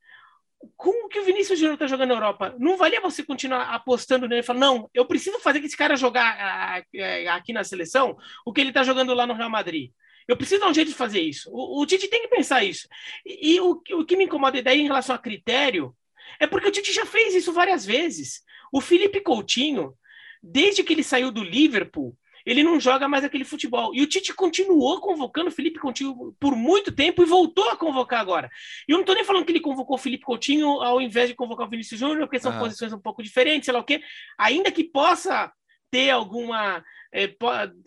como 0.75 1.09
que 1.09 1.19
o 1.19 1.23
Vinícius 1.23 1.59
Júnior 1.59 1.75
está 1.75 1.87
jogando 1.87 2.09
na 2.09 2.15
Europa? 2.15 2.55
Não 2.59 2.77
valia 2.77 3.01
você 3.01 3.23
continuar 3.23 3.73
apostando 3.73 4.27
nele 4.27 4.41
e 4.41 4.43
falar, 4.43 4.59
não, 4.59 4.89
eu 4.93 5.05
preciso 5.05 5.39
fazer 5.39 5.59
que 5.59 5.67
esse 5.67 5.77
cara 5.77 5.95
jogar 5.95 6.83
aqui 7.31 7.53
na 7.53 7.63
seleção 7.63 8.17
o 8.45 8.51
que 8.51 8.61
ele 8.61 8.69
está 8.69 8.83
jogando 8.83 9.13
lá 9.13 9.25
no 9.25 9.33
Real 9.33 9.49
Madrid. 9.49 9.91
Eu 10.27 10.35
preciso 10.35 10.61
dar 10.61 10.69
um 10.69 10.73
jeito 10.73 10.89
de 10.89 10.95
fazer 10.95 11.21
isso. 11.21 11.49
O, 11.51 11.81
o 11.81 11.85
Tite 11.85 12.07
tem 12.07 12.23
que 12.23 12.27
pensar 12.27 12.63
isso. 12.63 12.87
E, 13.25 13.55
e 13.55 13.61
o, 13.61 13.81
o 13.93 14.05
que 14.05 14.17
me 14.17 14.25
incomoda 14.25 14.61
daí 14.61 14.81
em 14.81 14.87
relação 14.87 15.15
a 15.15 15.19
critério 15.19 15.95
é 16.39 16.47
porque 16.47 16.67
o 16.67 16.71
Tite 16.71 16.91
já 16.91 17.05
fez 17.05 17.35
isso 17.35 17.53
várias 17.53 17.85
vezes. 17.85 18.43
O 18.71 18.81
Felipe 18.81 19.21
Coutinho, 19.21 19.93
desde 20.41 20.83
que 20.83 20.93
ele 20.93 21.03
saiu 21.03 21.31
do 21.31 21.43
Liverpool, 21.43 22.17
ele 22.45 22.63
não 22.63 22.79
joga 22.79 23.07
mais 23.07 23.23
aquele 23.23 23.43
futebol. 23.43 23.93
E 23.93 24.01
o 24.01 24.07
Tite 24.07 24.33
continuou 24.33 24.99
convocando 24.99 25.47
o 25.47 25.51
Felipe 25.51 25.79
Coutinho 25.79 26.35
por 26.39 26.55
muito 26.55 26.91
tempo 26.91 27.23
e 27.23 27.25
voltou 27.25 27.69
a 27.69 27.75
convocar 27.75 28.19
agora. 28.19 28.49
E 28.87 28.91
eu 28.91 28.95
não 28.95 29.01
estou 29.01 29.15
nem 29.15 29.23
falando 29.23 29.45
que 29.45 29.51
ele 29.51 29.59
convocou 29.59 29.95
o 29.95 29.99
Felipe 29.99 30.23
Coutinho 30.23 30.67
ao 30.81 31.01
invés 31.01 31.29
de 31.29 31.35
convocar 31.35 31.67
o 31.67 31.69
Vinícius 31.69 31.99
Júnior, 31.99 32.27
porque 32.27 32.39
são 32.39 32.51
ah. 32.51 32.59
posições 32.59 32.93
um 32.93 32.99
pouco 32.99 33.23
diferentes, 33.23 33.65
sei 33.65 33.73
lá 33.73 33.79
o 33.79 33.83
quê. 33.83 34.01
Ainda 34.37 34.71
que 34.71 34.83
possa 34.83 35.51
ter 35.91 36.09
alguma. 36.09 36.83
É, 37.13 37.33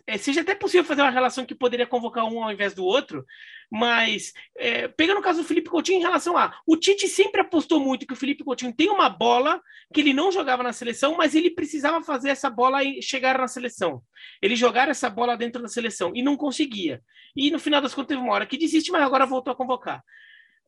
é, 0.07 0.17
seja 0.17 0.41
até 0.41 0.55
possível 0.55 0.83
fazer 0.83 1.01
uma 1.01 1.11
relação 1.11 1.45
que 1.45 1.53
poderia 1.53 1.85
convocar 1.85 2.25
um 2.25 2.43
ao 2.43 2.51
invés 2.51 2.73
do 2.73 2.83
outro, 2.83 3.23
mas 3.71 4.33
é, 4.57 4.87
pegando 4.87 5.19
o 5.19 5.23
caso 5.23 5.41
do 5.41 5.47
Felipe 5.47 5.69
Coutinho 5.69 5.99
em 5.99 6.01
relação 6.01 6.35
a. 6.35 6.59
O 6.65 6.75
Tite 6.75 7.07
sempre 7.07 7.41
apostou 7.41 7.79
muito 7.79 8.07
que 8.07 8.13
o 8.13 8.15
Felipe 8.15 8.43
Coutinho 8.43 8.73
tem 8.73 8.89
uma 8.89 9.09
bola 9.09 9.61
que 9.93 10.01
ele 10.01 10.13
não 10.13 10.31
jogava 10.31 10.63
na 10.63 10.73
seleção, 10.73 11.15
mas 11.15 11.35
ele 11.35 11.51
precisava 11.51 12.03
fazer 12.03 12.29
essa 12.29 12.49
bola 12.49 12.79
chegar 13.01 13.37
na 13.37 13.47
seleção. 13.47 14.01
Ele 14.41 14.55
jogar 14.55 14.89
essa 14.89 15.09
bola 15.09 15.37
dentro 15.37 15.61
da 15.61 15.67
seleção 15.67 16.11
e 16.15 16.23
não 16.23 16.35
conseguia. 16.35 17.01
E 17.35 17.51
no 17.51 17.59
final 17.59 17.81
das 17.81 17.93
contas 17.93 18.09
teve 18.09 18.21
uma 18.21 18.33
hora 18.33 18.45
que 18.47 18.57
desiste, 18.57 18.91
mas 18.91 19.03
agora 19.03 19.25
voltou 19.25 19.53
a 19.53 19.55
convocar. 19.55 20.03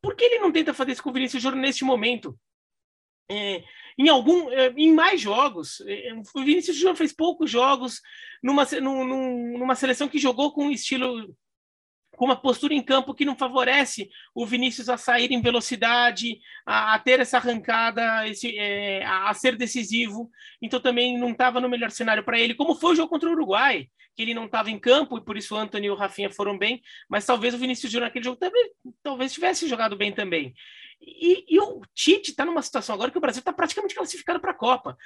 Por 0.01 0.15
que 0.15 0.23
ele 0.23 0.39
não 0.39 0.51
tenta 0.51 0.73
fazer 0.73 0.91
isso 0.91 1.03
com 1.03 1.09
o 1.09 1.13
Vinícius 1.13 1.41
Júnior 1.41 1.61
neste 1.61 1.83
momento? 1.83 2.37
É, 3.31 3.63
em 3.97 4.09
algum, 4.09 4.51
é, 4.51 4.73
em 4.75 4.93
mais 4.93 5.21
jogos, 5.21 5.81
é, 5.87 6.13
o 6.13 6.43
Vinícius 6.43 6.75
Júnior 6.75 6.95
fez 6.95 7.13
poucos 7.13 7.49
jogos 7.49 8.01
numa, 8.43 8.65
numa, 8.81 9.05
numa 9.05 9.75
seleção 9.75 10.07
que 10.07 10.19
jogou 10.19 10.51
com 10.51 10.65
um 10.65 10.71
estilo 10.71 11.33
com 12.21 12.25
uma 12.25 12.35
postura 12.35 12.73
em 12.73 12.83
campo 12.83 13.15
que 13.15 13.25
não 13.25 13.35
favorece 13.35 14.09
o 14.35 14.45
Vinícius 14.45 14.89
a 14.89 14.97
sair 14.97 15.31
em 15.31 15.41
velocidade, 15.41 16.39
a, 16.65 16.93
a 16.93 16.99
ter 16.99 17.19
essa 17.19 17.37
arrancada, 17.37 18.27
esse, 18.27 18.55
é, 18.57 19.03
a, 19.03 19.29
a, 19.29 19.33
ser 19.33 19.55
decisivo. 19.55 20.29
Então 20.61 20.79
também 20.79 21.17
não 21.17 21.31
estava 21.31 21.59
no 21.59 21.69
melhor 21.69 21.89
cenário 21.89 22.23
para 22.23 22.39
ele, 22.39 22.53
como 22.53 22.75
foi 22.75 22.91
o 22.91 22.95
jogo 22.95 23.09
contra 23.09 23.27
o 23.27 23.31
Uruguai, 23.31 23.87
que 24.15 24.21
ele 24.21 24.33
não 24.33 24.45
estava 24.45 24.69
em 24.69 24.77
campo 24.77 25.17
e 25.17 25.25
por 25.25 25.37
isso 25.37 25.55
o 25.55 25.57
Anthony 25.57 25.87
e 25.87 25.89
o 25.89 25.95
Rafinha 25.95 26.29
foram 26.29 26.57
bem, 26.57 26.81
mas 27.09 27.25
talvez 27.25 27.55
o 27.55 27.57
Vinícius 27.57 27.91
Júnior 27.91 28.07
naquele 28.07 28.25
jogo 28.25 28.37
também, 28.37 28.69
talvez 29.01 29.33
tivesse 29.33 29.67
jogado 29.67 29.95
bem 29.95 30.11
também. 30.11 30.53
E, 31.01 31.55
e 31.55 31.59
o 31.59 31.81
Tite 31.93 32.31
está 32.31 32.45
numa 32.45 32.61
situação 32.61 32.93
agora 32.93 33.11
que 33.11 33.17
o 33.17 33.21
Brasil 33.21 33.39
está 33.39 33.51
praticamente 33.51 33.95
classificado 33.95 34.39
para 34.39 34.51
a 34.51 34.55
Copa. 34.55 34.97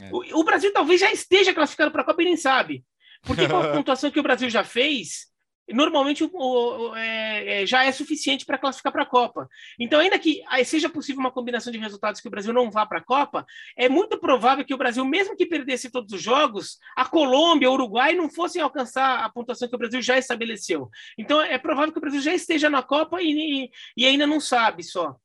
É. 0.00 0.08
O, 0.10 0.40
o, 0.40 0.44
Brasil 0.44 0.72
talvez 0.72 1.00
já 1.00 1.12
esteja 1.12 1.52
classificado 1.52 1.90
para 1.90 2.02
a 2.02 2.04
Copa 2.04 2.22
e 2.22 2.24
nem 2.24 2.36
sabe. 2.36 2.84
Porque 3.22 3.46
com 3.46 3.56
a 3.56 3.68
pontuação 3.72 4.10
que 4.10 4.20
o 4.20 4.22
Brasil 4.22 4.48
já 4.48 4.64
fez, 4.64 5.32
normalmente 5.70 6.24
o, 6.24 6.30
o, 6.32 6.96
é, 6.96 7.62
é, 7.62 7.66
já 7.66 7.84
é 7.84 7.92
suficiente 7.92 8.44
para 8.44 8.58
classificar 8.58 8.92
para 8.92 9.02
a 9.02 9.06
Copa. 9.06 9.48
Então, 9.78 10.00
ainda 10.00 10.18
que 10.18 10.42
seja 10.64 10.88
possível 10.88 11.20
uma 11.20 11.30
combinação 11.30 11.72
de 11.72 11.78
resultados 11.78 12.20
que 12.20 12.28
o 12.28 12.30
Brasil 12.30 12.52
não 12.52 12.70
vá 12.70 12.86
para 12.86 12.98
a 12.98 13.04
Copa, 13.04 13.44
é 13.76 13.88
muito 13.88 14.18
provável 14.18 14.64
que 14.64 14.74
o 14.74 14.78
Brasil, 14.78 15.04
mesmo 15.04 15.36
que 15.36 15.46
perdesse 15.46 15.90
todos 15.90 16.12
os 16.12 16.22
jogos, 16.22 16.78
a 16.96 17.04
Colômbia, 17.04 17.70
o 17.70 17.74
Uruguai 17.74 18.14
não 18.14 18.30
fossem 18.30 18.60
alcançar 18.60 19.24
a 19.24 19.30
pontuação 19.30 19.68
que 19.68 19.76
o 19.76 19.78
Brasil 19.78 20.02
já 20.02 20.18
estabeleceu. 20.18 20.90
Então, 21.18 21.40
é 21.40 21.58
provável 21.58 21.92
que 21.92 21.98
o 21.98 22.02
Brasil 22.02 22.20
já 22.20 22.34
esteja 22.34 22.68
na 22.68 22.82
Copa 22.82 23.18
e, 23.20 23.70
e 23.96 24.06
ainda 24.06 24.26
não 24.26 24.40
sabe 24.40 24.82
só. 24.82 25.16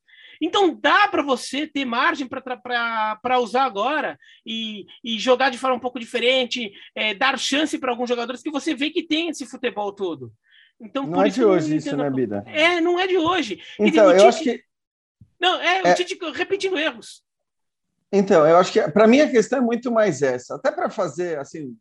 Então 0.41 0.77
dá 0.79 1.07
para 1.07 1.21
você 1.21 1.67
ter 1.67 1.85
margem 1.85 2.27
para 2.27 3.39
usar 3.39 3.65
agora 3.65 4.17
e, 4.45 4.85
e, 5.03 5.17
jogar 5.19 5.49
de 5.49 5.57
forma 5.57 5.77
um 5.77 5.79
pouco 5.79 5.99
diferente, 5.99 6.71
é, 6.95 7.13
dar 7.13 7.37
chance 7.37 7.77
para 7.77 7.91
alguns 7.91 8.09
jogadores 8.09 8.41
que 8.41 8.51
você 8.51 8.73
vê 8.73 8.89
que 8.89 9.03
tem 9.03 9.29
esse 9.29 9.45
futebol 9.45 9.91
todo. 9.93 10.31
Então, 10.79 11.07
não 11.07 11.23
é 11.23 11.29
de 11.29 11.43
hoje 11.43 11.77
isso, 11.77 11.95
né, 11.97 12.09
Bida? 12.09 12.43
É, 12.45 12.79
não 12.79 12.99
é 12.99 13.07
de 13.07 13.17
hoje. 13.17 13.59
Então, 13.79 14.11
eu 14.11 14.27
acho 14.27 14.43
que. 14.43 14.63
Não, 15.39 15.59
é, 15.59 15.81
é... 15.83 15.91
o 15.91 15.95
Tite 15.95 16.17
repetindo 16.33 16.77
erros. 16.77 17.23
Então, 18.11 18.47
eu 18.47 18.57
acho 18.57 18.71
que 18.71 18.81
para 18.89 19.07
mim 19.07 19.19
a 19.19 19.29
questão 19.29 19.59
é 19.59 19.61
muito 19.61 19.91
mais 19.91 20.21
essa. 20.21 20.55
Até 20.55 20.71
para 20.71 20.89
fazer, 20.89 21.37
assim, 21.39 21.75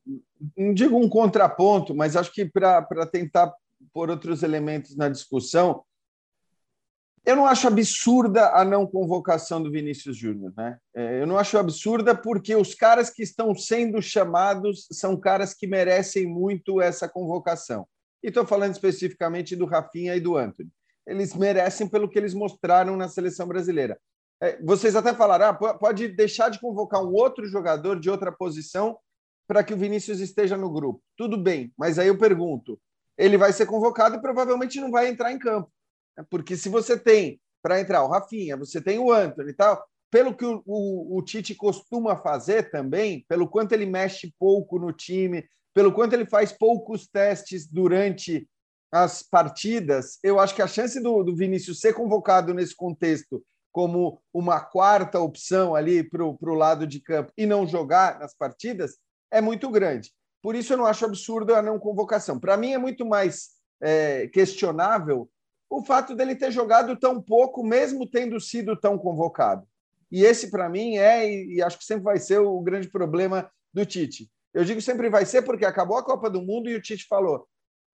não 0.57 0.75
digo 0.75 0.99
um 0.99 1.09
contraponto, 1.09 1.95
mas 1.95 2.17
acho 2.17 2.33
que 2.33 2.45
para 2.45 3.07
tentar 3.11 3.53
pôr 3.93 4.11
outros 4.11 4.43
elementos 4.43 4.97
na 4.97 5.09
discussão, 5.09 5.85
eu 7.27 7.35
não 7.35 7.45
acho 7.45 7.67
absurda 7.67 8.53
a 8.53 8.65
não 8.65 8.87
convocação 8.87 9.61
do 9.61 9.69
Vinícius 9.69 10.17
Júnior, 10.17 10.55
né? 10.57 10.79
É, 10.95 11.21
eu 11.21 11.27
não 11.27 11.37
acho 11.37 11.59
absurda 11.59 12.15
porque 12.15 12.55
os 12.55 12.73
caras 12.73 13.11
que 13.11 13.21
estão 13.21 13.53
sendo 13.53 14.01
chamados 14.01 14.87
são 14.93 15.19
caras 15.19 15.53
que 15.53 15.67
merecem 15.67 16.25
muito 16.25 16.81
essa 16.81 17.09
convocação. 17.09 17.85
E 18.23 18.29
estou 18.29 18.47
falando 18.47 18.75
especificamente 18.75 19.57
do 19.57 19.67
Rafinha 19.67 20.15
e 20.15 20.21
do 20.21 20.37
Anthony. 20.37 20.71
Eles 21.05 21.35
merecem 21.35 21.89
pelo 21.89 22.09
que 22.09 22.17
eles 22.17 22.33
mostraram 22.33 22.97
na 22.97 23.09
seleção 23.09 23.49
brasileira. 23.49 23.99
É, 24.41 24.63
vocês 24.63 24.95
até 24.95 25.13
falaram, 25.13 25.47
ah, 25.47 25.75
pode 25.75 26.07
deixar 26.07 26.49
de 26.49 26.61
convocar 26.61 27.03
um 27.03 27.13
outro 27.13 27.45
jogador 27.47 27.99
de 27.99 28.09
outra 28.09 28.31
posição 28.31 28.97
para 29.49 29.65
que 29.65 29.75
o 29.75 29.77
Vinícius 29.77 30.21
esteja 30.21 30.57
no 30.57 30.71
grupo. 30.71 31.03
Tudo 31.17 31.37
bem, 31.37 31.73
mas 31.77 31.99
aí 31.99 32.07
eu 32.07 32.17
pergunto: 32.17 32.79
ele 33.19 33.37
vai 33.37 33.53
ser 33.53 33.67
convocado 33.67 34.15
e 34.15 34.21
provavelmente 34.21 34.81
não 34.81 34.93
vai 34.93 35.09
entrar 35.09 35.33
em 35.33 35.39
campo 35.41 35.69
porque 36.25 36.57
se 36.57 36.69
você 36.69 36.99
tem 36.99 37.41
para 37.63 37.81
entrar 37.81 38.05
o 38.05 38.09
Rafinha, 38.09 38.57
você 38.57 38.81
tem 38.81 38.99
o 38.99 39.13
Anthony 39.13 39.51
e 39.51 39.55
tal, 39.55 39.85
pelo 40.11 40.35
que 40.35 40.45
o, 40.45 40.63
o, 40.65 41.19
o, 41.19 41.23
Tite 41.23 41.55
costuma 41.55 42.17
fazer 42.17 42.71
também, 42.71 43.25
pelo 43.29 43.49
quanto 43.49 43.73
ele 43.73 43.87
mexe 43.87 44.33
pouco 44.39 44.79
no 44.79 44.93
time, 44.93 45.45
pelo 45.75 45.93
quanto 45.93 46.15
ele 46.15 46.27
faz 46.27 46.53
poucos 46.53 47.07
testes 47.09 47.67
durante 47.67 48.49
as 48.93 49.23
partidas, 49.23 50.19
eu 50.23 50.39
acho 50.39 50.55
que 50.55 50.63
a 50.63 50.67
chance 50.67 51.01
do, 51.03 51.23
do 51.23 51.35
Vinícius 51.35 51.81
ser 51.81 51.93
convocado 51.93 52.55
nesse 52.55 52.75
contexto 52.75 53.45
como 53.73 54.23
uma 54.33 54.61
quarta 54.61 55.21
opção 55.21 55.75
ali 55.75 56.03
para 56.03 56.25
o 56.25 56.55
lado 56.55 56.87
de 56.87 56.99
campo 56.99 57.31
e 57.37 57.45
não 57.45 57.67
jogar 57.67 58.19
nas 58.19 58.35
partidas 58.35 58.97
é 59.31 59.41
muito 59.41 59.69
grande. 59.71 60.13
Por 60.41 60.55
isso 60.55 60.73
eu 60.73 60.79
não 60.79 60.87
acho 60.87 61.05
absurdo 61.05 61.55
a 61.55 61.61
não 61.61 61.79
convocação. 61.79 62.41
Para 62.41 62.57
mim 62.57 62.73
é 62.73 62.79
muito 62.79 63.05
mais 63.05 63.51
é, 63.83 64.29
questionável 64.29 65.29
o 65.69 65.83
fato 65.83 66.15
dele 66.15 66.37
ter 66.37 66.51
jogado 66.51 66.97
tão 66.97 67.21
pouco, 67.21 67.65
mesmo 67.65 68.09
tendo 68.09 68.41
sido 68.41 68.77
tão 68.77 68.97
convocado. 68.97 69.67
E 70.11 70.25
esse, 70.25 70.51
para 70.51 70.69
mim, 70.69 70.97
é, 70.97 71.29
e 71.29 71.63
acho 71.63 71.79
que 71.79 71.85
sempre 71.85 72.05
vai 72.05 72.19
ser 72.19 72.39
o 72.39 72.61
grande 72.61 72.89
problema 72.89 73.51
do 73.73 73.85
Tite. 73.85 74.31
Eu 74.55 74.65
digo 74.65 74.81
sempre 74.81 75.11
vai 75.11 75.27
ser 75.27 75.43
porque 75.43 75.67
acabou 75.67 75.99
a 75.99 76.05
Copa 76.05 76.31
do 76.31 76.41
Mundo 76.41 76.71
e 76.71 76.75
o 76.75 76.81
Tite 76.81 77.07
falou: 77.07 77.47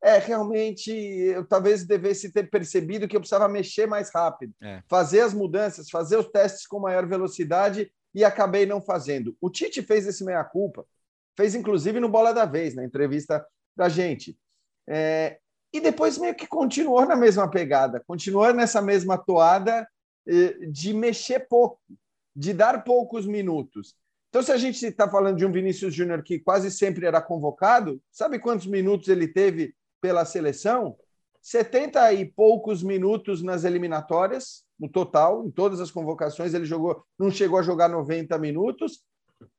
é, 0.03 0.19
realmente, 0.19 0.91
eu 0.91 1.47
talvez 1.47 1.85
devesse 1.85 2.33
ter 2.33 2.51
percebido 2.51 3.09
que 3.09 3.17
eu 3.17 3.21
precisava 3.21 3.49
mexer 3.49 3.87
mais 3.87 4.11
rápido, 4.13 4.53
é. 4.61 4.83
fazer 4.89 5.21
as 5.21 5.33
mudanças, 5.33 5.89
fazer 5.89 6.17
os 6.17 6.27
testes 6.27 6.67
com 6.67 6.81
maior 6.81 7.07
velocidade 7.07 7.91
e 8.15 8.25
acabei 8.25 8.67
não 8.67 8.81
fazendo. 8.81 9.37
O 9.41 9.49
Tite 9.49 9.81
fez 9.81 10.07
esse 10.07 10.25
meia-culpa, 10.25 10.85
fez 11.37 11.55
inclusive 11.55 11.99
no 11.99 12.09
Bola 12.09 12.33
da 12.35 12.45
Vez, 12.45 12.75
na 12.75 12.85
entrevista 12.85 13.45
da 13.77 13.89
gente. 13.89 14.37
É, 14.89 15.39
e 15.73 15.81
depois 15.81 16.19
meio 16.19 16.35
que 16.35 16.47
continuou 16.47 17.07
na 17.07 17.17
mesma 17.17 17.49
pegada, 17.51 18.03
continuou 18.07 18.53
nessa 18.53 18.83
mesma 18.83 19.17
toada 19.17 19.89
eh, 20.27 20.67
de 20.71 20.93
mexer 20.93 21.49
pouco, 21.49 21.81
de 22.37 22.53
dar 22.53 22.85
poucos 22.85 23.27
minutos. 23.27 23.95
Então, 24.29 24.43
se 24.43 24.53
a 24.53 24.57
gente 24.57 24.85
está 24.85 25.09
falando 25.09 25.37
de 25.37 25.45
um 25.45 25.53
Vinícius 25.53 25.95
Júnior 25.95 26.23
que 26.23 26.39
quase 26.39 26.71
sempre 26.71 27.07
era 27.07 27.21
convocado, 27.21 28.01
sabe 28.11 28.39
quantos 28.39 28.67
minutos 28.67 29.09
ele 29.09 29.29
teve 29.29 29.75
pela 30.01 30.25
seleção? 30.25 30.97
70 31.43 32.13
e 32.15 32.25
poucos 32.25 32.83
minutos 32.83 33.43
nas 33.43 33.65
eliminatórias, 33.65 34.65
no 34.79 34.89
total, 34.89 35.45
em 35.45 35.51
todas 35.51 35.81
as 35.81 35.91
convocações, 35.91 36.55
ele 36.55 36.65
jogou, 36.65 37.05
não 37.19 37.31
chegou 37.31 37.59
a 37.59 37.63
jogar 37.63 37.89
90 37.89 38.39
minutos, 38.39 39.03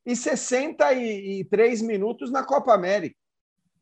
e 0.06 0.16
63 0.16 1.82
minutos 1.82 2.32
na 2.32 2.44
Copa 2.44 2.74
América. 2.74 3.16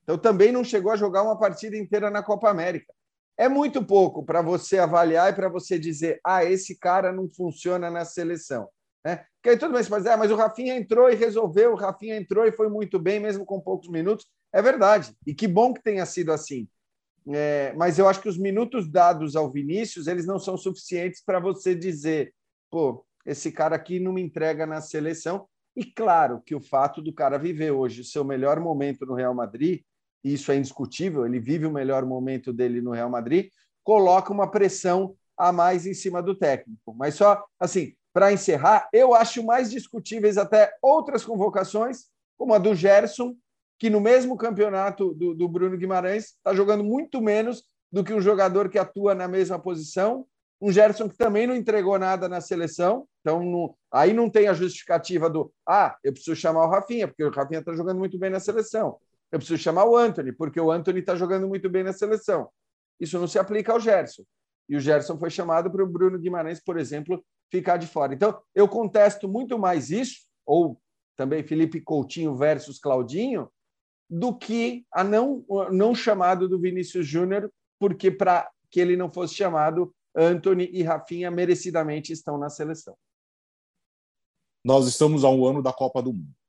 Então 0.03 0.17
também 0.17 0.51
não 0.51 0.63
chegou 0.63 0.91
a 0.91 0.95
jogar 0.95 1.23
uma 1.23 1.37
partida 1.37 1.77
inteira 1.77 2.09
na 2.09 2.23
Copa 2.23 2.49
América. 2.49 2.93
É 3.37 3.47
muito 3.47 3.83
pouco 3.83 4.23
para 4.23 4.41
você 4.41 4.77
avaliar 4.77 5.31
e 5.31 5.35
para 5.35 5.49
você 5.49 5.79
dizer, 5.79 6.19
ah, 6.23 6.43
esse 6.43 6.77
cara 6.77 7.11
não 7.11 7.29
funciona 7.29 7.89
na 7.89 8.05
seleção. 8.05 8.69
Né? 9.03 9.25
Porque 9.41 9.49
aí 9.49 9.71
bem, 9.71 9.83
você 9.83 9.89
pode 9.89 10.03
dizer, 10.03 10.13
ah, 10.13 10.17
mas 10.17 10.31
o 10.31 10.35
Rafinha 10.35 10.75
entrou 10.75 11.09
e 11.09 11.15
resolveu, 11.15 11.71
o 11.71 11.75
Rafinha 11.75 12.17
entrou 12.17 12.45
e 12.45 12.51
foi 12.51 12.69
muito 12.69 12.99
bem, 12.99 13.19
mesmo 13.19 13.45
com 13.45 13.59
poucos 13.59 13.89
minutos. 13.89 14.27
É 14.53 14.61
verdade. 14.61 15.15
E 15.25 15.33
que 15.33 15.47
bom 15.47 15.73
que 15.73 15.81
tenha 15.81 16.05
sido 16.05 16.31
assim. 16.31 16.67
É, 17.29 17.73
mas 17.75 17.99
eu 17.99 18.07
acho 18.07 18.21
que 18.21 18.29
os 18.29 18.37
minutos 18.37 18.89
dados 18.89 19.35
ao 19.35 19.51
Vinícius, 19.51 20.07
eles 20.07 20.25
não 20.25 20.39
são 20.39 20.57
suficientes 20.57 21.23
para 21.23 21.39
você 21.39 21.75
dizer, 21.75 22.33
pô, 22.69 23.05
esse 23.25 23.51
cara 23.51 23.75
aqui 23.75 23.99
não 23.99 24.13
me 24.13 24.21
entrega 24.21 24.65
na 24.65 24.81
seleção. 24.81 25.47
E 25.75 25.85
claro 25.85 26.41
que 26.45 26.53
o 26.53 26.61
fato 26.61 27.01
do 27.01 27.13
cara 27.13 27.37
viver 27.37 27.71
hoje 27.71 28.01
o 28.01 28.05
seu 28.05 28.23
melhor 28.23 28.59
momento 28.59 29.05
no 29.05 29.13
Real 29.13 29.33
Madrid 29.33 29.81
isso 30.24 30.51
é 30.51 30.55
indiscutível, 30.55 31.26
ele 31.26 31.39
vive 31.39 31.65
o 31.65 31.72
melhor 31.72 32.05
momento 32.05 32.53
dele 32.53 32.82
no 32.82 32.91
Real 32.91 33.09
Madrid, 33.09 33.49
coloca 33.84 34.32
uma 34.32 34.49
pressão 34.49 35.15
a 35.38 35.51
mais 35.51 35.86
em 35.86 35.93
cima 35.93 36.22
do 36.22 36.36
técnico. 36.36 36.93
Mas 36.93 37.15
só, 37.15 37.43
assim, 37.59 37.93
para 38.13 38.32
encerrar, 38.32 38.88
eu 38.93 39.15
acho 39.15 39.43
mais 39.43 39.72
discutíveis 39.72 40.38
até 40.38 40.72
outras 40.82 41.26
convocações, 41.26 42.05
como 42.38 42.53
a 42.53 42.57
do 42.57 42.76
Gerson, 42.76 43.36
que 43.80 43.89
no 43.89 43.99
mesmo 43.99 44.38
campeonato 44.38 45.13
do, 45.13 45.34
do 45.34 45.47
Bruno 45.47 45.78
Guimarães 45.78 46.26
está 46.26 46.53
jogando 46.53 46.84
muito 46.84 47.19
menos 47.19 47.63
do 47.91 48.03
que 48.03 48.13
um 48.13 48.22
jogador 48.22 48.69
que 48.69 48.78
atua 48.78 49.15
na 49.15 49.28
mesma 49.28 49.57
posição. 49.57 50.26
Um 50.61 50.72
Gerson 50.72 51.09
que 51.09 51.17
também 51.17 51.47
não 51.47 51.55
entregou 51.55 51.97
nada 51.97 52.30
na 52.30 52.39
seleção, 52.39 53.07
então 53.22 53.43
não, 53.43 53.76
aí 53.91 54.13
não 54.13 54.30
tem 54.30 54.47
a 54.47 54.53
justificativa 54.53 55.28
do 55.28 55.51
ah, 55.67 55.97
eu 56.03 56.13
preciso 56.13 56.36
chamar 56.36 56.65
o 56.65 56.69
Rafinha, 56.69 57.07
porque 57.07 57.24
o 57.24 57.32
Rafinha 57.32 57.61
está 57.61 57.74
jogando 57.74 57.97
muito 57.97 58.19
bem 58.19 58.30
na 58.30 58.39
seleção 58.39 58.99
eu 59.32 59.39
preciso 59.39 59.61
chamar 59.61 59.86
o 59.86 59.95
Anthony, 59.95 60.32
porque 60.32 60.59
o 60.59 60.71
Anthony 60.71 60.99
está 60.99 61.15
jogando 61.15 61.47
muito 61.47 61.69
bem 61.69 61.84
na 61.84 61.93
seleção. 61.93 62.49
Isso 62.99 63.17
não 63.17 63.27
se 63.27 63.39
aplica 63.39 63.71
ao 63.71 63.79
Gerson. 63.79 64.23
E 64.67 64.75
o 64.75 64.79
Gerson 64.79 65.17
foi 65.17 65.29
chamado 65.29 65.71
para 65.71 65.84
o 65.84 65.88
Bruno 65.88 66.19
Guimarães, 66.19 66.61
por 66.61 66.77
exemplo, 66.77 67.23
ficar 67.49 67.77
de 67.77 67.88
fora. 67.88 68.13
Então, 68.13 68.41
eu 68.53 68.67
contesto 68.67 69.27
muito 69.27 69.57
mais 69.57 69.89
isso, 69.89 70.25
ou 70.45 70.79
também 71.15 71.43
Felipe 71.43 71.82
Coutinho 71.82 72.36
versus 72.36 72.79
Claudinho, 72.79 73.49
do 74.09 74.38
que 74.38 74.86
a 74.91 75.03
não, 75.03 75.45
não 75.71 75.95
chamado 75.95 76.47
do 76.47 76.59
Vinícius 76.59 77.07
Júnior, 77.07 77.51
porque 77.79 78.11
para 78.11 78.49
que 78.69 78.79
ele 78.79 78.97
não 78.97 79.11
fosse 79.11 79.36
chamado, 79.36 79.93
Anthony 80.15 80.69
e 80.71 80.84
Rafinha 80.84 81.32
merecidamente 81.32 82.11
estão 82.11 82.38
na 82.38 82.49
seleção. 82.49 82.95
Nós 84.63 84.88
estamos 84.88 85.23
a 85.23 85.29
um 85.29 85.45
ano 85.45 85.61
da 85.61 85.73
Copa 85.73 86.01
do 86.01 86.13
Mundo. 86.13 86.40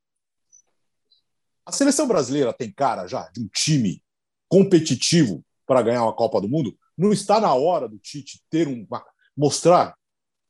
A 1.65 1.73
seleção 1.73 2.09
brasileira 2.09 2.53
tem 2.53 2.73
cara 2.73 3.07
já 3.07 3.29
de 3.33 3.41
um 3.41 3.49
time 3.49 4.03
competitivo 4.49 5.45
para 5.67 5.83
ganhar 5.83 6.03
uma 6.03 6.15
Copa 6.15 6.41
do 6.41 6.49
Mundo? 6.49 6.77
Não 6.97 7.13
está 7.13 7.41
na 7.41 7.55
hora 7.55 7.89
do 7.89 7.99
Tite 7.99 8.43
ter 8.51 8.69
um 8.69 8.87
mostrar 9.37 9.95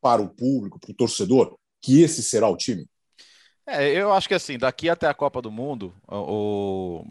para 0.01 0.21
o 0.21 0.29
público, 0.29 0.81
para 0.81 0.91
o 0.91 0.95
torcedor, 0.95 1.57
que 1.81 2.03
esse 2.03 2.23
será 2.23 2.49
o 2.49 2.57
time? 2.57 2.87
É, 3.67 3.89
eu 3.91 4.13
acho 4.13 4.27
que 4.27 4.35
assim, 4.35 4.59
daqui 4.59 4.89
até 4.89 5.07
a 5.07 5.15
Copa 5.15 5.41
do 5.41 5.51
Mundo, 5.51 5.95
o, 6.09 7.05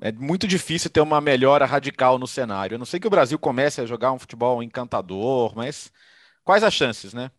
é 0.00 0.12
muito 0.12 0.46
difícil 0.46 0.90
ter 0.90 1.00
uma 1.00 1.20
melhora 1.20 1.64
radical 1.64 2.18
no 2.18 2.26
cenário. 2.26 2.74
Eu 2.74 2.78
não 2.78 2.86
sei 2.86 3.00
que 3.00 3.06
o 3.06 3.10
Brasil 3.10 3.38
comece 3.38 3.80
a 3.80 3.86
jogar 3.86 4.12
um 4.12 4.18
futebol 4.18 4.62
encantador, 4.62 5.54
mas 5.54 5.90
quais 6.44 6.62
as 6.62 6.74
chances, 6.74 7.14
né? 7.14 7.30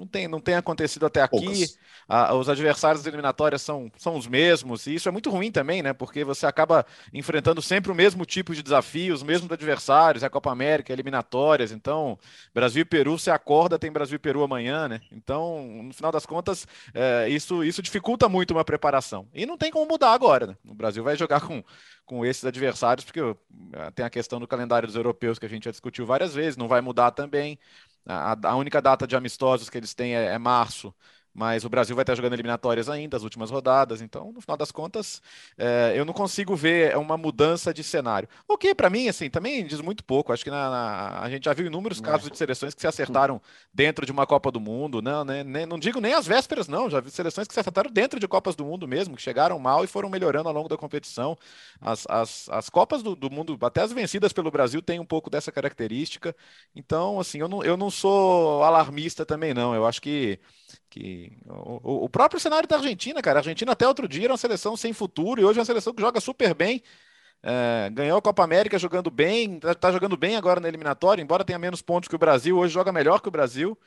Não 0.00 0.06
tem, 0.06 0.26
não 0.26 0.40
tem 0.40 0.54
acontecido 0.54 1.04
até 1.04 1.20
aqui. 1.20 1.66
Ah, 2.08 2.34
os 2.34 2.48
adversários 2.48 3.04
eliminatórias 3.04 3.60
são, 3.60 3.92
são 3.98 4.16
os 4.16 4.26
mesmos, 4.26 4.86
e 4.86 4.94
isso 4.94 5.08
é 5.08 5.12
muito 5.12 5.28
ruim 5.28 5.52
também, 5.52 5.82
né? 5.82 5.92
Porque 5.92 6.24
você 6.24 6.46
acaba 6.46 6.86
enfrentando 7.12 7.60
sempre 7.60 7.92
o 7.92 7.94
mesmo 7.94 8.24
tipo 8.24 8.54
de 8.54 8.62
desafio, 8.62 9.12
os 9.12 9.22
mesmos 9.22 9.52
adversários, 9.52 10.22
é 10.22 10.26
a 10.26 10.30
Copa 10.30 10.50
América, 10.50 10.90
eliminatórias. 10.90 11.70
Então, 11.70 12.18
Brasil 12.54 12.80
e 12.80 12.84
Peru, 12.84 13.18
você 13.18 13.30
acorda, 13.30 13.78
tem 13.78 13.92
Brasil 13.92 14.16
e 14.16 14.18
Peru 14.18 14.42
amanhã, 14.42 14.88
né? 14.88 15.02
Então, 15.12 15.62
no 15.84 15.92
final 15.92 16.10
das 16.10 16.24
contas, 16.24 16.66
é, 16.94 17.28
isso, 17.28 17.62
isso 17.62 17.82
dificulta 17.82 18.26
muito 18.26 18.52
uma 18.52 18.64
preparação. 18.64 19.28
E 19.34 19.44
não 19.44 19.58
tem 19.58 19.70
como 19.70 19.86
mudar 19.86 20.12
agora, 20.12 20.46
né? 20.46 20.56
O 20.66 20.74
Brasil 20.74 21.04
vai 21.04 21.14
jogar 21.14 21.42
com, 21.42 21.62
com 22.06 22.24
esses 22.24 22.44
adversários, 22.44 23.04
porque 23.04 23.20
tem 23.94 24.04
a 24.04 24.10
questão 24.10 24.40
do 24.40 24.48
calendário 24.48 24.88
dos 24.88 24.96
europeus 24.96 25.38
que 25.38 25.46
a 25.46 25.48
gente 25.48 25.64
já 25.64 25.70
discutiu 25.70 26.06
várias 26.06 26.34
vezes, 26.34 26.56
não 26.56 26.68
vai 26.68 26.80
mudar 26.80 27.10
também. 27.10 27.58
A, 28.06 28.36
a 28.50 28.56
única 28.56 28.80
data 28.82 29.06
de 29.06 29.16
amistosos 29.16 29.68
que 29.70 29.78
eles 29.78 29.94
têm 29.94 30.14
é, 30.16 30.26
é 30.34 30.38
março 30.38 30.94
mas 31.32 31.64
o 31.64 31.68
Brasil 31.68 31.94
vai 31.94 32.02
estar 32.02 32.14
jogando 32.14 32.32
eliminatórias 32.32 32.88
ainda, 32.88 33.16
as 33.16 33.22
últimas 33.22 33.50
rodadas, 33.50 34.00
então, 34.02 34.32
no 34.32 34.40
final 34.40 34.56
das 34.56 34.72
contas, 34.72 35.22
é, 35.56 35.92
eu 35.94 36.04
não 36.04 36.12
consigo 36.12 36.56
ver 36.56 36.96
uma 36.96 37.16
mudança 37.16 37.72
de 37.72 37.84
cenário. 37.84 38.28
O 38.48 38.58
que, 38.58 38.74
para 38.74 38.90
mim, 38.90 39.08
assim, 39.08 39.30
também 39.30 39.64
diz 39.64 39.80
muito 39.80 40.04
pouco. 40.04 40.32
Acho 40.32 40.44
que 40.44 40.50
na, 40.50 40.68
na, 40.70 41.20
a 41.20 41.30
gente 41.30 41.44
já 41.44 41.52
viu 41.52 41.66
inúmeros 41.66 42.00
casos 42.00 42.30
de 42.30 42.36
seleções 42.36 42.74
que 42.74 42.80
se 42.80 42.86
acertaram 42.86 43.40
dentro 43.72 44.04
de 44.04 44.12
uma 44.12 44.26
Copa 44.26 44.50
do 44.50 44.60
Mundo, 44.60 45.00
não, 45.00 45.24
né, 45.24 45.44
nem, 45.44 45.66
não 45.66 45.78
digo 45.78 46.00
nem 46.00 46.14
as 46.14 46.26
vésperas, 46.26 46.68
não, 46.68 46.90
já 46.90 47.00
vi 47.00 47.10
seleções 47.10 47.46
que 47.46 47.54
se 47.54 47.60
acertaram 47.60 47.90
dentro 47.90 48.18
de 48.18 48.26
Copas 48.26 48.56
do 48.56 48.64
Mundo 48.64 48.86
mesmo, 48.88 49.16
que 49.16 49.22
chegaram 49.22 49.58
mal 49.58 49.84
e 49.84 49.86
foram 49.86 50.08
melhorando 50.08 50.48
ao 50.48 50.54
longo 50.54 50.68
da 50.68 50.76
competição. 50.76 51.36
As, 51.80 52.06
as, 52.08 52.48
as 52.48 52.68
Copas 52.68 53.02
do, 53.02 53.14
do 53.14 53.30
Mundo, 53.30 53.56
até 53.62 53.82
as 53.82 53.92
vencidas 53.92 54.32
pelo 54.32 54.50
Brasil, 54.50 54.82
têm 54.82 54.98
um 54.98 55.06
pouco 55.06 55.30
dessa 55.30 55.52
característica. 55.52 56.34
Então, 56.74 57.20
assim, 57.20 57.38
eu 57.38 57.48
não, 57.48 57.62
eu 57.62 57.76
não 57.76 57.90
sou 57.90 58.62
alarmista 58.62 59.24
também, 59.24 59.54
não. 59.54 59.74
Eu 59.74 59.86
acho 59.86 60.00
que 60.00 60.38
que 60.88 61.32
o, 61.46 62.04
o, 62.04 62.08
próprio 62.08 62.40
cenário 62.40 62.68
da 62.68 62.76
Argentina, 62.76 63.22
cara, 63.22 63.38
a 63.38 63.40
Argentina 63.40 63.72
até 63.72 63.86
outro 63.86 64.08
dia 64.08 64.24
era 64.24 64.32
uma 64.32 64.38
seleção 64.38 64.76
sem 64.76 64.92
futuro 64.92 65.40
e 65.40 65.44
hoje 65.44 65.58
é 65.58 65.60
uma 65.60 65.66
seleção 65.66 65.94
que 65.94 66.02
joga 66.02 66.20
super 66.20 66.54
bem. 66.54 66.82
É, 67.42 67.88
ganhou 67.90 68.18
a 68.18 68.22
Copa 68.22 68.44
América 68.44 68.78
jogando 68.78 69.10
bem, 69.10 69.58
tá, 69.58 69.74
tá, 69.74 69.92
jogando 69.92 70.16
bem 70.16 70.36
agora 70.36 70.60
na 70.60 70.68
eliminatória, 70.68 71.22
embora 71.22 71.44
tenha 71.44 71.58
menos 71.58 71.80
pontos 71.80 72.08
que 72.08 72.14
o 72.14 72.18
Brasil, 72.18 72.58
hoje 72.58 72.74
joga 72.74 72.92
melhor 72.92 73.20
que 73.20 73.28
o 73.28 73.30
Brasil. 73.30 73.78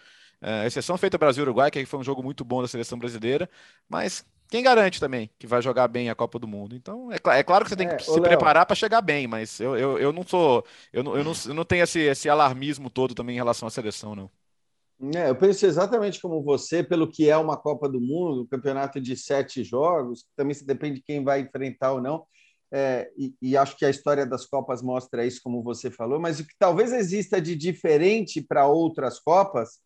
É, 0.41 0.65
exceção 0.65 0.97
feita 0.97 1.17
Brasil-Uruguai, 1.17 1.71
que 1.71 1.86
foi 1.86 1.99
um 1.99 2.03
jogo 2.03 2.21
muito 2.21 2.43
bom 2.43 2.61
da 2.61 2.67
seleção 2.67 2.97
brasileira, 2.97 3.49
mas 3.88 4.25
quem 4.49 4.61
garante 4.61 4.99
também 4.99 5.29
que 5.39 5.47
vai 5.47 5.61
jogar 5.61 5.88
bem 5.88 6.09
a 6.09 6.15
Copa 6.15 6.38
do 6.38 6.47
Mundo? 6.47 6.75
Então, 6.75 7.11
é, 7.11 7.15
é 7.39 7.43
claro 7.43 7.63
que 7.63 7.69
você 7.69 7.75
tem 7.75 7.88
que 7.88 7.95
é, 7.95 7.99
se 7.99 8.19
preparar 8.19 8.65
para 8.65 8.75
chegar 8.75 9.01
bem, 9.01 9.25
mas 9.25 9.59
eu, 9.59 9.77
eu, 9.77 9.97
eu 9.97 10.11
não 10.11 10.23
sou, 10.23 10.65
eu 10.91 11.01
não, 11.03 11.17
eu 11.17 11.23
não, 11.23 11.34
eu 11.47 11.53
não 11.53 11.63
tenho 11.63 11.84
esse, 11.84 11.99
esse 11.99 12.29
alarmismo 12.29 12.89
todo 12.89 13.15
também 13.15 13.36
em 13.36 13.39
relação 13.39 13.67
à 13.67 13.71
seleção, 13.71 14.15
não. 14.15 14.29
É, 15.16 15.30
eu 15.30 15.36
penso 15.36 15.66
exatamente 15.66 16.22
como 16.22 16.41
você, 16.41 16.82
pelo 16.82 17.10
que 17.12 17.30
é 17.30 17.36
uma 17.36 17.58
Copa 17.58 17.89
do 17.89 17.99
Mundo, 17.99 18.43
um 18.43 18.47
campeonato 18.47 19.01
de 19.01 19.18
sete 19.18 19.62
jogos, 19.62 20.26
também 20.36 20.54
se 20.54 20.66
depende 20.66 20.95
de 20.95 21.04
quem 21.04 21.24
vai 21.24 21.41
enfrentar 21.41 21.91
ou 21.91 22.01
não. 22.01 22.26
É, 22.72 23.12
e, 23.18 23.36
e, 23.41 23.58
acho 23.58 23.78
que 23.78 23.86
a 23.86 23.89
história 23.89 24.26
das 24.26 24.45
Copas 24.45 24.82
mostra 24.82 25.26
isso, 25.26 25.41
como 25.43 25.62
você 25.62 25.91
falou, 25.91 26.20
mas 26.20 26.39
o 26.39 26.47
que 26.47 26.56
talvez 26.58 26.91
exista 26.91 27.39
de 27.41 27.56
diferente 27.56 28.41
para 28.41 28.66
outras 28.66 29.20
Copas 29.20 29.80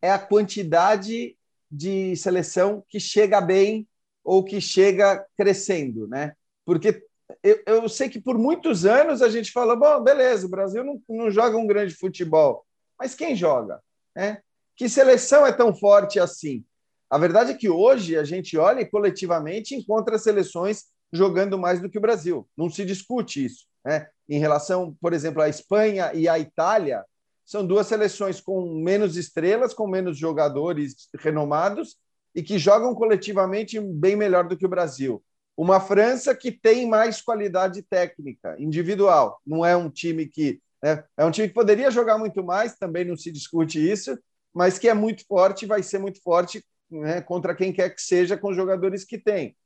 é 0.00 0.10
a 0.10 0.18
quantidade 0.18 1.36
de 1.70 2.14
seleção 2.14 2.84
que 2.88 3.00
chega 3.00 3.40
bem 3.40 3.88
ou 4.22 4.44
que 4.44 4.60
chega 4.60 5.24
crescendo, 5.36 6.06
né? 6.06 6.34
Porque 6.64 7.02
eu, 7.42 7.62
eu 7.66 7.88
sei 7.88 8.08
que 8.08 8.20
por 8.20 8.38
muitos 8.38 8.84
anos 8.84 9.22
a 9.22 9.28
gente 9.28 9.50
falou, 9.50 9.76
bom, 9.76 10.02
beleza, 10.02 10.46
o 10.46 10.50
Brasil 10.50 10.84
não, 10.84 11.02
não 11.08 11.30
joga 11.30 11.56
um 11.56 11.66
grande 11.66 11.94
futebol, 11.94 12.64
mas 12.98 13.14
quem 13.14 13.34
joga? 13.34 13.80
Né? 14.14 14.38
Que 14.76 14.88
seleção 14.88 15.46
é 15.46 15.52
tão 15.52 15.74
forte 15.74 16.18
assim? 16.18 16.64
A 17.10 17.18
verdade 17.18 17.52
é 17.52 17.54
que 17.54 17.68
hoje 17.68 18.16
a 18.16 18.24
gente 18.24 18.56
olha 18.56 18.80
e 18.80 18.86
coletivamente 18.86 19.74
encontra 19.74 20.18
seleções 20.18 20.84
jogando 21.12 21.58
mais 21.58 21.80
do 21.80 21.88
que 21.88 21.98
o 21.98 22.00
Brasil. 22.00 22.48
Não 22.56 22.68
se 22.68 22.84
discute 22.84 23.44
isso. 23.44 23.66
Né? 23.84 24.08
Em 24.28 24.38
relação, 24.38 24.96
por 25.00 25.12
exemplo, 25.12 25.42
à 25.42 25.48
Espanha 25.48 26.12
e 26.12 26.28
à 26.28 26.38
Itália, 26.38 27.04
são 27.44 27.64
duas 27.64 27.86
seleções 27.86 28.40
com 28.40 28.82
menos 28.82 29.16
estrelas, 29.16 29.74
com 29.74 29.86
menos 29.86 30.18
jogadores 30.18 31.08
renomados 31.18 31.96
e 32.34 32.42
que 32.42 32.58
jogam 32.58 32.94
coletivamente 32.94 33.78
bem 33.78 34.16
melhor 34.16 34.48
do 34.48 34.56
que 34.56 34.66
o 34.66 34.68
Brasil. 34.68 35.22
Uma 35.56 35.78
França 35.78 36.34
que 36.34 36.50
tem 36.50 36.88
mais 36.88 37.20
qualidade 37.20 37.82
técnica, 37.82 38.56
individual. 38.58 39.40
Não 39.46 39.64
é 39.64 39.76
um 39.76 39.88
time 39.88 40.26
que 40.26 40.60
né? 40.84 41.02
É 41.16 41.24
um 41.24 41.30
time 41.30 41.48
que 41.48 41.54
poderia 41.54 41.90
jogar 41.90 42.18
muito 42.18 42.44
mais, 42.44 42.76
também 42.76 43.06
não 43.06 43.16
se 43.16 43.32
discute 43.32 43.80
isso, 43.80 44.18
mas 44.52 44.78
que 44.78 44.86
é 44.86 44.92
muito 44.92 45.26
forte 45.26 45.64
vai 45.64 45.82
ser 45.82 45.98
muito 45.98 46.20
forte 46.22 46.62
né, 46.90 47.22
contra 47.22 47.54
quem 47.54 47.72
quer 47.72 47.88
que 47.88 48.02
seja 48.02 48.36
com 48.36 48.50
os 48.50 48.56
jogadores 48.56 49.02
que 49.02 49.16
tem. 49.16 49.56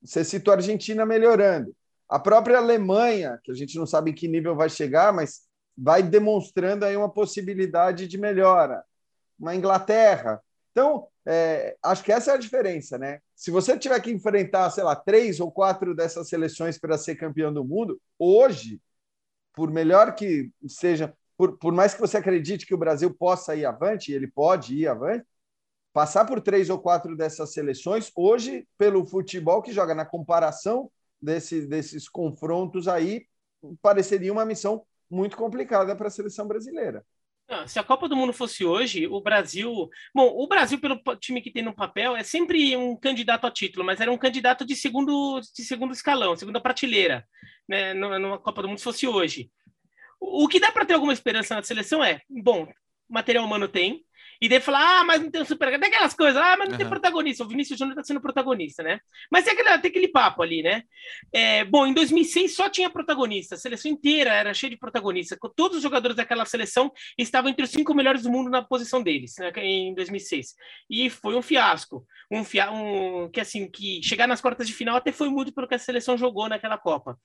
Você 0.00 0.22
citou 0.22 0.52
a 0.52 0.58
Argentina 0.58 1.04
melhorando. 1.04 1.74
A 2.08 2.20
própria 2.20 2.58
Alemanha, 2.58 3.40
que 3.42 3.50
a 3.50 3.54
gente 3.54 3.76
não 3.76 3.84
sabe 3.84 4.12
em 4.12 4.14
que 4.14 4.28
nível 4.28 4.54
vai 4.54 4.70
chegar, 4.70 5.12
mas 5.12 5.40
vai 5.76 6.04
demonstrando 6.04 6.84
aí 6.84 6.96
uma 6.96 7.12
possibilidade 7.12 8.06
de 8.06 8.16
melhora. 8.16 8.84
Uma 9.36 9.56
Inglaterra. 9.56 10.40
Então, 10.70 11.08
é, 11.26 11.76
acho 11.82 12.04
que 12.04 12.12
essa 12.12 12.30
é 12.30 12.34
a 12.34 12.38
diferença, 12.38 12.96
né? 12.96 13.18
Se 13.34 13.50
você 13.50 13.76
tiver 13.76 13.98
que 14.00 14.12
enfrentar, 14.12 14.70
sei 14.70 14.84
lá, 14.84 14.94
três 14.94 15.40
ou 15.40 15.50
quatro 15.50 15.96
dessas 15.96 16.28
seleções 16.28 16.78
para 16.78 16.96
ser 16.96 17.16
campeão 17.16 17.52
do 17.52 17.64
mundo, 17.64 18.00
hoje 18.16 18.80
por 19.60 19.70
melhor 19.70 20.14
que 20.14 20.50
seja, 20.66 21.14
por, 21.36 21.58
por 21.58 21.70
mais 21.70 21.92
que 21.92 22.00
você 22.00 22.16
acredite 22.16 22.64
que 22.64 22.74
o 22.74 22.78
Brasil 22.78 23.12
possa 23.12 23.54
ir 23.54 23.66
avante, 23.66 24.10
ele 24.10 24.26
pode 24.26 24.74
ir 24.74 24.88
avante, 24.88 25.26
passar 25.92 26.24
por 26.24 26.40
três 26.40 26.70
ou 26.70 26.78
quatro 26.78 27.14
dessas 27.14 27.52
seleções, 27.52 28.10
hoje, 28.16 28.66
pelo 28.78 29.04
futebol 29.04 29.60
que 29.60 29.70
joga 29.70 29.94
na 29.94 30.06
comparação 30.06 30.90
desse, 31.20 31.66
desses 31.66 32.08
confrontos 32.08 32.88
aí, 32.88 33.26
pareceria 33.82 34.32
uma 34.32 34.46
missão 34.46 34.82
muito 35.10 35.36
complicada 35.36 35.94
para 35.94 36.06
a 36.08 36.10
seleção 36.10 36.48
brasileira. 36.48 37.04
Se 37.66 37.78
a 37.78 37.82
Copa 37.82 38.08
do 38.08 38.16
Mundo 38.16 38.32
fosse 38.32 38.64
hoje, 38.64 39.06
o 39.06 39.20
Brasil. 39.20 39.88
Bom, 40.14 40.28
o 40.28 40.46
Brasil, 40.46 40.78
pelo 40.80 41.00
time 41.16 41.40
que 41.40 41.50
tem 41.50 41.62
no 41.62 41.74
papel, 41.74 42.16
é 42.16 42.22
sempre 42.22 42.76
um 42.76 42.96
candidato 42.96 43.46
a 43.46 43.50
título, 43.50 43.84
mas 43.84 44.00
era 44.00 44.10
um 44.12 44.18
candidato 44.18 44.64
de 44.64 44.74
segundo, 44.76 45.40
de 45.40 45.64
segundo 45.64 45.92
escalão, 45.92 46.36
segunda 46.36 46.60
prateleira 46.60 47.26
né, 47.70 47.94
numa 47.94 48.38
Copa 48.38 48.62
do 48.62 48.68
Mundo 48.68 48.78
se 48.78 48.84
fosse 48.84 49.06
hoje. 49.06 49.48
O 50.20 50.48
que 50.48 50.58
dá 50.58 50.72
para 50.72 50.84
ter 50.84 50.94
alguma 50.94 51.12
esperança 51.12 51.54
na 51.54 51.62
seleção 51.62 52.02
é, 52.02 52.20
bom, 52.28 52.68
material 53.08 53.44
humano 53.44 53.68
tem, 53.68 54.04
e 54.40 54.48
daí 54.48 54.58
falar, 54.58 55.00
ah, 55.00 55.04
mas 55.04 55.20
não 55.20 55.30
tem 55.30 55.42
um 55.42 55.44
super. 55.44 55.78
Tem 55.78 55.88
aquelas 55.88 56.14
coisas, 56.14 56.36
ah, 56.36 56.56
mas 56.56 56.68
não 56.68 56.72
uhum. 56.72 56.78
tem 56.78 56.88
protagonista. 56.88 57.44
O 57.44 57.48
Vinícius 57.48 57.78
Júnior 57.78 57.92
está 57.92 58.04
sendo 58.04 58.22
protagonista, 58.22 58.82
né? 58.82 59.00
Mas 59.30 59.44
tem 59.44 59.52
aquele, 59.52 59.78
tem 59.78 59.90
aquele 59.90 60.08
papo 60.08 60.42
ali, 60.42 60.62
né? 60.62 60.84
É, 61.32 61.64
bom, 61.64 61.86
em 61.86 61.92
2006 61.92 62.54
só 62.54 62.68
tinha 62.70 62.88
protagonista, 62.88 63.54
a 63.54 63.58
seleção 63.58 63.90
inteira 63.90 64.32
era 64.32 64.54
cheia 64.54 64.70
de 64.70 64.78
protagonistas. 64.78 65.38
Todos 65.54 65.76
os 65.76 65.82
jogadores 65.82 66.16
daquela 66.16 66.46
seleção 66.46 66.90
estavam 67.18 67.50
entre 67.50 67.64
os 67.64 67.70
cinco 67.70 67.94
melhores 67.94 68.22
do 68.22 68.30
mundo 68.30 68.48
na 68.48 68.62
posição 68.62 69.02
deles, 69.02 69.34
né, 69.38 69.52
em 69.56 69.94
2006. 69.94 70.54
E 70.88 71.10
foi 71.10 71.34
um 71.34 71.42
fiasco. 71.42 72.06
Um, 72.30 72.44
fia, 72.44 72.70
um 72.70 73.28
que, 73.28 73.40
assim, 73.40 73.68
que 73.70 74.00
chegar 74.02 74.26
nas 74.26 74.40
quartas 74.40 74.66
de 74.66 74.72
final 74.72 74.96
até 74.96 75.12
foi 75.12 75.28
muito 75.28 75.52
pelo 75.52 75.68
que 75.68 75.74
a 75.74 75.78
seleção 75.78 76.16
jogou 76.16 76.48
naquela 76.48 76.78
Copa. 76.78 77.18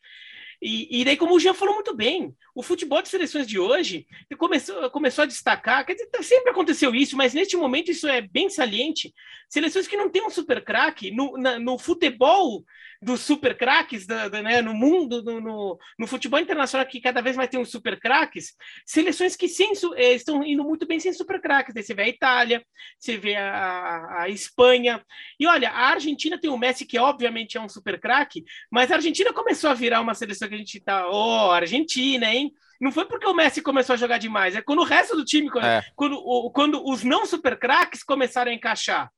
E, 0.61 1.01
e 1.01 1.05
daí, 1.05 1.17
como 1.17 1.35
o 1.35 1.39
Jean 1.39 1.53
falou 1.53 1.75
muito 1.75 1.95
bem, 1.95 2.33
o 2.53 2.63
futebol 2.63 3.01
de 3.01 3.09
seleções 3.09 3.45
de 3.45 3.59
hoje 3.59 4.07
começou, 4.37 4.89
começou 4.89 5.23
a 5.23 5.27
destacar, 5.27 5.85
quer 5.85 5.93
dizer, 5.93 6.09
sempre 6.23 6.51
aconteceu 6.51 6.93
isso, 6.95 7.17
mas 7.17 7.33
neste 7.33 7.57
momento 7.57 7.91
isso 7.91 8.07
é 8.07 8.21
bem 8.21 8.49
saliente. 8.49 9.13
Seleções 9.49 9.87
que 9.87 9.97
não 9.97 10.09
têm 10.09 10.25
um 10.25 10.29
super 10.29 10.63
craque, 10.63 11.11
no, 11.11 11.37
no 11.59 11.77
futebol 11.77 12.63
dos 13.01 13.21
super 13.21 13.57
craques 13.57 14.07
né, 14.07 14.61
no 14.61 14.73
mundo, 14.73 15.23
no, 15.23 15.39
no, 15.39 15.79
no, 15.97 16.07
futebol 16.07 16.39
internacional, 16.39 16.87
que 16.87 17.01
cada 17.01 17.21
vez 17.21 17.35
mais 17.35 17.49
tem 17.49 17.59
os 17.59 17.69
super 17.69 17.99
craques, 17.99 18.53
seleções 18.85 19.35
que 19.35 19.47
sem, 19.47 19.71
é, 19.95 20.13
estão 20.13 20.43
indo 20.43 20.63
muito 20.63 20.85
bem 20.87 20.99
sem 20.99 21.13
super 21.13 21.41
craques. 21.41 21.73
Você 21.73 21.93
vê 21.93 22.03
a 22.03 22.09
Itália, 22.09 22.65
você 22.99 23.17
vê 23.17 23.35
a, 23.35 24.21
a, 24.21 24.29
Espanha. 24.29 25.03
E 25.39 25.47
olha, 25.47 25.69
a 25.69 25.89
Argentina 25.89 26.39
tem 26.39 26.49
o 26.49 26.57
Messi, 26.57 26.85
que 26.85 26.97
obviamente 26.97 27.57
é 27.57 27.61
um 27.61 27.69
super 27.69 27.99
craque, 27.99 28.43
mas 28.71 28.91
a 28.91 28.95
Argentina 28.95 29.33
começou 29.33 29.69
a 29.69 29.73
virar 29.73 30.01
uma 30.01 30.13
seleção 30.13 30.47
que 30.47 30.55
a 30.55 30.57
gente 30.59 30.79
tá. 30.79 31.07
Ó, 31.07 31.47
oh, 31.47 31.51
Argentina, 31.51 32.33
hein? 32.33 32.51
Não 32.79 32.91
foi 32.91 33.05
porque 33.05 33.25
o 33.25 33.33
Messi 33.33 33.61
começou 33.61 33.93
a 33.93 33.97
jogar 33.97 34.17
demais, 34.17 34.55
é 34.55 34.61
quando 34.61 34.79
o 34.79 34.85
resto 34.85 35.15
do 35.15 35.23
time, 35.23 35.49
quando, 35.49 35.65
é. 35.65 35.83
quando, 35.95 36.51
quando 36.51 36.85
os 36.85 37.03
não 37.03 37.25
super 37.25 37.57
craques 37.57 38.03
começaram 38.03 38.51
a 38.51 38.53
encaixar. 38.53 39.09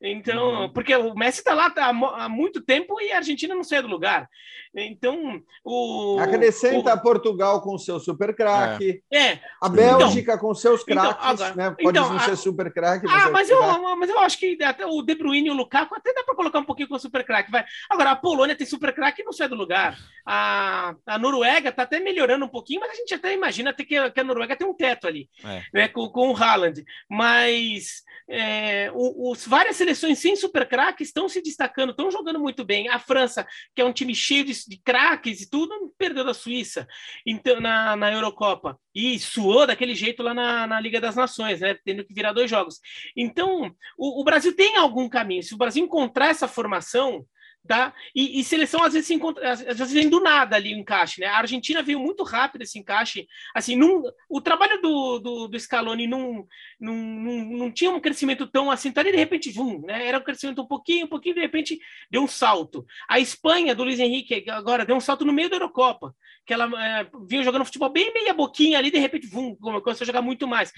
Então, 0.00 0.62
uhum. 0.62 0.72
porque 0.72 0.94
o 0.94 1.14
Messi 1.14 1.38
está 1.38 1.54
lá 1.54 1.70
tá 1.70 1.88
há 1.88 2.28
muito 2.28 2.60
tempo 2.60 3.00
e 3.00 3.12
a 3.12 3.16
Argentina 3.16 3.54
não 3.54 3.64
sai 3.64 3.80
do 3.80 3.88
lugar. 3.88 4.28
Então, 4.74 5.40
o. 5.64 6.18
Acrescenta 6.20 6.94
o... 6.94 7.00
Portugal 7.00 7.60
com 7.62 7.78
seu 7.78 8.00
super 8.00 8.34
craque. 8.34 9.02
É. 9.10 9.18
é. 9.18 9.40
A 9.60 9.68
Bélgica 9.68 10.32
então, 10.32 10.48
com 10.48 10.54
seus 10.54 10.82
então, 10.82 10.96
craques, 10.96 11.40
então, 11.40 11.54
né? 11.54 11.70
Pode 11.70 11.98
então, 11.98 12.12
não 12.12 12.20
ser 12.20 12.36
super 12.36 12.72
craque. 12.72 13.06
Ah, 13.08 13.30
mas, 13.30 13.48
é 13.48 13.54
eu, 13.54 13.96
mas 13.96 14.10
eu 14.10 14.18
acho 14.18 14.38
que 14.38 14.58
até 14.62 14.84
o 14.84 15.00
De 15.02 15.14
Bruyne 15.14 15.48
e 15.48 15.50
o 15.50 15.54
Lukaku 15.54 15.94
até 15.94 16.12
dá 16.12 16.24
para 16.24 16.34
colocar 16.34 16.58
um 16.58 16.64
pouquinho 16.64 16.88
com 16.88 16.98
super 16.98 17.24
craque. 17.24 17.50
Vai. 17.50 17.64
Agora, 17.88 18.10
a 18.10 18.16
Polônia 18.16 18.56
tem 18.56 18.66
super 18.66 18.92
craque 18.92 19.22
e 19.22 19.24
não 19.24 19.32
sai 19.32 19.48
do 19.48 19.54
lugar. 19.54 19.96
A, 20.26 20.94
a 21.06 21.18
Noruega 21.18 21.68
está 21.68 21.84
até 21.84 22.00
melhorando 22.00 22.44
um 22.44 22.48
pouquinho, 22.48 22.80
mas 22.80 22.90
a 22.90 22.94
gente 22.94 23.14
até 23.14 23.32
imagina 23.32 23.70
até 23.70 23.84
que, 23.84 24.10
que 24.10 24.20
a 24.20 24.24
Noruega 24.24 24.56
tem 24.56 24.66
um 24.66 24.74
teto 24.74 25.06
ali, 25.06 25.28
é. 25.44 25.62
né? 25.72 25.88
Com, 25.88 26.08
com 26.08 26.30
o 26.30 26.36
Haaland. 26.36 26.84
Mas 27.08 28.02
é, 28.28 28.90
os, 28.94 29.46
várias 29.64 29.76
seleções 29.76 30.18
sem 30.18 30.36
super 30.36 30.68
craque 30.68 31.02
estão 31.02 31.26
se 31.26 31.40
destacando, 31.40 31.90
estão 31.90 32.10
jogando 32.10 32.38
muito 32.38 32.64
bem. 32.64 32.88
A 32.88 32.98
França, 32.98 33.46
que 33.74 33.80
é 33.80 33.84
um 33.84 33.92
time 33.92 34.14
cheio 34.14 34.44
de 34.44 34.54
de 34.66 34.78
craques 34.78 35.40
e 35.40 35.50
tudo, 35.50 35.92
perdeu 35.98 36.24
da 36.24 36.32
Suíça 36.32 36.86
então, 37.26 37.60
na, 37.60 37.96
na 37.96 38.12
Eurocopa. 38.12 38.78
E 38.94 39.18
suou 39.18 39.66
daquele 39.66 39.94
jeito 39.94 40.22
lá 40.22 40.32
na, 40.32 40.66
na 40.66 40.80
Liga 40.80 41.00
das 41.00 41.16
Nações, 41.16 41.60
né? 41.60 41.76
Tendo 41.84 42.04
que 42.04 42.14
virar 42.14 42.32
dois 42.32 42.48
jogos. 42.48 42.78
Então, 43.16 43.74
o, 43.98 44.20
o 44.20 44.24
Brasil 44.24 44.54
tem 44.54 44.76
algum 44.76 45.08
caminho. 45.08 45.42
Se 45.42 45.54
o 45.54 45.58
Brasil 45.58 45.84
encontrar 45.84 46.28
essa 46.28 46.46
formação, 46.46 47.26
Tá? 47.66 47.94
E, 48.14 48.38
e, 48.38 48.44
seleção 48.44 48.82
às 48.82 48.92
vezes 48.92 49.06
se 49.06 49.14
encontra, 49.14 49.52
às 49.52 49.62
vezes 49.62 49.92
vem 49.94 50.06
do 50.10 50.20
nada 50.20 50.54
ali 50.54 50.74
o 50.74 50.78
encaixe, 50.78 51.22
né? 51.22 51.28
A 51.28 51.38
Argentina 51.38 51.82
veio 51.82 51.98
muito 51.98 52.22
rápido 52.22 52.60
esse 52.60 52.78
encaixe, 52.78 53.26
assim, 53.54 53.74
num, 53.74 54.02
o 54.28 54.38
trabalho 54.38 54.82
do, 54.82 55.18
do, 55.18 55.48
do 55.48 55.58
Scaloni 55.58 56.06
não, 56.06 56.46
não, 56.78 56.94
não, 56.94 57.44
não 57.44 57.72
tinha 57.72 57.90
um 57.90 58.00
crescimento 58.00 58.46
tão 58.46 58.70
assim, 58.70 58.92
tá 58.92 59.00
ali 59.00 59.12
de 59.12 59.16
repente, 59.16 59.50
vum, 59.50 59.80
né? 59.80 60.06
Era 60.06 60.18
um 60.18 60.22
crescimento 60.22 60.60
um 60.60 60.66
pouquinho, 60.66 61.06
um 61.06 61.08
pouquinho, 61.08 61.36
de 61.36 61.40
repente 61.40 61.78
deu 62.10 62.22
um 62.22 62.28
salto. 62.28 62.84
A 63.08 63.18
Espanha 63.18 63.74
do 63.74 63.82
Luiz 63.82 63.98
Henrique 63.98 64.44
agora 64.50 64.84
deu 64.84 64.96
um 64.96 65.00
salto 65.00 65.24
no 65.24 65.32
meio 65.32 65.48
da 65.48 65.56
Eurocopa, 65.56 66.14
que 66.44 66.52
ela 66.52 66.68
é, 66.84 67.06
vinha 67.26 67.42
jogando 67.42 67.64
futebol 67.64 67.88
bem 67.88 68.12
meia 68.12 68.34
boquinha 68.34 68.78
ali, 68.78 68.90
de 68.90 68.98
repente, 68.98 69.26
vum, 69.26 69.56
começou 69.56 70.04
a 70.04 70.06
jogar 70.06 70.20
muito 70.20 70.46
mais. 70.46 70.70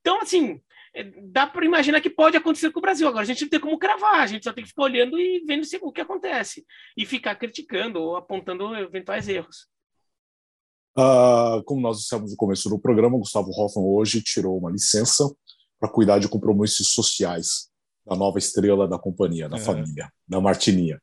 Então, 0.00 0.20
assim, 0.20 0.60
dá 1.22 1.46
para 1.46 1.64
imaginar 1.64 2.00
que 2.00 2.10
pode 2.10 2.36
acontecer 2.36 2.70
com 2.70 2.78
o 2.78 2.82
Brasil. 2.82 3.08
Agora, 3.08 3.22
a 3.22 3.26
gente 3.26 3.42
não 3.42 3.48
tem 3.48 3.60
como 3.60 3.78
cravar, 3.78 4.20
a 4.20 4.26
gente 4.26 4.44
só 4.44 4.52
tem 4.52 4.62
que 4.62 4.70
ficar 4.70 4.84
olhando 4.84 5.18
e 5.18 5.44
vendo 5.46 5.64
o 5.82 5.92
que 5.92 6.00
acontece. 6.00 6.64
E 6.96 7.04
ficar 7.04 7.34
criticando 7.34 8.00
ou 8.00 8.16
apontando 8.16 8.74
eventuais 8.76 9.28
erros. 9.28 9.66
Uh, 10.96 11.62
como 11.64 11.80
nós 11.80 11.98
dissemos 11.98 12.30
no 12.30 12.36
começo 12.36 12.68
do 12.68 12.78
programa, 12.78 13.18
Gustavo 13.18 13.50
Hoffmann 13.50 13.84
hoje 13.84 14.22
tirou 14.22 14.56
uma 14.56 14.70
licença 14.70 15.28
para 15.80 15.88
cuidar 15.88 16.20
de 16.20 16.28
compromissos 16.28 16.92
sociais 16.92 17.68
da 18.06 18.14
nova 18.14 18.38
estrela 18.38 18.86
da 18.86 18.98
companhia, 18.98 19.48
da 19.48 19.56
é. 19.56 19.60
família, 19.60 20.12
da 20.28 20.40
Martininha. 20.40 21.00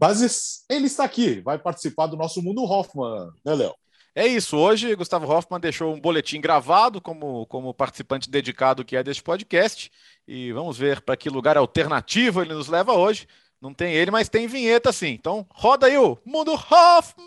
Mas 0.00 0.64
ele 0.70 0.86
está 0.86 1.04
aqui, 1.04 1.40
vai 1.40 1.58
participar 1.58 2.06
do 2.06 2.16
nosso 2.16 2.42
Mundo 2.42 2.62
Hoffman, 2.64 3.30
né, 3.44 3.54
Léo? 3.54 3.74
É 4.18 4.26
isso. 4.26 4.56
Hoje, 4.56 4.94
Gustavo 4.94 5.30
Hoffman 5.30 5.60
deixou 5.60 5.92
um 5.92 6.00
boletim 6.00 6.40
gravado 6.40 7.02
como, 7.02 7.44
como 7.48 7.74
participante 7.74 8.30
dedicado 8.30 8.82
que 8.82 8.96
é 8.96 9.02
deste 9.02 9.22
podcast. 9.22 9.92
E 10.26 10.50
vamos 10.52 10.78
ver 10.78 11.02
para 11.02 11.18
que 11.18 11.28
lugar 11.28 11.58
alternativo 11.58 12.40
ele 12.40 12.54
nos 12.54 12.66
leva 12.66 12.94
hoje. 12.94 13.28
Não 13.60 13.74
tem 13.74 13.92
ele, 13.92 14.10
mas 14.10 14.30
tem 14.30 14.46
vinheta 14.46 14.90
sim. 14.90 15.08
Então, 15.08 15.46
roda 15.50 15.86
aí 15.86 15.98
o 15.98 16.16
Mundo 16.24 16.52
Hoffman! 16.52 17.26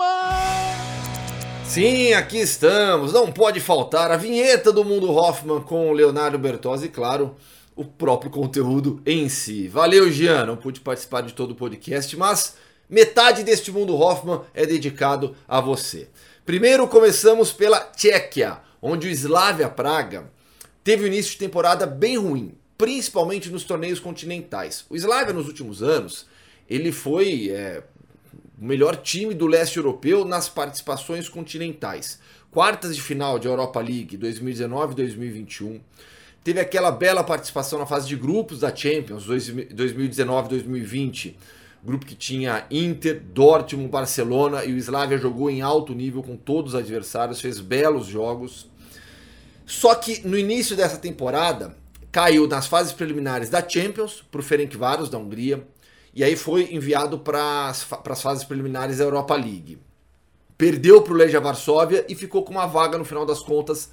Sim, 1.63 2.13
aqui 2.13 2.39
estamos. 2.39 3.13
Não 3.13 3.31
pode 3.31 3.59
faltar 3.59 4.09
a 4.09 4.17
vinheta 4.17 4.71
do 4.71 4.83
Mundo 4.83 5.11
Hoffman 5.11 5.61
com 5.61 5.91
o 5.91 5.93
Leonardo 5.93 6.39
Bertozzi 6.39 6.87
e, 6.87 6.89
claro, 6.89 7.35
o 7.75 7.85
próprio 7.85 8.31
conteúdo 8.31 8.99
em 9.05 9.29
si. 9.29 9.67
Valeu, 9.67 10.11
Jean. 10.11 10.47
Não 10.47 10.57
pude 10.57 10.79
participar 10.79 11.21
de 11.21 11.33
todo 11.33 11.51
o 11.51 11.55
podcast, 11.55 12.17
mas 12.17 12.55
metade 12.89 13.43
deste 13.43 13.71
Mundo 13.71 13.95
Hoffman 13.95 14.41
é 14.55 14.65
dedicado 14.65 15.35
a 15.47 15.61
você. 15.61 16.09
Primeiro 16.49 16.87
começamos 16.87 17.53
pela 17.53 17.79
Tchequia, 17.79 18.57
onde 18.81 19.07
o 19.07 19.11
Slavia 19.11 19.69
Praga 19.69 20.31
teve 20.83 21.03
um 21.03 21.05
início 21.05 21.33
de 21.33 21.37
temporada 21.37 21.85
bem 21.85 22.17
ruim, 22.17 22.55
principalmente 22.75 23.51
nos 23.51 23.63
torneios 23.63 23.99
continentais. 23.99 24.83
O 24.89 24.95
Slavia 24.95 25.31
nos 25.31 25.45
últimos 25.45 25.83
anos, 25.83 26.25
ele 26.67 26.91
foi 26.91 27.51
é, 27.51 27.83
o 28.59 28.65
melhor 28.65 28.95
time 28.95 29.35
do 29.35 29.45
leste 29.45 29.77
europeu 29.77 30.25
nas 30.25 30.49
participações 30.49 31.29
continentais. 31.29 32.19
Quartas 32.49 32.95
de 32.95 33.01
final 33.03 33.37
de 33.37 33.47
Europa 33.47 33.79
League 33.79 34.17
2019-2021. 34.17 35.79
Teve 36.43 36.59
aquela 36.59 36.89
bela 36.89 37.23
participação 37.23 37.77
na 37.77 37.85
fase 37.85 38.07
de 38.07 38.15
grupos 38.15 38.61
da 38.61 38.75
Champions 38.75 39.27
2019-2020 39.27 41.35
grupo 41.83 42.05
que 42.05 42.15
tinha 42.15 42.65
Inter, 42.69 43.21
Dortmund, 43.21 43.89
Barcelona 43.89 44.65
e 44.65 44.73
o 44.73 44.77
Slavia 44.77 45.17
jogou 45.17 45.49
em 45.49 45.61
alto 45.61 45.93
nível 45.93 46.21
com 46.21 46.35
todos 46.35 46.73
os 46.73 46.79
adversários, 46.79 47.41
fez 47.41 47.59
belos 47.59 48.07
jogos. 48.07 48.69
Só 49.65 49.95
que 49.95 50.27
no 50.27 50.37
início 50.37 50.75
dessa 50.75 50.97
temporada 50.97 51.75
caiu 52.11 52.47
nas 52.47 52.67
fases 52.67 52.91
preliminares 52.91 53.49
da 53.49 53.67
Champions 53.67 54.23
para 54.31 54.39
o 54.39 54.43
Ferencváros 54.43 55.09
da 55.09 55.17
Hungria 55.17 55.65
e 56.13 56.23
aí 56.23 56.35
foi 56.35 56.73
enviado 56.73 57.19
para 57.19 57.69
as 57.69 58.21
fases 58.21 58.43
preliminares 58.43 58.97
da 58.97 59.03
Europa 59.03 59.35
League. 59.35 59.77
Perdeu 60.57 61.01
para 61.01 61.13
o 61.13 61.15
Legia 61.15 61.39
Varsóvia 61.39 62.05
e 62.09 62.15
ficou 62.15 62.43
com 62.43 62.51
uma 62.51 62.65
vaga 62.65 62.97
no 62.97 63.05
final 63.05 63.25
das 63.25 63.39
contas 63.39 63.89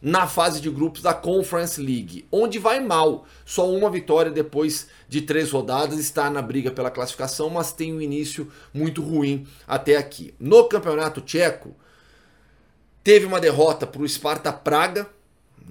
na 0.00 0.26
fase 0.26 0.60
de 0.60 0.70
grupos 0.70 1.02
da 1.02 1.14
Conference 1.14 1.80
League, 1.80 2.26
onde 2.30 2.58
vai 2.58 2.80
mal. 2.80 3.26
Só 3.44 3.70
uma 3.70 3.90
vitória 3.90 4.30
depois 4.30 4.88
de 5.08 5.22
três 5.22 5.50
rodadas, 5.50 5.98
está 5.98 6.28
na 6.30 6.42
briga 6.42 6.70
pela 6.70 6.90
classificação, 6.90 7.50
mas 7.50 7.72
tem 7.72 7.92
um 7.92 8.00
início 8.00 8.50
muito 8.72 9.02
ruim 9.02 9.46
até 9.66 9.96
aqui. 9.96 10.34
No 10.38 10.68
Campeonato 10.68 11.20
Tcheco, 11.20 11.74
teve 13.02 13.26
uma 13.26 13.40
derrota 13.40 13.86
para 13.86 14.02
o 14.02 14.08
Sparta 14.08 14.52
Praga, 14.52 15.08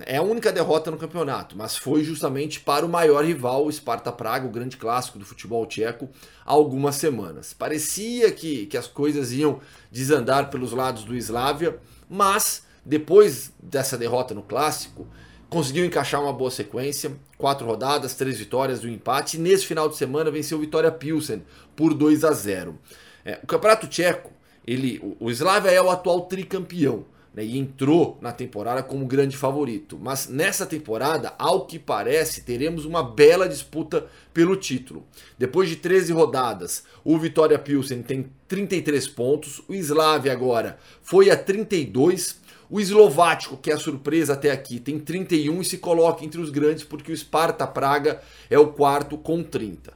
é 0.06 0.18
a 0.18 0.22
única 0.22 0.52
derrota 0.52 0.92
no 0.92 0.98
campeonato, 0.98 1.56
mas 1.58 1.78
foi 1.78 2.04
justamente 2.04 2.60
para 2.60 2.86
o 2.86 2.90
maior 2.90 3.24
rival, 3.24 3.66
o 3.66 3.72
Sparta 3.72 4.12
Praga, 4.12 4.46
o 4.46 4.52
grande 4.52 4.76
clássico 4.76 5.18
do 5.18 5.24
futebol 5.26 5.66
tcheco, 5.66 6.10
há 6.46 6.52
algumas 6.52 6.96
semanas. 6.96 7.54
Parecia 7.54 8.30
que, 8.32 8.66
que 8.66 8.76
as 8.76 8.88
coisas 8.88 9.32
iam 9.32 9.62
desandar 9.90 10.50
pelos 10.50 10.74
lados 10.74 11.06
do 11.06 11.16
Slavia, 11.16 11.80
mas 12.10 12.65
depois 12.86 13.52
dessa 13.62 13.98
derrota 13.98 14.36
no 14.36 14.44
clássico, 14.44 15.08
conseguiu 15.50 15.86
encaixar 15.86 16.22
uma 16.22 16.34
boa 16.34 16.52
sequência, 16.52 17.14
quatro 17.38 17.66
rodadas, 17.66 18.14
três 18.14 18.38
vitórias 18.38 18.84
e 18.84 18.88
um 18.88 18.92
empate. 18.92 19.38
E 19.38 19.40
nesse 19.40 19.66
final 19.66 19.90
de 19.90 19.98
semana 19.98 20.30
venceu 20.30 20.58
o 20.58 20.62
Vitória 20.62 20.92
Pilsen 20.92 21.42
por 21.76 21.94
2 21.94 22.24
a 22.24 22.32
0. 22.32 22.78
É, 23.24 23.40
o 23.42 23.48
Campeonato 23.48 23.88
Tcheco, 23.88 24.32
ele, 24.68 25.02
o, 25.20 25.32
Slavia 25.32 25.72
é 25.72 25.82
o 25.82 25.90
atual 25.90 26.22
tricampeão. 26.22 27.06
Né, 27.34 27.44
e 27.44 27.58
entrou 27.58 28.18
na 28.22 28.32
temporada 28.32 28.82
como 28.82 29.06
grande 29.06 29.36
favorito. 29.36 30.00
Mas 30.02 30.30
nessa 30.30 30.66
temporada, 30.66 31.34
ao 31.38 31.66
que 31.66 31.78
parece, 31.78 32.42
teremos 32.42 32.86
uma 32.86 33.04
bela 33.04 33.50
disputa 33.50 34.06
pelo 34.34 34.56
título. 34.56 35.06
Depois 35.38 35.68
de 35.68 35.76
13 35.76 36.14
rodadas, 36.14 36.86
o 37.04 37.18
Vitória 37.18 37.60
Pilsen 37.60 38.02
tem 38.04 38.32
33 38.48 39.10
pontos, 39.10 39.62
o 39.68 39.74
Slavia 39.74 40.32
agora 40.32 40.80
foi 41.02 41.30
a 41.30 41.36
32 41.36 42.40
o 42.70 42.80
eslovático, 42.80 43.58
que 43.58 43.72
é 43.72 43.74
a 43.74 43.80
surpresa 43.80 44.34
até 44.34 44.52
aqui, 44.52 44.80
tem 44.80 45.00
31 45.00 45.62
e 45.62 45.66
se 45.66 45.78
coloca 45.78 46.24
entre 46.26 46.40
os 46.40 46.50
grandes 46.50 46.84
porque 46.84 47.12
o 47.12 47.18
Sparta 47.18 47.66
Praga 47.68 48.22
é 48.50 48.58
o 48.58 48.68
quarto 48.68 49.18
com 49.18 49.44
30. 49.44 49.94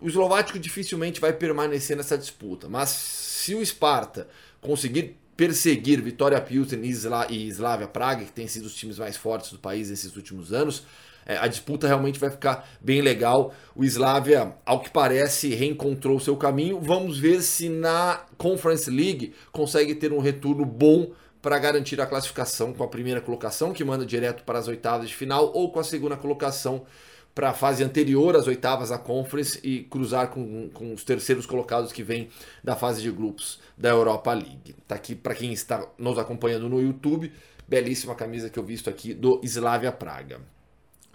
O 0.00 0.08
eslovático 0.08 0.58
dificilmente 0.58 1.20
vai 1.20 1.32
permanecer 1.32 1.96
nessa 1.96 2.16
disputa, 2.16 2.68
mas 2.68 2.90
se 2.90 3.54
o 3.54 3.66
Sparta 3.66 4.28
conseguir 4.60 5.16
perseguir 5.36 6.00
Vitória 6.00 6.40
Pilsen 6.40 6.80
e 6.84 7.48
Slavia 7.48 7.88
Praga, 7.88 8.24
que 8.24 8.32
têm 8.32 8.46
sido 8.46 8.66
os 8.66 8.74
times 8.74 8.98
mais 8.98 9.16
fortes 9.16 9.50
do 9.50 9.58
país 9.58 9.90
nesses 9.90 10.14
últimos 10.14 10.52
anos, 10.52 10.84
é, 11.24 11.36
a 11.36 11.46
disputa 11.46 11.86
realmente 11.86 12.18
vai 12.18 12.30
ficar 12.30 12.68
bem 12.80 13.00
legal. 13.00 13.54
O 13.74 13.84
Slavia, 13.84 14.54
ao 14.64 14.80
que 14.80 14.90
parece, 14.90 15.54
reencontrou 15.54 16.18
seu 16.18 16.36
caminho. 16.36 16.80
Vamos 16.80 17.18
ver 17.18 17.42
se 17.42 17.68
na 17.68 18.24
Conference 18.36 18.90
League 18.90 19.34
consegue 19.50 19.94
ter 19.94 20.12
um 20.12 20.18
retorno 20.18 20.64
bom 20.64 21.12
para 21.42 21.58
garantir 21.58 22.00
a 22.00 22.06
classificação 22.06 22.72
com 22.72 22.84
a 22.84 22.88
primeira 22.88 23.20
colocação, 23.20 23.72
que 23.72 23.84
manda 23.84 24.06
direto 24.06 24.44
para 24.44 24.60
as 24.60 24.68
oitavas 24.68 25.08
de 25.08 25.14
final, 25.14 25.50
ou 25.52 25.72
com 25.72 25.80
a 25.80 25.84
segunda 25.84 26.16
colocação 26.16 26.86
para 27.34 27.50
a 27.50 27.54
fase 27.54 27.82
anterior 27.82 28.36
às 28.36 28.46
oitavas 28.46 28.90
da 28.90 28.98
Conference 28.98 29.58
e 29.62 29.82
cruzar 29.84 30.28
com, 30.28 30.68
com 30.70 30.92
os 30.92 31.02
terceiros 31.02 31.46
colocados 31.46 31.90
que 31.90 32.02
vêm 32.02 32.28
da 32.62 32.76
fase 32.76 33.02
de 33.02 33.10
grupos 33.10 33.58
da 33.76 33.88
Europa 33.88 34.32
League. 34.32 34.76
Tá 34.86 34.94
aqui 34.94 35.14
para 35.14 35.34
quem 35.34 35.52
está 35.52 35.84
nos 35.98 36.18
acompanhando 36.18 36.68
no 36.68 36.80
YouTube, 36.80 37.32
belíssima 37.66 38.14
camisa 38.14 38.48
que 38.48 38.58
eu 38.58 38.64
visto 38.64 38.88
aqui 38.88 39.12
do 39.12 39.40
Slavia 39.42 39.90
Praga. 39.90 40.40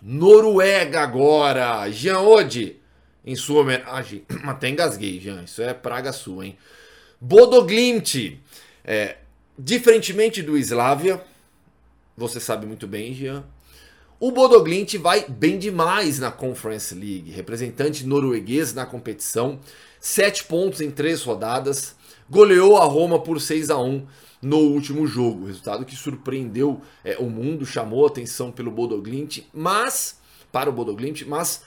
Noruega 0.01 1.01
agora, 1.01 1.89
Jean 1.89 2.19
Ode, 2.19 2.77
em 3.25 3.35
sua 3.35 3.61
homenagem, 3.61 4.25
até 4.43 4.69
engasguei, 4.69 5.19
Jean, 5.19 5.43
isso 5.43 5.61
é 5.61 5.73
praga 5.73 6.11
sua, 6.11 6.45
hein? 6.45 6.57
Bodoglimt, 7.19 8.39
é, 8.83 9.17
Diferentemente 9.59 10.43
do 10.43 10.55
Slavia, 10.55 11.19
você 12.15 12.39
sabe 12.39 12.67
muito 12.67 12.85
bem, 12.85 13.11
Jean, 13.11 13.43
O 14.19 14.31
Bodoglint 14.31 14.95
vai 14.97 15.25
bem 15.27 15.57
demais 15.57 16.19
na 16.19 16.31
Conference 16.31 16.93
League, 16.93 17.31
representante 17.31 18.05
norueguês 18.05 18.75
na 18.75 18.85
competição, 18.85 19.59
7 19.99 20.43
pontos 20.43 20.79
em 20.79 20.91
3 20.91 21.23
rodadas, 21.23 21.95
goleou 22.29 22.77
a 22.77 22.85
Roma 22.85 23.19
por 23.19 23.41
6 23.41 23.71
a 23.71 23.79
1 23.79 24.05
no 24.43 24.57
último 24.57 25.07
jogo, 25.07 25.47
resultado 25.47 25.85
que 25.85 25.95
surpreendeu 25.95 26.79
é, 27.03 27.17
o 27.17 27.27
mundo, 27.27 27.65
chamou 27.65 28.05
atenção 28.05 28.51
pelo 28.51 28.69
Bodoglint, 28.69 29.39
mas 29.51 30.19
para 30.51 30.69
o 30.69 30.73
Bodoglint, 30.73 31.23
mas 31.23 31.63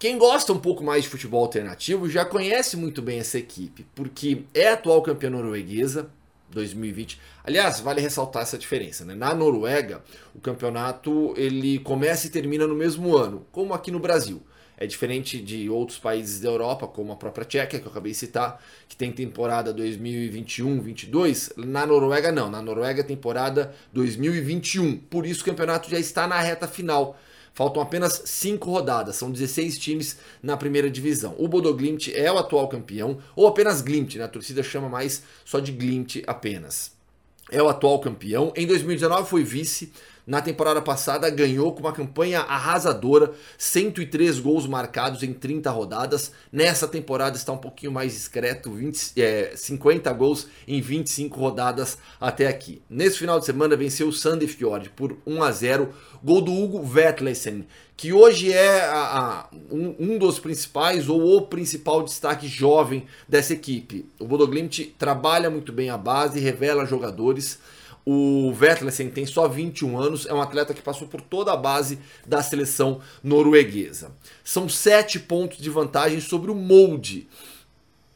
quem 0.00 0.18
gosta 0.18 0.52
um 0.52 0.58
pouco 0.58 0.82
mais 0.82 1.04
de 1.04 1.10
futebol 1.10 1.42
alternativo 1.42 2.10
já 2.10 2.24
conhece 2.24 2.76
muito 2.76 3.00
bem 3.00 3.20
essa 3.20 3.38
equipe, 3.38 3.86
porque 3.94 4.42
é 4.52 4.70
atual 4.70 5.00
campeã 5.00 5.30
norueguesa, 5.30 6.10
2020. 6.54 7.20
Aliás, 7.44 7.80
vale 7.80 8.00
ressaltar 8.00 8.42
essa 8.42 8.56
diferença, 8.56 9.04
né? 9.04 9.14
Na 9.14 9.34
Noruega, 9.34 10.02
o 10.34 10.40
campeonato 10.40 11.34
ele 11.36 11.78
começa 11.80 12.26
e 12.26 12.30
termina 12.30 12.66
no 12.66 12.74
mesmo 12.74 13.16
ano, 13.16 13.46
como 13.52 13.74
aqui 13.74 13.90
no 13.90 13.98
Brasil. 13.98 14.42
É 14.76 14.86
diferente 14.86 15.40
de 15.40 15.70
outros 15.70 15.98
países 15.98 16.40
da 16.40 16.48
Europa, 16.48 16.86
como 16.88 17.12
a 17.12 17.16
própria 17.16 17.44
Tchequia, 17.44 17.78
que 17.78 17.86
eu 17.86 17.90
acabei 17.90 18.10
de 18.10 18.18
citar, 18.18 18.60
que 18.88 18.96
tem 18.96 19.12
temporada 19.12 19.72
2021-22. 19.72 21.52
Na 21.56 21.86
Noruega, 21.86 22.32
não. 22.32 22.50
Na 22.50 22.60
Noruega, 22.60 23.04
temporada 23.04 23.72
2021. 23.92 24.96
Por 24.98 25.26
isso, 25.26 25.42
o 25.42 25.44
campeonato 25.44 25.88
já 25.88 25.98
está 25.98 26.26
na 26.26 26.40
reta 26.40 26.66
final. 26.66 27.16
Faltam 27.54 27.80
apenas 27.80 28.20
5 28.24 28.68
rodadas, 28.68 29.14
são 29.14 29.30
16 29.30 29.78
times 29.78 30.18
na 30.42 30.56
primeira 30.56 30.90
divisão. 30.90 31.36
O 31.38 31.46
Bodo 31.46 31.72
Glimt 31.72 32.08
é 32.12 32.30
o 32.30 32.36
atual 32.36 32.66
campeão, 32.68 33.18
ou 33.36 33.46
apenas 33.46 33.80
Glimt, 33.80 34.16
né? 34.16 34.24
a 34.24 34.28
torcida 34.28 34.60
chama 34.60 34.88
mais 34.88 35.22
só 35.44 35.60
de 35.60 35.70
Glimt 35.70 36.22
apenas. 36.26 36.92
É 37.50 37.62
o 37.62 37.68
atual 37.68 38.00
campeão. 38.00 38.52
Em 38.56 38.66
2019 38.66 39.28
foi 39.28 39.44
vice, 39.44 39.92
na 40.26 40.40
temporada 40.40 40.80
passada 40.80 41.28
ganhou 41.28 41.72
com 41.72 41.80
uma 41.80 41.92
campanha 41.92 42.40
arrasadora, 42.40 43.32
103 43.58 44.40
gols 44.40 44.66
marcados 44.66 45.22
em 45.22 45.32
30 45.32 45.70
rodadas. 45.70 46.32
Nessa 46.50 46.88
temporada 46.88 47.36
está 47.36 47.52
um 47.52 47.58
pouquinho 47.58 47.92
mais 47.92 48.12
discreto, 48.12 48.72
20, 48.72 49.20
é, 49.20 49.52
50 49.54 50.12
gols 50.12 50.48
em 50.66 50.80
25 50.80 51.38
rodadas 51.38 51.98
até 52.20 52.46
aqui. 52.46 52.82
Nesse 52.88 53.18
final 53.18 53.38
de 53.38 53.46
semana 53.46 53.76
venceu 53.76 54.08
o 54.08 54.12
Sandefjord 54.12 54.90
por 54.90 55.16
1 55.26 55.42
a 55.42 55.50
0, 55.50 55.94
gol 56.22 56.40
do 56.40 56.52
Hugo 56.52 56.82
Vetlesen, 56.82 57.66
que 57.96 58.12
hoje 58.12 58.52
é 58.52 58.80
a, 58.86 59.18
a, 59.18 59.48
um, 59.70 59.94
um, 59.98 60.18
dos 60.18 60.38
principais 60.38 61.08
ou 61.08 61.36
o 61.36 61.42
principal 61.42 62.02
destaque 62.02 62.48
jovem 62.48 63.06
dessa 63.28 63.52
equipe. 63.52 64.06
O 64.18 64.26
Bodo 64.26 64.46
Glimt 64.46 64.94
trabalha 64.98 65.50
muito 65.50 65.72
bem 65.72 65.90
a 65.90 65.98
base, 65.98 66.40
revela 66.40 66.86
jogadores. 66.86 67.58
O 68.06 68.52
Vetlesen 68.52 69.08
tem 69.08 69.24
só 69.24 69.48
21 69.48 69.98
anos, 69.98 70.26
é 70.26 70.34
um 70.34 70.42
atleta 70.42 70.74
que 70.74 70.82
passou 70.82 71.08
por 71.08 71.22
toda 71.22 71.52
a 71.52 71.56
base 71.56 71.98
da 72.26 72.42
seleção 72.42 73.00
norueguesa. 73.22 74.12
São 74.42 74.68
7 74.68 75.20
pontos 75.20 75.58
de 75.58 75.70
vantagem 75.70 76.20
sobre 76.20 76.50
o 76.50 76.54
Molde. 76.54 77.26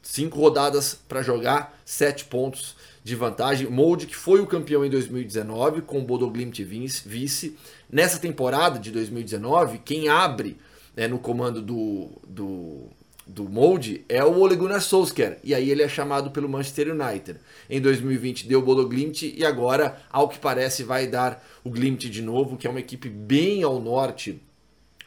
5 0.02 0.38
rodadas 0.38 0.98
para 1.08 1.22
jogar, 1.22 1.78
7 1.84 2.26
pontos 2.26 2.76
de 3.02 3.14
vantagem. 3.14 3.68
Molde 3.68 4.06
que 4.06 4.16
foi 4.16 4.40
o 4.40 4.46
campeão 4.46 4.84
em 4.84 4.90
2019 4.90 5.82
com 5.82 5.98
o 5.98 6.04
Bodo 6.04 6.30
Glimt 6.30 6.62
vice. 6.62 7.56
Nessa 7.90 8.18
temporada 8.18 8.78
de 8.78 8.90
2019, 8.90 9.78
quem 9.78 10.08
abre 10.08 10.58
né, 10.94 11.08
no 11.08 11.18
comando 11.18 11.62
do, 11.62 12.10
do 12.26 12.90
do 13.28 13.44
molde 13.44 14.04
é 14.08 14.24
o 14.24 14.38
Ole 14.38 14.56
Gunnar 14.56 14.80
Solskjaer. 14.80 15.38
E 15.44 15.54
aí 15.54 15.70
ele 15.70 15.82
é 15.82 15.88
chamado 15.88 16.30
pelo 16.30 16.48
Manchester 16.48 16.88
United. 16.92 17.38
Em 17.68 17.80
2020 17.80 18.48
deu 18.48 18.60
o 18.60 18.62
Bodo 18.62 18.88
Glimt 18.88 19.22
e 19.22 19.44
agora, 19.44 20.00
ao 20.10 20.28
que 20.28 20.38
parece, 20.38 20.82
vai 20.82 21.06
dar 21.06 21.44
o 21.62 21.70
Glimt 21.70 22.08
de 22.08 22.22
novo, 22.22 22.56
que 22.56 22.66
é 22.66 22.70
uma 22.70 22.80
equipe 22.80 23.08
bem 23.08 23.62
ao 23.62 23.78
norte 23.78 24.40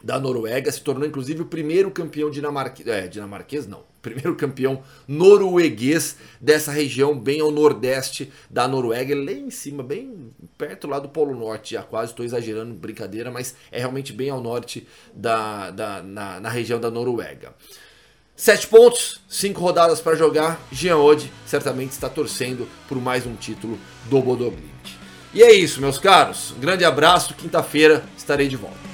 da 0.03 0.19
Noruega, 0.19 0.71
se 0.71 0.81
tornou 0.81 1.07
inclusive 1.07 1.41
o 1.41 1.45
primeiro 1.45 1.91
campeão 1.91 2.29
dinamarquês, 2.29 2.87
é, 2.87 3.07
dinamarquês 3.07 3.67
não, 3.67 3.83
primeiro 4.01 4.35
campeão 4.35 4.81
norueguês 5.07 6.17
dessa 6.39 6.71
região 6.71 7.17
bem 7.17 7.39
ao 7.39 7.51
nordeste 7.51 8.31
da 8.49 8.67
Noruega, 8.67 9.15
lá 9.15 9.31
em 9.31 9.51
cima, 9.51 9.83
bem 9.83 10.31
perto 10.57 10.87
lá 10.87 10.99
do 10.99 11.09
Polo 11.09 11.35
Norte, 11.35 11.75
já 11.75 11.83
quase 11.83 12.11
estou 12.11 12.25
exagerando, 12.25 12.73
brincadeira, 12.73 13.29
mas 13.29 13.55
é 13.71 13.79
realmente 13.79 14.11
bem 14.11 14.29
ao 14.29 14.41
norte 14.41 14.87
da, 15.13 15.69
da 15.69 16.01
na, 16.01 16.39
na 16.39 16.49
região 16.49 16.79
da 16.79 16.89
Noruega. 16.89 17.53
Sete 18.43 18.65
pontos, 18.65 19.21
cinco 19.29 19.61
rodadas 19.61 20.01
para 20.01 20.15
jogar. 20.15 20.59
Jean 20.71 20.97
certamente 21.45 21.91
está 21.91 22.09
torcendo 22.09 22.67
por 22.89 22.99
mais 22.99 23.23
um 23.27 23.35
título 23.35 23.77
do 24.09 24.19
Bodoglint. 24.19 24.97
E 25.31 25.43
é 25.43 25.53
isso, 25.53 25.79
meus 25.79 25.99
caros. 25.99 26.51
Um 26.57 26.59
grande 26.59 26.83
abraço. 26.83 27.35
Quinta-feira 27.35 28.03
estarei 28.17 28.47
de 28.47 28.55
volta. 28.55 28.90